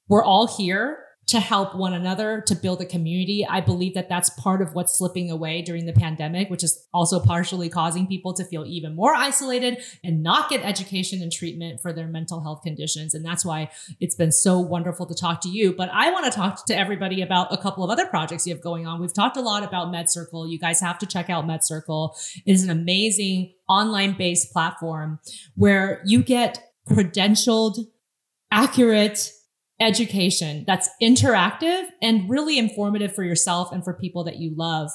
we're 0.08 0.24
all 0.24 0.46
here 0.46 1.05
to 1.26 1.40
help 1.40 1.74
one 1.74 1.92
another 1.92 2.40
to 2.46 2.54
build 2.54 2.80
a 2.80 2.86
community. 2.86 3.44
I 3.48 3.60
believe 3.60 3.94
that 3.94 4.08
that's 4.08 4.30
part 4.30 4.62
of 4.62 4.74
what's 4.74 4.96
slipping 4.96 5.28
away 5.28 5.60
during 5.60 5.84
the 5.84 5.92
pandemic, 5.92 6.50
which 6.50 6.62
is 6.62 6.86
also 6.94 7.18
partially 7.18 7.68
causing 7.68 8.06
people 8.06 8.32
to 8.34 8.44
feel 8.44 8.64
even 8.64 8.94
more 8.94 9.12
isolated 9.12 9.82
and 10.04 10.22
not 10.22 10.48
get 10.48 10.64
education 10.64 11.22
and 11.22 11.32
treatment 11.32 11.80
for 11.80 11.92
their 11.92 12.06
mental 12.06 12.42
health 12.42 12.62
conditions. 12.62 13.12
And 13.12 13.24
that's 13.24 13.44
why 13.44 13.70
it's 13.98 14.14
been 14.14 14.30
so 14.30 14.60
wonderful 14.60 15.04
to 15.06 15.14
talk 15.14 15.40
to 15.40 15.48
you. 15.48 15.72
But 15.72 15.90
I 15.92 16.12
want 16.12 16.26
to 16.26 16.30
talk 16.30 16.64
to 16.66 16.78
everybody 16.78 17.22
about 17.22 17.52
a 17.52 17.56
couple 17.56 17.82
of 17.82 17.90
other 17.90 18.06
projects 18.06 18.46
you 18.46 18.54
have 18.54 18.62
going 18.62 18.86
on. 18.86 19.00
We've 19.00 19.12
talked 19.12 19.36
a 19.36 19.42
lot 19.42 19.64
about 19.64 19.88
MedCircle. 19.88 20.48
You 20.48 20.60
guys 20.60 20.80
have 20.80 20.98
to 21.00 21.06
check 21.06 21.28
out 21.28 21.44
MedCircle. 21.44 22.14
It 22.46 22.52
is 22.52 22.62
an 22.62 22.70
amazing 22.70 23.52
online 23.68 24.16
based 24.16 24.52
platform 24.52 25.18
where 25.56 26.02
you 26.06 26.22
get 26.22 26.72
credentialed, 26.88 27.78
accurate, 28.52 29.32
education 29.80 30.64
that's 30.66 30.88
interactive 31.02 31.84
and 32.00 32.28
really 32.30 32.58
informative 32.58 33.14
for 33.14 33.22
yourself 33.22 33.72
and 33.72 33.84
for 33.84 33.92
people 33.92 34.24
that 34.24 34.36
you 34.36 34.54
love. 34.56 34.90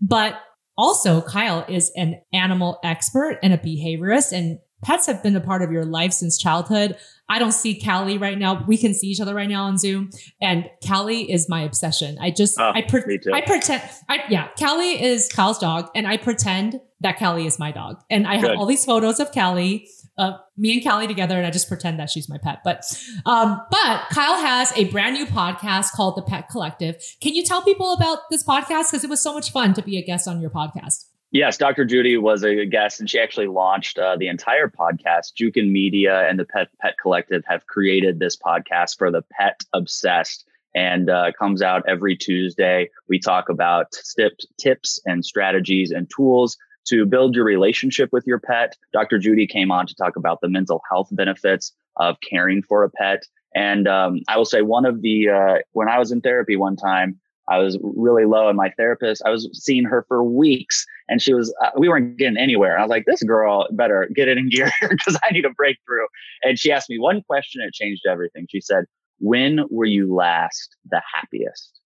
But 0.00 0.40
also, 0.76 1.20
Kyle 1.20 1.64
is 1.68 1.92
an 1.96 2.20
animal 2.32 2.80
expert 2.82 3.38
and 3.42 3.52
a 3.52 3.58
behaviorist, 3.58 4.32
and 4.32 4.58
pets 4.82 5.06
have 5.06 5.22
been 5.22 5.36
a 5.36 5.40
part 5.40 5.62
of 5.62 5.70
your 5.70 5.84
life 5.84 6.12
since 6.12 6.36
childhood. 6.36 6.96
I 7.28 7.38
don't 7.38 7.52
see 7.52 7.80
Callie 7.80 8.18
right 8.18 8.36
now. 8.36 8.64
We 8.66 8.76
can 8.76 8.92
see 8.92 9.06
each 9.06 9.20
other 9.20 9.34
right 9.34 9.48
now 9.48 9.64
on 9.64 9.78
Zoom, 9.78 10.10
and 10.40 10.68
Callie 10.86 11.30
is 11.30 11.48
my 11.48 11.62
obsession. 11.62 12.18
I 12.20 12.30
just, 12.30 12.58
oh, 12.58 12.72
I, 12.74 12.82
pre- 12.82 13.20
I 13.32 13.40
pretend, 13.42 13.82
I, 14.08 14.24
yeah, 14.28 14.48
Callie 14.58 15.02
is 15.02 15.28
Kyle's 15.28 15.58
dog, 15.58 15.90
and 15.94 16.08
I 16.08 16.16
pretend 16.16 16.80
that 17.00 17.18
Callie 17.18 17.46
is 17.46 17.58
my 17.58 17.70
dog. 17.70 18.00
And 18.10 18.26
I 18.26 18.40
Good. 18.40 18.50
have 18.50 18.58
all 18.58 18.66
these 18.66 18.84
photos 18.84 19.20
of 19.20 19.30
Callie 19.30 19.88
uh, 20.16 20.38
me 20.56 20.74
and 20.74 20.84
Callie 20.84 21.06
together, 21.06 21.36
and 21.36 21.46
I 21.46 21.50
just 21.50 21.68
pretend 21.68 21.98
that 21.98 22.10
she's 22.10 22.28
my 22.28 22.38
pet. 22.38 22.58
But, 22.64 22.84
um, 23.26 23.60
but 23.70 24.02
Kyle 24.10 24.38
has 24.38 24.72
a 24.76 24.84
brand 24.84 25.14
new 25.14 25.26
podcast 25.26 25.92
called 25.92 26.16
The 26.16 26.22
Pet 26.22 26.48
Collective. 26.48 26.96
Can 27.20 27.34
you 27.34 27.44
tell 27.44 27.62
people 27.62 27.92
about 27.92 28.18
this 28.30 28.44
podcast? 28.44 28.90
Because 28.90 29.04
it 29.04 29.10
was 29.10 29.22
so 29.22 29.34
much 29.34 29.50
fun 29.50 29.74
to 29.74 29.82
be 29.82 29.98
a 29.98 30.02
guest 30.02 30.28
on 30.28 30.40
your 30.40 30.50
podcast. 30.50 31.06
Yes, 31.32 31.56
Dr. 31.56 31.84
Judy 31.84 32.16
was 32.16 32.44
a 32.44 32.64
guest, 32.64 33.00
and 33.00 33.10
she 33.10 33.18
actually 33.18 33.48
launched 33.48 33.98
uh, 33.98 34.16
the 34.16 34.28
entire 34.28 34.68
podcast. 34.68 35.32
Jukin 35.36 35.72
Media 35.72 36.28
and 36.28 36.38
the 36.38 36.44
Pet 36.44 36.68
Pet 36.80 36.94
Collective 37.02 37.42
have 37.48 37.66
created 37.66 38.20
this 38.20 38.36
podcast 38.36 38.96
for 38.96 39.10
the 39.10 39.22
pet 39.32 39.60
obsessed, 39.72 40.46
and 40.76 41.10
uh, 41.10 41.32
comes 41.36 41.60
out 41.60 41.82
every 41.88 42.16
Tuesday. 42.16 42.88
We 43.08 43.18
talk 43.18 43.48
about 43.48 43.92
tips, 44.16 44.46
tips 44.60 45.00
and 45.06 45.24
strategies 45.24 45.90
and 45.90 46.08
tools 46.08 46.56
to 46.86 47.06
build 47.06 47.34
your 47.34 47.44
relationship 47.44 48.10
with 48.12 48.24
your 48.26 48.38
pet. 48.38 48.76
Dr. 48.92 49.18
Judy 49.18 49.46
came 49.46 49.70
on 49.70 49.86
to 49.86 49.94
talk 49.94 50.16
about 50.16 50.40
the 50.40 50.48
mental 50.48 50.82
health 50.90 51.08
benefits 51.12 51.72
of 51.96 52.16
caring 52.28 52.62
for 52.62 52.84
a 52.84 52.90
pet. 52.90 53.22
And 53.54 53.86
um, 53.86 54.20
I 54.28 54.36
will 54.36 54.44
say 54.44 54.62
one 54.62 54.84
of 54.84 55.02
the, 55.02 55.28
uh, 55.28 55.58
when 55.72 55.88
I 55.88 55.98
was 55.98 56.10
in 56.10 56.20
therapy 56.20 56.56
one 56.56 56.76
time, 56.76 57.20
I 57.48 57.58
was 57.58 57.78
really 57.82 58.24
low 58.24 58.48
and 58.48 58.56
my 58.56 58.70
therapist, 58.70 59.22
I 59.24 59.30
was 59.30 59.48
seeing 59.52 59.84
her 59.84 60.04
for 60.08 60.24
weeks 60.24 60.86
And 61.08 61.20
she 61.20 61.34
was, 61.34 61.54
uh, 61.62 61.70
we 61.76 61.88
weren't 61.88 62.16
getting 62.16 62.38
anywhere. 62.38 62.78
I 62.78 62.82
was 62.82 62.88
like, 62.88 63.04
this 63.06 63.22
girl 63.22 63.66
better 63.72 64.08
get 64.14 64.28
it 64.28 64.38
in 64.38 64.48
gear 64.48 64.70
because 64.88 65.18
I 65.22 65.30
need 65.30 65.44
a 65.44 65.50
breakthrough. 65.50 66.06
And 66.42 66.58
she 66.58 66.72
asked 66.72 66.88
me 66.88 66.98
one 66.98 67.22
question. 67.22 67.62
It 67.62 67.74
changed 67.74 68.06
everything. 68.08 68.46
She 68.50 68.60
said, 68.60 68.84
when 69.18 69.60
were 69.70 69.84
you 69.84 70.14
last 70.14 70.76
the 70.90 71.02
happiest? 71.14 71.78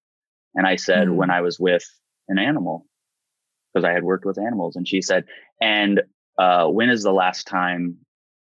And 0.54 0.66
I 0.66 0.76
said, 0.76 1.08
mm-hmm. 1.08 1.16
when 1.16 1.30
I 1.30 1.40
was 1.40 1.58
with 1.58 1.84
an 2.28 2.38
animal 2.38 2.86
because 3.78 3.88
I 3.88 3.92
had 3.92 4.02
worked 4.02 4.24
with 4.24 4.38
animals. 4.38 4.76
And 4.76 4.86
she 4.86 5.00
said, 5.00 5.24
and 5.60 6.02
uh, 6.38 6.66
when 6.66 6.90
is 6.90 7.02
the 7.02 7.12
last 7.12 7.46
time 7.46 7.96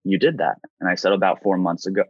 you 0.05 0.19
did 0.19 0.39
that? 0.39 0.57
And 0.81 0.89
I 0.89 0.95
said, 0.95 1.13
about 1.13 1.43
four 1.43 1.59
months 1.59 1.87
ago. 1.87 2.05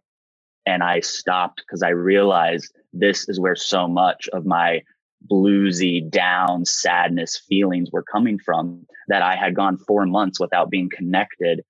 And 0.65 0.83
I 0.83 1.01
stopped 1.01 1.63
because 1.67 1.83
I 1.83 1.91
realized 1.91 2.73
this 2.93 3.29
is 3.29 3.41
where 3.41 3.57
so 3.57 3.89
much 3.89 4.29
of 4.33 4.47
my 4.47 4.83
bluesy, 5.31 6.09
down, 6.09 6.65
sadness 6.65 7.41
feelings 7.49 7.91
were 7.93 8.05
coming 8.05 8.39
from 8.39 8.87
that 9.09 9.23
I 9.23 9.35
had 9.35 9.55
gone 9.57 9.79
four 9.79 10.07
months 10.07 10.39
without 10.39 10.71
being 10.71 10.89
connected 10.89 11.63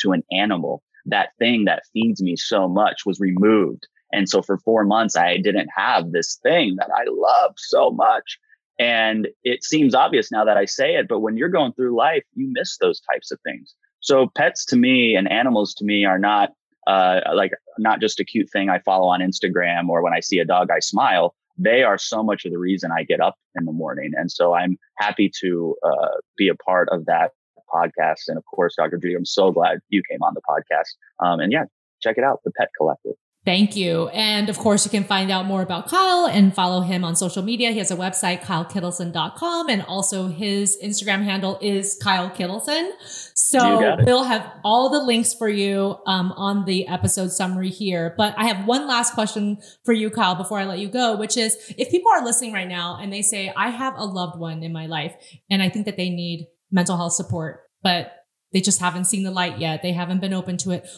to 0.00 0.12
an 0.12 0.22
animal. 0.32 0.82
That 1.06 1.30
thing 1.38 1.64
that 1.64 1.82
feeds 1.92 2.22
me 2.22 2.36
so 2.36 2.68
much 2.68 3.02
was 3.06 3.20
removed. 3.20 3.86
And 4.12 4.28
so 4.28 4.42
for 4.42 4.58
four 4.58 4.84
months, 4.84 5.16
I 5.16 5.38
didn't 5.38 5.70
have 5.74 6.12
this 6.12 6.38
thing 6.42 6.76
that 6.78 6.90
I 6.94 7.04
loved 7.08 7.58
so 7.58 7.90
much. 7.90 8.38
And 8.80 9.28
it 9.44 9.62
seems 9.62 9.94
obvious 9.94 10.32
now 10.32 10.42
that 10.46 10.56
I 10.56 10.64
say 10.64 10.94
it, 10.94 11.06
but 11.06 11.20
when 11.20 11.36
you're 11.36 11.50
going 11.50 11.74
through 11.74 11.94
life, 11.94 12.24
you 12.34 12.50
miss 12.50 12.78
those 12.78 12.98
types 13.00 13.30
of 13.30 13.38
things. 13.44 13.74
So 14.00 14.30
pets 14.34 14.64
to 14.66 14.76
me 14.76 15.14
and 15.14 15.30
animals 15.30 15.74
to 15.74 15.84
me 15.84 16.06
are 16.06 16.18
not 16.18 16.52
uh, 16.86 17.20
like 17.34 17.52
not 17.78 18.00
just 18.00 18.20
a 18.20 18.24
cute 18.24 18.48
thing 18.50 18.70
I 18.70 18.78
follow 18.78 19.08
on 19.08 19.20
Instagram 19.20 19.90
or 19.90 20.02
when 20.02 20.14
I 20.14 20.20
see 20.20 20.38
a 20.38 20.46
dog, 20.46 20.70
I 20.74 20.78
smile. 20.80 21.34
They 21.58 21.82
are 21.82 21.98
so 21.98 22.22
much 22.22 22.46
of 22.46 22.52
the 22.52 22.58
reason 22.58 22.90
I 22.90 23.04
get 23.04 23.20
up 23.20 23.34
in 23.54 23.66
the 23.66 23.72
morning. 23.72 24.12
And 24.16 24.32
so 24.32 24.54
I'm 24.54 24.78
happy 24.96 25.30
to 25.42 25.76
uh, 25.84 26.16
be 26.38 26.48
a 26.48 26.54
part 26.54 26.88
of 26.90 27.04
that 27.04 27.32
podcast. 27.72 28.28
And 28.28 28.38
of 28.38 28.44
course, 28.46 28.76
Dr. 28.78 28.96
Judy, 28.96 29.14
I'm 29.14 29.26
so 29.26 29.52
glad 29.52 29.80
you 29.90 30.02
came 30.10 30.22
on 30.22 30.32
the 30.32 30.40
podcast. 30.40 30.96
Um, 31.22 31.38
and 31.40 31.52
yeah, 31.52 31.64
check 32.00 32.16
it 32.16 32.24
out, 32.24 32.40
the 32.46 32.50
Pet 32.52 32.68
Collective. 32.78 33.12
Thank 33.50 33.74
you. 33.74 34.06
And 34.10 34.48
of 34.48 34.56
course, 34.58 34.84
you 34.84 34.92
can 34.92 35.02
find 35.02 35.28
out 35.28 35.44
more 35.44 35.60
about 35.60 35.88
Kyle 35.88 36.26
and 36.26 36.54
follow 36.54 36.82
him 36.82 37.02
on 37.02 37.16
social 37.16 37.42
media. 37.42 37.72
He 37.72 37.78
has 37.78 37.90
a 37.90 37.96
website, 37.96 38.42
kylekittleson.com. 38.42 39.68
And 39.68 39.82
also 39.82 40.28
his 40.28 40.78
Instagram 40.80 41.24
handle 41.24 41.58
is 41.60 41.98
Kyle 42.00 42.30
Kittleson. 42.30 42.92
So 43.34 43.96
we'll 44.04 44.22
have 44.22 44.48
all 44.62 44.88
the 44.88 45.00
links 45.00 45.34
for 45.34 45.48
you 45.48 45.96
um, 46.06 46.30
on 46.36 46.64
the 46.64 46.86
episode 46.86 47.32
summary 47.32 47.70
here. 47.70 48.14
But 48.16 48.34
I 48.38 48.46
have 48.46 48.68
one 48.68 48.86
last 48.86 49.14
question 49.14 49.58
for 49.84 49.92
you, 49.92 50.10
Kyle, 50.10 50.36
before 50.36 50.60
I 50.60 50.64
let 50.64 50.78
you 50.78 50.88
go, 50.88 51.16
which 51.16 51.36
is 51.36 51.56
if 51.76 51.90
people 51.90 52.12
are 52.12 52.24
listening 52.24 52.52
right 52.52 52.68
now 52.68 53.00
and 53.02 53.12
they 53.12 53.22
say, 53.22 53.52
I 53.56 53.70
have 53.70 53.94
a 53.96 54.04
loved 54.04 54.38
one 54.38 54.62
in 54.62 54.72
my 54.72 54.86
life 54.86 55.16
and 55.50 55.60
I 55.60 55.70
think 55.70 55.86
that 55.86 55.96
they 55.96 56.08
need 56.08 56.46
mental 56.70 56.96
health 56.96 57.14
support, 57.14 57.62
but 57.82 58.12
they 58.52 58.60
just 58.60 58.78
haven't 58.78 59.06
seen 59.06 59.24
the 59.24 59.32
light 59.32 59.58
yet. 59.58 59.82
They 59.82 59.92
haven't 59.92 60.20
been 60.20 60.34
open 60.34 60.56
to 60.58 60.70
it. 60.70 60.88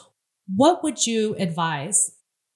What 0.54 0.84
would 0.84 1.06
you 1.06 1.34
advise 1.38 2.10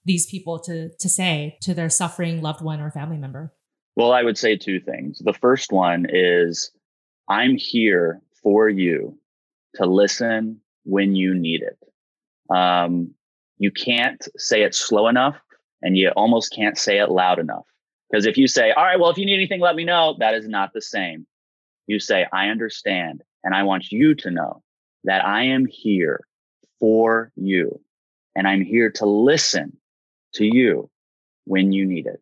these 0.07 0.27
people 0.27 0.59
to 0.61 0.91
to 0.99 1.09
say 1.09 1.59
to 1.63 1.75
their 1.75 1.91
suffering 1.91 2.41
loved 2.41 2.63
one 2.63 2.81
or 2.81 2.91
family 2.91 3.19
member? 3.19 3.53
Well, 3.97 4.13
I 4.13 4.23
would 4.23 4.39
say 4.39 4.57
two 4.57 4.81
things. 4.81 5.19
The 5.19 5.33
first 5.33 5.73
one 5.73 6.07
is 6.09 6.71
I'm 7.29 7.57
here 7.57 8.21
for 8.43 8.69
you 8.69 9.19
to 9.75 9.87
listen 9.87 10.61
when 10.85 11.17
you 11.17 11.35
need 11.35 11.63
it. 11.63 12.55
Um, 12.55 13.15
you 13.59 13.71
can't 13.71 14.27
say 14.37 14.63
it 14.63 14.75
slow 14.75 15.09
enough 15.09 15.37
and 15.83 15.97
you 15.97 16.11
almost 16.11 16.53
can't 16.55 16.79
say 16.79 16.99
it 16.99 17.11
loud 17.11 17.39
enough. 17.39 17.65
Because 18.11 18.27
if 18.27 18.37
you 18.37 18.47
say, 18.47 18.71
all 18.71 18.85
right, 18.85 19.01
well, 19.01 19.11
if 19.11 19.19
you 19.19 19.27
need 19.27 19.35
anything, 19.35 19.61
let 19.61 19.75
me 19.75 19.85
know, 19.85 20.17
that 20.21 20.35
is 20.35 20.47
not 20.47 20.73
the 20.73 20.83
same. 20.83 21.27
You 21.87 21.99
say, 21.99 22.27
I 22.33 22.49
understand. 22.49 23.23
And 23.43 23.55
I 23.55 23.63
want 23.63 23.91
you 23.91 24.15
to 24.17 24.31
know 24.31 24.63
that 25.05 25.25
I 25.25 25.45
am 25.45 25.67
here 25.67 26.21
for 26.79 27.33
you 27.35 27.81
and 28.35 28.47
I'm 28.47 28.63
here 28.63 28.91
to 28.93 29.07
listen 29.07 29.77
to 30.37 30.45
you 30.45 30.91
when 31.45 31.73
you 31.73 31.87
need 31.87 32.07
it. 32.07 32.21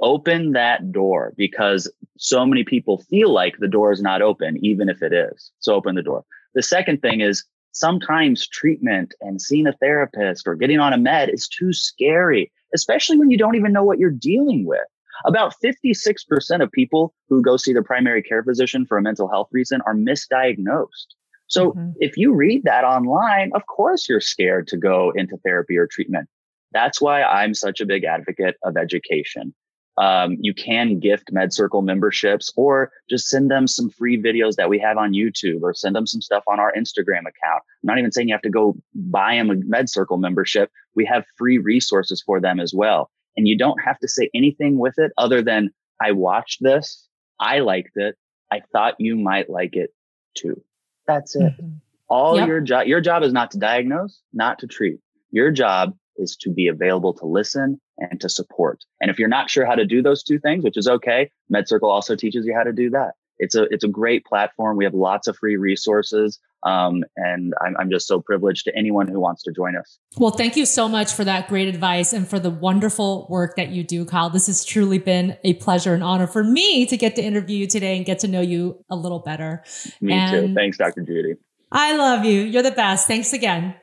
Open 0.00 0.52
that 0.52 0.92
door 0.92 1.34
because 1.36 1.90
so 2.18 2.46
many 2.46 2.64
people 2.64 2.98
feel 3.10 3.32
like 3.32 3.58
the 3.58 3.68
door 3.68 3.92
is 3.92 4.00
not 4.00 4.22
open, 4.22 4.58
even 4.64 4.88
if 4.88 5.02
it 5.02 5.12
is. 5.12 5.50
So 5.58 5.74
open 5.74 5.94
the 5.94 6.02
door. 6.02 6.24
The 6.54 6.62
second 6.62 7.02
thing 7.02 7.20
is 7.20 7.44
sometimes 7.72 8.48
treatment 8.48 9.14
and 9.20 9.40
seeing 9.40 9.66
a 9.66 9.72
therapist 9.72 10.46
or 10.46 10.54
getting 10.54 10.80
on 10.80 10.92
a 10.92 10.98
med 10.98 11.28
is 11.28 11.46
too 11.46 11.72
scary, 11.72 12.50
especially 12.74 13.18
when 13.18 13.30
you 13.30 13.38
don't 13.38 13.56
even 13.56 13.72
know 13.72 13.84
what 13.84 13.98
you're 13.98 14.10
dealing 14.10 14.64
with. 14.64 14.80
About 15.26 15.54
56% 15.62 16.62
of 16.62 16.72
people 16.72 17.14
who 17.28 17.42
go 17.42 17.56
see 17.56 17.72
their 17.72 17.82
primary 17.82 18.22
care 18.22 18.42
physician 18.42 18.86
for 18.86 18.96
a 18.96 19.02
mental 19.02 19.28
health 19.28 19.48
reason 19.52 19.82
are 19.86 19.94
misdiagnosed. 19.94 21.14
So 21.46 21.72
mm-hmm. 21.72 21.90
if 21.98 22.16
you 22.16 22.32
read 22.32 22.64
that 22.64 22.84
online, 22.84 23.50
of 23.54 23.66
course 23.66 24.08
you're 24.08 24.20
scared 24.20 24.66
to 24.68 24.76
go 24.76 25.12
into 25.14 25.36
therapy 25.38 25.76
or 25.76 25.86
treatment. 25.86 26.28
That's 26.72 27.00
why 27.00 27.22
I'm 27.22 27.54
such 27.54 27.80
a 27.80 27.86
big 27.86 28.04
advocate 28.04 28.56
of 28.62 28.76
education. 28.76 29.54
Um, 29.98 30.36
you 30.40 30.54
can 30.54 30.98
gift 30.98 31.32
MedCircle 31.32 31.84
memberships 31.84 32.50
or 32.56 32.90
just 33.10 33.28
send 33.28 33.50
them 33.50 33.66
some 33.66 33.90
free 33.90 34.20
videos 34.20 34.54
that 34.54 34.70
we 34.70 34.78
have 34.78 34.96
on 34.96 35.12
YouTube 35.12 35.62
or 35.62 35.74
send 35.74 35.94
them 35.94 36.06
some 36.06 36.22
stuff 36.22 36.42
on 36.46 36.58
our 36.58 36.72
Instagram 36.72 37.20
account. 37.20 37.62
I'm 37.82 37.86
not 37.86 37.98
even 37.98 38.12
saying 38.12 38.28
you 38.28 38.34
have 38.34 38.40
to 38.42 38.50
go 38.50 38.76
buy 38.94 39.34
them 39.34 39.50
a 39.50 39.56
MedCircle 39.56 40.18
membership. 40.18 40.70
We 40.94 41.04
have 41.06 41.26
free 41.36 41.58
resources 41.58 42.22
for 42.24 42.40
them 42.40 42.60
as 42.60 42.72
well. 42.72 43.10
And 43.36 43.46
you 43.46 43.58
don't 43.58 43.78
have 43.84 43.98
to 43.98 44.08
say 44.08 44.30
anything 44.34 44.78
with 44.78 44.94
it 44.98 45.12
other 45.18 45.42
than, 45.42 45.70
I 46.00 46.12
watched 46.12 46.62
this. 46.62 47.06
I 47.38 47.58
liked 47.58 47.96
it. 47.96 48.16
I 48.50 48.62
thought 48.72 48.94
you 48.98 49.16
might 49.16 49.50
like 49.50 49.76
it 49.76 49.90
too. 50.34 50.62
That's 51.06 51.36
it. 51.36 51.42
Mm-hmm. 51.42 51.74
All 52.08 52.38
yep. 52.38 52.48
your 52.48 52.60
job, 52.60 52.86
your 52.86 53.00
job 53.00 53.22
is 53.22 53.32
not 53.32 53.50
to 53.50 53.58
diagnose, 53.58 54.20
not 54.32 54.60
to 54.60 54.66
treat. 54.66 54.98
Your 55.30 55.50
job 55.50 55.94
is 56.16 56.36
to 56.36 56.50
be 56.50 56.68
available 56.68 57.14
to 57.14 57.26
listen 57.26 57.80
and 57.98 58.20
to 58.20 58.28
support. 58.28 58.84
And 59.00 59.10
if 59.10 59.18
you're 59.18 59.28
not 59.28 59.50
sure 59.50 59.66
how 59.66 59.74
to 59.74 59.86
do 59.86 60.02
those 60.02 60.22
two 60.22 60.38
things, 60.38 60.64
which 60.64 60.76
is 60.76 60.88
okay, 60.88 61.30
MedCircle 61.52 61.82
also 61.82 62.16
teaches 62.16 62.46
you 62.46 62.54
how 62.54 62.64
to 62.64 62.72
do 62.72 62.90
that. 62.90 63.12
It's 63.38 63.54
a 63.54 63.62
it's 63.70 63.84
a 63.84 63.88
great 63.88 64.24
platform. 64.26 64.76
We 64.76 64.84
have 64.84 64.94
lots 64.94 65.26
of 65.26 65.36
free 65.36 65.56
resources. 65.56 66.38
Um, 66.62 67.04
and 67.16 67.54
I'm, 67.64 67.74
I'm 67.78 67.90
just 67.90 68.06
so 68.06 68.20
privileged 68.20 68.64
to 68.64 68.76
anyone 68.76 69.08
who 69.08 69.18
wants 69.18 69.42
to 69.44 69.52
join 69.52 69.76
us. 69.76 69.98
Well, 70.18 70.32
thank 70.32 70.56
you 70.56 70.66
so 70.66 70.90
much 70.90 71.14
for 71.14 71.24
that 71.24 71.48
great 71.48 71.68
advice 71.68 72.12
and 72.12 72.28
for 72.28 72.38
the 72.38 72.50
wonderful 72.50 73.26
work 73.30 73.56
that 73.56 73.70
you 73.70 73.82
do, 73.82 74.04
Kyle. 74.04 74.28
This 74.28 74.46
has 74.46 74.62
truly 74.62 74.98
been 74.98 75.38
a 75.42 75.54
pleasure 75.54 75.94
and 75.94 76.04
honor 76.04 76.26
for 76.26 76.44
me 76.44 76.84
to 76.84 76.98
get 76.98 77.16
to 77.16 77.22
interview 77.22 77.56
you 77.56 77.66
today 77.66 77.96
and 77.96 78.04
get 78.04 78.18
to 78.18 78.28
know 78.28 78.42
you 78.42 78.84
a 78.90 78.96
little 78.96 79.20
better. 79.20 79.64
Me 80.02 80.12
and 80.12 80.48
too. 80.48 80.54
Thanks, 80.54 80.76
Dr. 80.76 81.02
Judy. 81.02 81.36
I 81.72 81.96
love 81.96 82.26
you. 82.26 82.42
You're 82.42 82.62
the 82.62 82.72
best. 82.72 83.06
Thanks 83.06 83.32
again. 83.32 83.74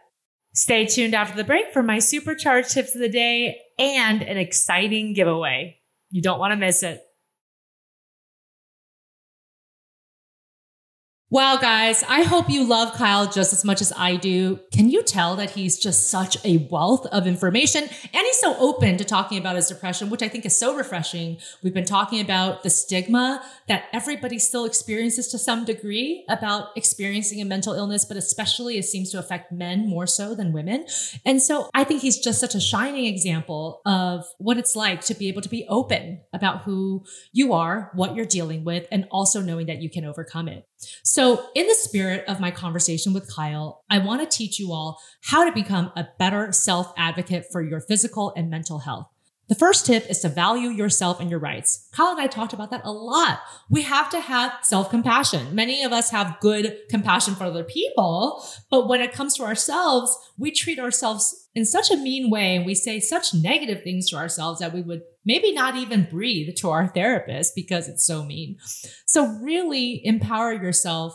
Stay 0.57 0.87
tuned 0.87 1.13
after 1.13 1.35
the 1.35 1.43
break 1.43 1.71
for 1.71 1.83
my 1.83 1.99
supercharged 1.99 2.71
tips 2.71 2.95
of 2.95 2.99
the 2.99 3.07
day 3.07 3.61
and 3.77 4.23
an 4.23 4.37
exciting 4.37 5.13
giveaway. 5.13 5.77
You 6.09 6.23
don't 6.23 6.39
want 6.39 6.51
to 6.51 6.55
miss 6.55 6.81
it. 6.81 6.99
Wow, 11.29 11.57
guys, 11.57 12.05
I 12.07 12.23
hope 12.23 12.49
you 12.49 12.63
love 12.63 12.93
Kyle 12.93 13.29
just 13.29 13.51
as 13.51 13.65
much 13.65 13.81
as 13.81 13.91
I 13.97 14.15
do. 14.15 14.61
Can 14.71 14.89
you 14.89 15.03
tell 15.03 15.35
that 15.35 15.49
he's 15.49 15.77
just 15.77 16.09
such 16.09 16.37
a 16.45 16.65
wealth 16.71 17.05
of 17.07 17.27
information? 17.27 17.83
And 17.83 17.89
he's 18.13 18.39
so 18.39 18.55
open 18.57 18.95
to 18.95 19.03
talking 19.03 19.37
about 19.37 19.57
his 19.57 19.67
depression, 19.67 20.09
which 20.09 20.21
I 20.21 20.29
think 20.29 20.45
is 20.45 20.57
so 20.57 20.73
refreshing. 20.73 21.35
We've 21.61 21.73
been 21.73 21.83
talking 21.83 22.21
about 22.21 22.63
the 22.63 22.69
stigma 22.69 23.43
that 23.67 23.89
everybody 23.91 24.39
still 24.39 24.63
experiences 24.63 25.27
to 25.27 25.37
some 25.37 25.65
degree 25.65 26.23
about 26.29 26.69
experiencing 26.77 27.41
a 27.41 27.45
mental 27.45 27.73
illness, 27.73 28.05
but 28.05 28.15
especially 28.15 28.77
it 28.77 28.85
seems 28.85 29.11
to 29.11 29.19
affect 29.19 29.51
men 29.51 29.85
more 29.85 30.07
so 30.07 30.33
than 30.33 30.53
women. 30.53 30.85
And 31.25 31.41
so 31.41 31.69
I 31.73 31.83
think 31.83 32.03
he's 32.03 32.19
just 32.19 32.39
such 32.39 32.55
a 32.55 32.61
shining 32.61 33.03
example 33.03 33.81
of 33.85 34.25
what 34.37 34.57
it's 34.57 34.77
like 34.77 35.01
to 35.01 35.13
be 35.13 35.27
able 35.27 35.41
to 35.41 35.49
be 35.49 35.65
open 35.67 36.21
about 36.31 36.61
who 36.61 37.03
you 37.33 37.51
are, 37.51 37.91
what 37.95 38.15
you're 38.15 38.25
dealing 38.25 38.63
with, 38.63 38.87
and 38.93 39.09
also 39.11 39.41
knowing 39.41 39.65
that 39.65 39.81
you 39.81 39.89
can 39.89 40.05
overcome 40.05 40.47
it. 40.47 40.65
So, 41.03 41.47
in 41.55 41.67
the 41.67 41.73
spirit 41.73 42.25
of 42.27 42.39
my 42.39 42.51
conversation 42.51 43.13
with 43.13 43.33
Kyle, 43.33 43.83
I 43.89 43.99
want 43.99 44.21
to 44.21 44.37
teach 44.37 44.59
you 44.59 44.71
all 44.71 44.99
how 45.23 45.45
to 45.45 45.51
become 45.51 45.91
a 45.95 46.07
better 46.19 46.51
self 46.51 46.93
advocate 46.97 47.45
for 47.51 47.61
your 47.61 47.79
physical 47.79 48.33
and 48.35 48.49
mental 48.49 48.79
health. 48.79 49.07
The 49.47 49.55
first 49.55 49.85
tip 49.85 50.09
is 50.09 50.19
to 50.19 50.29
value 50.29 50.69
yourself 50.69 51.21
and 51.21 51.29
your 51.29 51.39
rights. 51.39 51.87
Kyle 51.93 52.11
and 52.11 52.19
I 52.19 52.27
talked 52.27 52.51
about 52.51 52.69
that 52.71 52.81
a 52.83 52.91
lot. 52.91 53.39
We 53.69 53.83
have 53.83 54.09
to 54.09 54.19
have 54.19 54.53
self 54.61 54.89
compassion. 54.89 55.55
Many 55.55 55.83
of 55.83 55.93
us 55.93 56.11
have 56.11 56.39
good 56.41 56.77
compassion 56.89 57.33
for 57.33 57.45
other 57.45 57.63
people, 57.63 58.45
but 58.69 58.89
when 58.89 59.01
it 59.01 59.13
comes 59.13 59.35
to 59.35 59.43
ourselves, 59.43 60.15
we 60.37 60.51
treat 60.51 60.79
ourselves 60.79 61.47
in 61.55 61.65
such 61.65 61.89
a 61.89 61.97
mean 61.97 62.29
way 62.29 62.55
and 62.57 62.65
we 62.65 62.75
say 62.75 62.99
such 62.99 63.33
negative 63.33 63.83
things 63.83 64.09
to 64.09 64.17
ourselves 64.17 64.59
that 64.59 64.73
we 64.73 64.81
would 64.81 65.01
maybe 65.27 65.51
not 65.51 65.75
even 65.75 66.07
breathe 66.09 66.55
to 66.55 66.69
our 66.71 66.87
therapist 66.87 67.53
because 67.53 67.87
it's 67.87 68.05
so 68.05 68.23
mean. 68.23 68.57
So, 69.05 69.27
really 69.41 70.01
empower 70.03 70.53
yourself, 70.53 71.13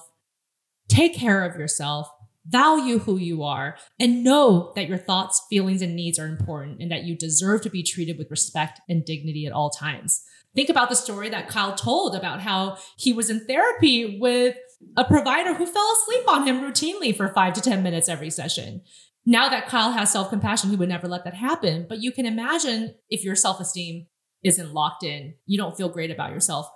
take 0.87 1.15
care 1.15 1.43
of 1.43 1.59
yourself, 1.59 2.09
value 2.47 2.99
who 2.99 3.17
you 3.17 3.43
are, 3.43 3.77
and 3.99 4.23
know 4.23 4.73
that 4.77 4.89
your 4.89 4.99
thoughts, 4.99 5.43
feelings, 5.49 5.83
and 5.83 5.97
needs 5.97 6.19
are 6.19 6.27
important 6.27 6.81
and 6.81 6.93
that 6.93 7.05
you 7.05 7.17
deserve 7.17 7.63
to 7.63 7.71
be 7.71 7.83
treated 7.83 8.19
with 8.19 8.31
respect 8.31 8.81
and 8.89 9.05
dignity 9.05 9.47
at 9.47 9.53
all 9.53 9.71
times. 9.71 10.23
Think 10.55 10.69
about 10.69 10.91
the 10.91 10.97
story 10.97 11.31
that 11.31 11.49
Kyle 11.49 11.75
told 11.75 12.15
about 12.15 12.41
how 12.41 12.77
he 12.99 13.13
was 13.15 13.31
in 13.31 13.47
therapy 13.47 14.19
with 14.21 14.55
a 14.97 15.05
provider 15.05 15.55
who 15.55 15.65
fell 15.65 15.93
asleep 16.03 16.29
on 16.29 16.47
him 16.47 16.61
routinely 16.61 17.17
for 17.17 17.33
five 17.33 17.55
to 17.55 17.63
10 17.63 17.83
minutes 17.83 18.09
every 18.09 18.29
session. 18.29 18.83
Now 19.25 19.49
that 19.49 19.69
Kyle 19.69 19.93
has 19.93 20.11
self 20.11 20.31
compassion, 20.31 20.71
he 20.71 20.77
would 20.77 20.89
never 20.89 21.09
let 21.09 21.25
that 21.25 21.35
happen. 21.35 21.87
But 21.89 22.03
you 22.03 22.13
can 22.13 22.27
imagine 22.27 22.95
if 23.09 23.25
your 23.25 23.37
self 23.37 23.61
esteem 23.61 24.07
isn't 24.43 24.75
locked 24.75 25.05
in, 25.05 25.35
you 25.47 25.57
don't 25.59 25.77
feel 25.77 25.89
great 25.89 26.11
about 26.11 26.33
yourself, 26.33 26.67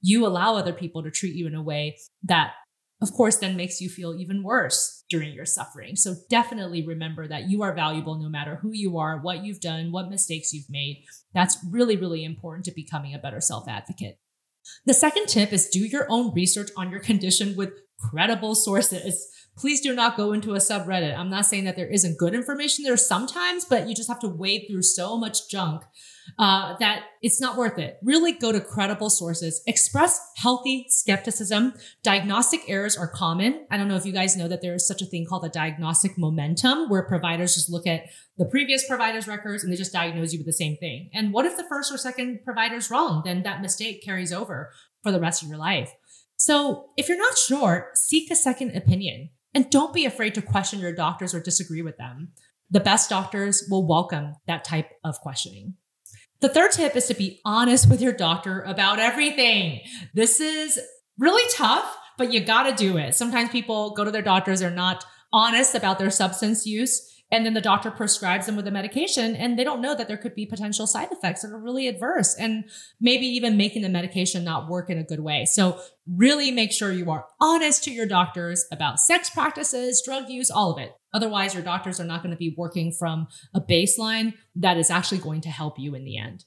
you 0.00 0.26
allow 0.26 0.56
other 0.56 0.72
people 0.72 1.02
to 1.02 1.10
treat 1.10 1.34
you 1.34 1.46
in 1.46 1.54
a 1.54 1.62
way 1.62 1.98
that, 2.24 2.52
of 3.02 3.12
course, 3.12 3.36
then 3.36 3.56
makes 3.56 3.80
you 3.80 3.88
feel 3.88 4.16
even 4.18 4.42
worse 4.42 5.04
during 5.10 5.34
your 5.34 5.44
suffering. 5.44 5.94
So 5.96 6.14
definitely 6.30 6.86
remember 6.86 7.28
that 7.28 7.50
you 7.50 7.62
are 7.62 7.74
valuable 7.74 8.18
no 8.18 8.28
matter 8.28 8.56
who 8.56 8.70
you 8.72 8.96
are, 8.98 9.18
what 9.18 9.44
you've 9.44 9.60
done, 9.60 9.92
what 9.92 10.08
mistakes 10.08 10.52
you've 10.52 10.70
made. 10.70 11.04
That's 11.34 11.58
really, 11.70 11.96
really 11.96 12.24
important 12.24 12.64
to 12.64 12.72
becoming 12.72 13.14
a 13.14 13.18
better 13.18 13.40
self 13.40 13.68
advocate. 13.68 14.18
The 14.86 14.94
second 14.94 15.26
tip 15.26 15.52
is 15.52 15.68
do 15.68 15.80
your 15.80 16.06
own 16.08 16.32
research 16.34 16.70
on 16.76 16.90
your 16.90 17.00
condition 17.00 17.56
with 17.56 17.72
credible 18.00 18.54
sources. 18.54 19.28
Please 19.56 19.82
do 19.82 19.94
not 19.94 20.16
go 20.16 20.32
into 20.32 20.54
a 20.54 20.58
subreddit. 20.58 21.16
I'm 21.16 21.28
not 21.28 21.44
saying 21.44 21.64
that 21.64 21.76
there 21.76 21.86
isn't 21.86 22.18
good 22.18 22.34
information 22.34 22.84
there 22.84 22.96
sometimes, 22.96 23.66
but 23.66 23.86
you 23.86 23.94
just 23.94 24.08
have 24.08 24.20
to 24.20 24.28
wade 24.28 24.64
through 24.68 24.82
so 24.82 25.18
much 25.18 25.48
junk 25.50 25.82
uh, 26.38 26.74
that 26.78 27.04
it's 27.20 27.40
not 27.40 27.58
worth 27.58 27.78
it. 27.78 27.98
Really 28.02 28.32
go 28.32 28.50
to 28.50 28.60
credible 28.60 29.10
sources. 29.10 29.62
Express 29.66 30.18
healthy 30.36 30.86
skepticism. 30.88 31.74
Diagnostic 32.02 32.62
errors 32.66 32.96
are 32.96 33.08
common. 33.08 33.66
I 33.70 33.76
don't 33.76 33.88
know 33.88 33.96
if 33.96 34.06
you 34.06 34.12
guys 34.12 34.36
know 34.36 34.48
that 34.48 34.62
there 34.62 34.74
is 34.74 34.88
such 34.88 35.02
a 35.02 35.06
thing 35.06 35.26
called 35.26 35.44
a 35.44 35.50
diagnostic 35.50 36.16
momentum 36.16 36.88
where 36.88 37.02
providers 37.02 37.54
just 37.54 37.70
look 37.70 37.86
at 37.86 38.04
the 38.38 38.46
previous 38.46 38.88
provider's 38.88 39.28
records 39.28 39.62
and 39.62 39.72
they 39.72 39.76
just 39.76 39.92
diagnose 39.92 40.32
you 40.32 40.38
with 40.38 40.46
the 40.46 40.52
same 40.52 40.78
thing. 40.78 41.10
And 41.12 41.32
what 41.32 41.44
if 41.44 41.58
the 41.58 41.64
first 41.68 41.92
or 41.92 41.98
second 41.98 42.40
provider's 42.42 42.90
wrong? 42.90 43.20
Then 43.24 43.42
that 43.42 43.60
mistake 43.60 44.02
carries 44.02 44.32
over 44.32 44.70
for 45.02 45.12
the 45.12 45.20
rest 45.20 45.42
of 45.42 45.48
your 45.48 45.58
life. 45.58 45.92
So 46.36 46.90
if 46.96 47.08
you're 47.08 47.18
not 47.18 47.36
sure, 47.36 47.90
seek 47.94 48.30
a 48.30 48.36
second 48.36 48.74
opinion 48.74 49.28
and 49.54 49.70
don't 49.70 49.94
be 49.94 50.04
afraid 50.04 50.34
to 50.34 50.42
question 50.42 50.80
your 50.80 50.94
doctors 50.94 51.34
or 51.34 51.40
disagree 51.40 51.82
with 51.82 51.96
them. 51.98 52.32
The 52.70 52.80
best 52.80 53.10
doctors 53.10 53.64
will 53.70 53.86
welcome 53.86 54.34
that 54.46 54.64
type 54.64 54.90
of 55.04 55.20
questioning. 55.20 55.74
The 56.40 56.48
third 56.48 56.72
tip 56.72 56.96
is 56.96 57.06
to 57.06 57.14
be 57.14 57.40
honest 57.44 57.88
with 57.88 58.00
your 58.00 58.12
doctor 58.12 58.62
about 58.62 58.98
everything. 58.98 59.80
This 60.14 60.40
is 60.40 60.80
really 61.18 61.48
tough, 61.54 61.96
but 62.18 62.32
you 62.32 62.40
got 62.40 62.64
to 62.64 62.74
do 62.74 62.96
it. 62.96 63.14
Sometimes 63.14 63.50
people 63.50 63.94
go 63.94 64.04
to 64.04 64.10
their 64.10 64.22
doctors, 64.22 64.60
they're 64.60 64.70
not 64.70 65.04
honest 65.32 65.74
about 65.74 65.98
their 65.98 66.10
substance 66.10 66.66
use. 66.66 67.11
And 67.32 67.46
then 67.46 67.54
the 67.54 67.62
doctor 67.62 67.90
prescribes 67.90 68.44
them 68.44 68.56
with 68.56 68.66
a 68.66 68.70
medication 68.70 69.34
and 69.34 69.58
they 69.58 69.64
don't 69.64 69.80
know 69.80 69.94
that 69.94 70.06
there 70.06 70.18
could 70.18 70.34
be 70.34 70.44
potential 70.44 70.86
side 70.86 71.10
effects 71.10 71.40
that 71.40 71.50
are 71.50 71.58
really 71.58 71.88
adverse 71.88 72.34
and 72.34 72.64
maybe 73.00 73.24
even 73.26 73.56
making 73.56 73.80
the 73.80 73.88
medication 73.88 74.44
not 74.44 74.68
work 74.68 74.90
in 74.90 74.98
a 74.98 75.02
good 75.02 75.20
way. 75.20 75.46
So 75.46 75.80
really 76.06 76.50
make 76.50 76.72
sure 76.72 76.92
you 76.92 77.10
are 77.10 77.24
honest 77.40 77.84
to 77.84 77.90
your 77.90 78.04
doctors 78.04 78.66
about 78.70 79.00
sex 79.00 79.30
practices, 79.30 80.02
drug 80.04 80.28
use, 80.28 80.50
all 80.50 80.72
of 80.72 80.78
it. 80.78 80.92
Otherwise, 81.14 81.54
your 81.54 81.62
doctors 81.62 81.98
are 81.98 82.04
not 82.04 82.22
going 82.22 82.32
to 82.32 82.38
be 82.38 82.54
working 82.58 82.92
from 82.92 83.28
a 83.54 83.60
baseline 83.62 84.34
that 84.56 84.76
is 84.76 84.90
actually 84.90 85.18
going 85.18 85.40
to 85.40 85.48
help 85.48 85.78
you 85.78 85.94
in 85.94 86.04
the 86.04 86.18
end. 86.18 86.44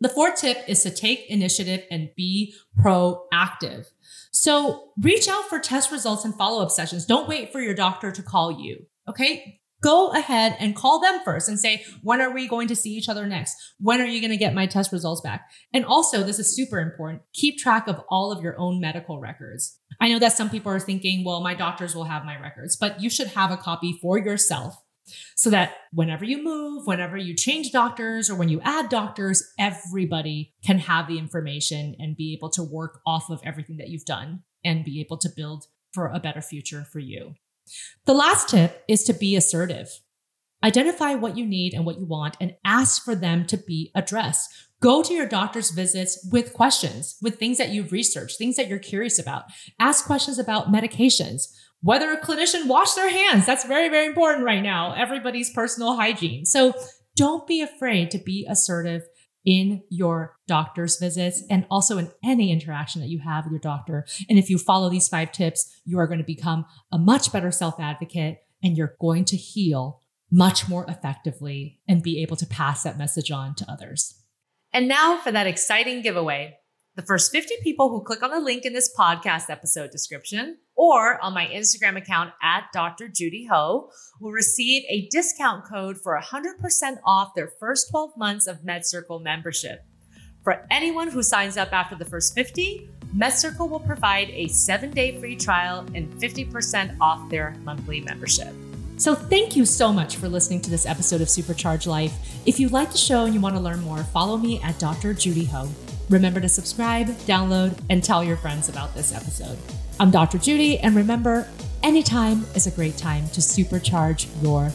The 0.00 0.08
fourth 0.08 0.40
tip 0.40 0.58
is 0.66 0.82
to 0.84 0.90
take 0.90 1.28
initiative 1.28 1.84
and 1.90 2.10
be 2.16 2.54
proactive. 2.78 3.86
So 4.32 4.92
reach 4.98 5.28
out 5.28 5.50
for 5.50 5.58
test 5.58 5.92
results 5.92 6.24
and 6.24 6.34
follow 6.34 6.62
up 6.62 6.70
sessions. 6.70 7.04
Don't 7.04 7.28
wait 7.28 7.52
for 7.52 7.60
your 7.60 7.74
doctor 7.74 8.10
to 8.10 8.22
call 8.22 8.62
you. 8.62 8.86
Okay 9.06 9.60
go 9.82 10.10
ahead 10.12 10.56
and 10.58 10.74
call 10.74 11.00
them 11.00 11.20
first 11.24 11.48
and 11.48 11.58
say, 11.58 11.84
when 12.02 12.20
are 12.20 12.32
we 12.32 12.48
going 12.48 12.68
to 12.68 12.76
see 12.76 12.90
each 12.90 13.08
other 13.08 13.26
next? 13.26 13.56
When 13.78 14.00
are 14.00 14.06
you 14.06 14.20
going 14.20 14.30
to 14.30 14.36
get 14.36 14.54
my 14.54 14.66
test 14.66 14.92
results 14.92 15.20
back? 15.20 15.50
And 15.72 15.84
also, 15.84 16.22
this 16.22 16.38
is 16.38 16.54
super 16.54 16.80
important. 16.80 17.22
Keep 17.32 17.58
track 17.58 17.88
of 17.88 18.00
all 18.08 18.32
of 18.32 18.42
your 18.42 18.58
own 18.58 18.80
medical 18.80 19.20
records. 19.20 19.78
I 20.00 20.08
know 20.08 20.18
that 20.18 20.32
some 20.32 20.50
people 20.50 20.72
are 20.72 20.80
thinking, 20.80 21.24
well, 21.24 21.40
my 21.40 21.54
doctors 21.54 21.94
will 21.94 22.04
have 22.04 22.24
my 22.24 22.38
records, 22.40 22.76
but 22.76 23.00
you 23.00 23.10
should 23.10 23.28
have 23.28 23.50
a 23.50 23.56
copy 23.56 23.98
for 24.00 24.18
yourself 24.18 24.76
so 25.36 25.50
that 25.50 25.74
whenever 25.92 26.24
you 26.24 26.42
move, 26.42 26.86
whenever 26.86 27.16
you 27.16 27.34
change 27.34 27.72
doctors 27.72 28.28
or 28.28 28.36
when 28.36 28.48
you 28.48 28.60
add 28.62 28.88
doctors, 28.88 29.42
everybody 29.58 30.54
can 30.64 30.78
have 30.78 31.08
the 31.08 31.18
information 31.18 31.96
and 31.98 32.16
be 32.16 32.34
able 32.34 32.50
to 32.50 32.62
work 32.62 33.00
off 33.06 33.30
of 33.30 33.40
everything 33.44 33.78
that 33.78 33.88
you've 33.88 34.04
done 34.04 34.42
and 34.64 34.84
be 34.84 35.00
able 35.00 35.16
to 35.18 35.30
build 35.34 35.64
for 35.92 36.08
a 36.08 36.20
better 36.20 36.42
future 36.42 36.84
for 36.84 36.98
you. 36.98 37.34
The 38.06 38.14
last 38.14 38.48
tip 38.48 38.84
is 38.88 39.04
to 39.04 39.12
be 39.12 39.36
assertive. 39.36 40.00
Identify 40.62 41.14
what 41.14 41.36
you 41.36 41.46
need 41.46 41.72
and 41.72 41.84
what 41.84 41.98
you 41.98 42.06
want 42.06 42.36
and 42.40 42.56
ask 42.64 43.04
for 43.04 43.14
them 43.14 43.46
to 43.46 43.56
be 43.56 43.92
addressed. 43.94 44.50
Go 44.80 45.02
to 45.02 45.14
your 45.14 45.26
doctor's 45.26 45.70
visits 45.70 46.26
with 46.30 46.52
questions, 46.52 47.16
with 47.20 47.38
things 47.38 47.58
that 47.58 47.70
you've 47.70 47.92
researched, 47.92 48.38
things 48.38 48.56
that 48.56 48.68
you're 48.68 48.78
curious 48.78 49.18
about. 49.18 49.44
Ask 49.78 50.04
questions 50.04 50.38
about 50.38 50.72
medications, 50.72 51.52
whether 51.80 52.12
a 52.12 52.20
clinician 52.20 52.66
wash 52.66 52.94
their 52.94 53.10
hands. 53.10 53.46
That's 53.46 53.64
very, 53.64 53.88
very 53.88 54.06
important 54.06 54.44
right 54.44 54.62
now. 54.62 54.94
Everybody's 54.94 55.52
personal 55.52 55.96
hygiene. 55.96 56.44
So 56.44 56.74
don't 57.16 57.46
be 57.46 57.60
afraid 57.60 58.10
to 58.12 58.18
be 58.18 58.46
assertive 58.48 59.02
in 59.48 59.82
your 59.88 60.36
doctor's 60.46 60.98
visits 60.98 61.42
and 61.48 61.66
also 61.70 61.96
in 61.96 62.12
any 62.22 62.52
interaction 62.52 63.00
that 63.00 63.08
you 63.08 63.18
have 63.18 63.44
with 63.44 63.52
your 63.52 63.60
doctor. 63.60 64.04
And 64.28 64.38
if 64.38 64.50
you 64.50 64.58
follow 64.58 64.90
these 64.90 65.08
five 65.08 65.32
tips, 65.32 65.74
you 65.86 65.98
are 65.98 66.06
going 66.06 66.18
to 66.18 66.24
become 66.24 66.66
a 66.92 66.98
much 66.98 67.32
better 67.32 67.50
self 67.50 67.80
advocate 67.80 68.40
and 68.62 68.76
you're 68.76 68.94
going 69.00 69.24
to 69.24 69.36
heal 69.38 70.02
much 70.30 70.68
more 70.68 70.84
effectively 70.86 71.80
and 71.88 72.02
be 72.02 72.20
able 72.20 72.36
to 72.36 72.46
pass 72.46 72.82
that 72.82 72.98
message 72.98 73.30
on 73.30 73.54
to 73.54 73.72
others. 73.72 74.22
And 74.74 74.86
now 74.86 75.16
for 75.16 75.32
that 75.32 75.46
exciting 75.46 76.02
giveaway. 76.02 76.58
The 76.98 77.06
first 77.06 77.30
50 77.30 77.58
people 77.62 77.90
who 77.90 78.02
click 78.02 78.24
on 78.24 78.32
the 78.32 78.40
link 78.40 78.64
in 78.64 78.72
this 78.72 78.92
podcast 78.92 79.50
episode 79.50 79.92
description 79.92 80.58
or 80.74 81.22
on 81.22 81.32
my 81.32 81.46
Instagram 81.46 81.96
account 81.96 82.32
at 82.42 82.64
Dr. 82.72 83.06
Judy 83.06 83.46
Ho 83.46 83.92
will 84.20 84.32
receive 84.32 84.82
a 84.88 85.06
discount 85.06 85.64
code 85.64 85.96
for 85.96 86.20
100% 86.20 86.96
off 87.04 87.36
their 87.36 87.52
first 87.60 87.90
12 87.92 88.16
months 88.16 88.48
of 88.48 88.62
MedCircle 88.62 89.22
membership. 89.22 89.84
For 90.42 90.66
anyone 90.72 91.06
who 91.06 91.22
signs 91.22 91.56
up 91.56 91.72
after 91.72 91.94
the 91.94 92.04
first 92.04 92.34
50, 92.34 92.90
MedCircle 93.16 93.70
will 93.70 93.78
provide 93.78 94.30
a 94.30 94.48
seven 94.48 94.90
day 94.90 95.20
free 95.20 95.36
trial 95.36 95.86
and 95.94 96.12
50% 96.14 96.96
off 97.00 97.30
their 97.30 97.54
monthly 97.62 98.00
membership. 98.00 98.52
So, 98.96 99.14
thank 99.14 99.54
you 99.54 99.64
so 99.66 99.92
much 99.92 100.16
for 100.16 100.28
listening 100.28 100.62
to 100.62 100.70
this 100.70 100.84
episode 100.84 101.20
of 101.20 101.28
Supercharge 101.28 101.86
Life. 101.86 102.12
If 102.44 102.58
you 102.58 102.68
like 102.70 102.90
the 102.90 102.98
show 102.98 103.24
and 103.24 103.34
you 103.34 103.40
want 103.40 103.54
to 103.54 103.60
learn 103.60 103.82
more, 103.82 104.02
follow 104.02 104.36
me 104.36 104.60
at 104.62 104.80
Dr. 104.80 105.14
Judy 105.14 105.44
Ho. 105.44 105.68
Remember 106.08 106.40
to 106.40 106.48
subscribe, 106.48 107.08
download, 107.26 107.78
and 107.90 108.02
tell 108.02 108.24
your 108.24 108.36
friends 108.36 108.68
about 108.68 108.94
this 108.94 109.14
episode. 109.14 109.58
I'm 110.00 110.10
Dr. 110.10 110.38
Judy, 110.38 110.78
and 110.78 110.96
remember, 110.96 111.46
anytime 111.82 112.46
is 112.54 112.66
a 112.66 112.70
great 112.70 112.96
time 112.96 113.28
to 113.30 113.40
supercharge 113.40 114.26
your 114.42 114.70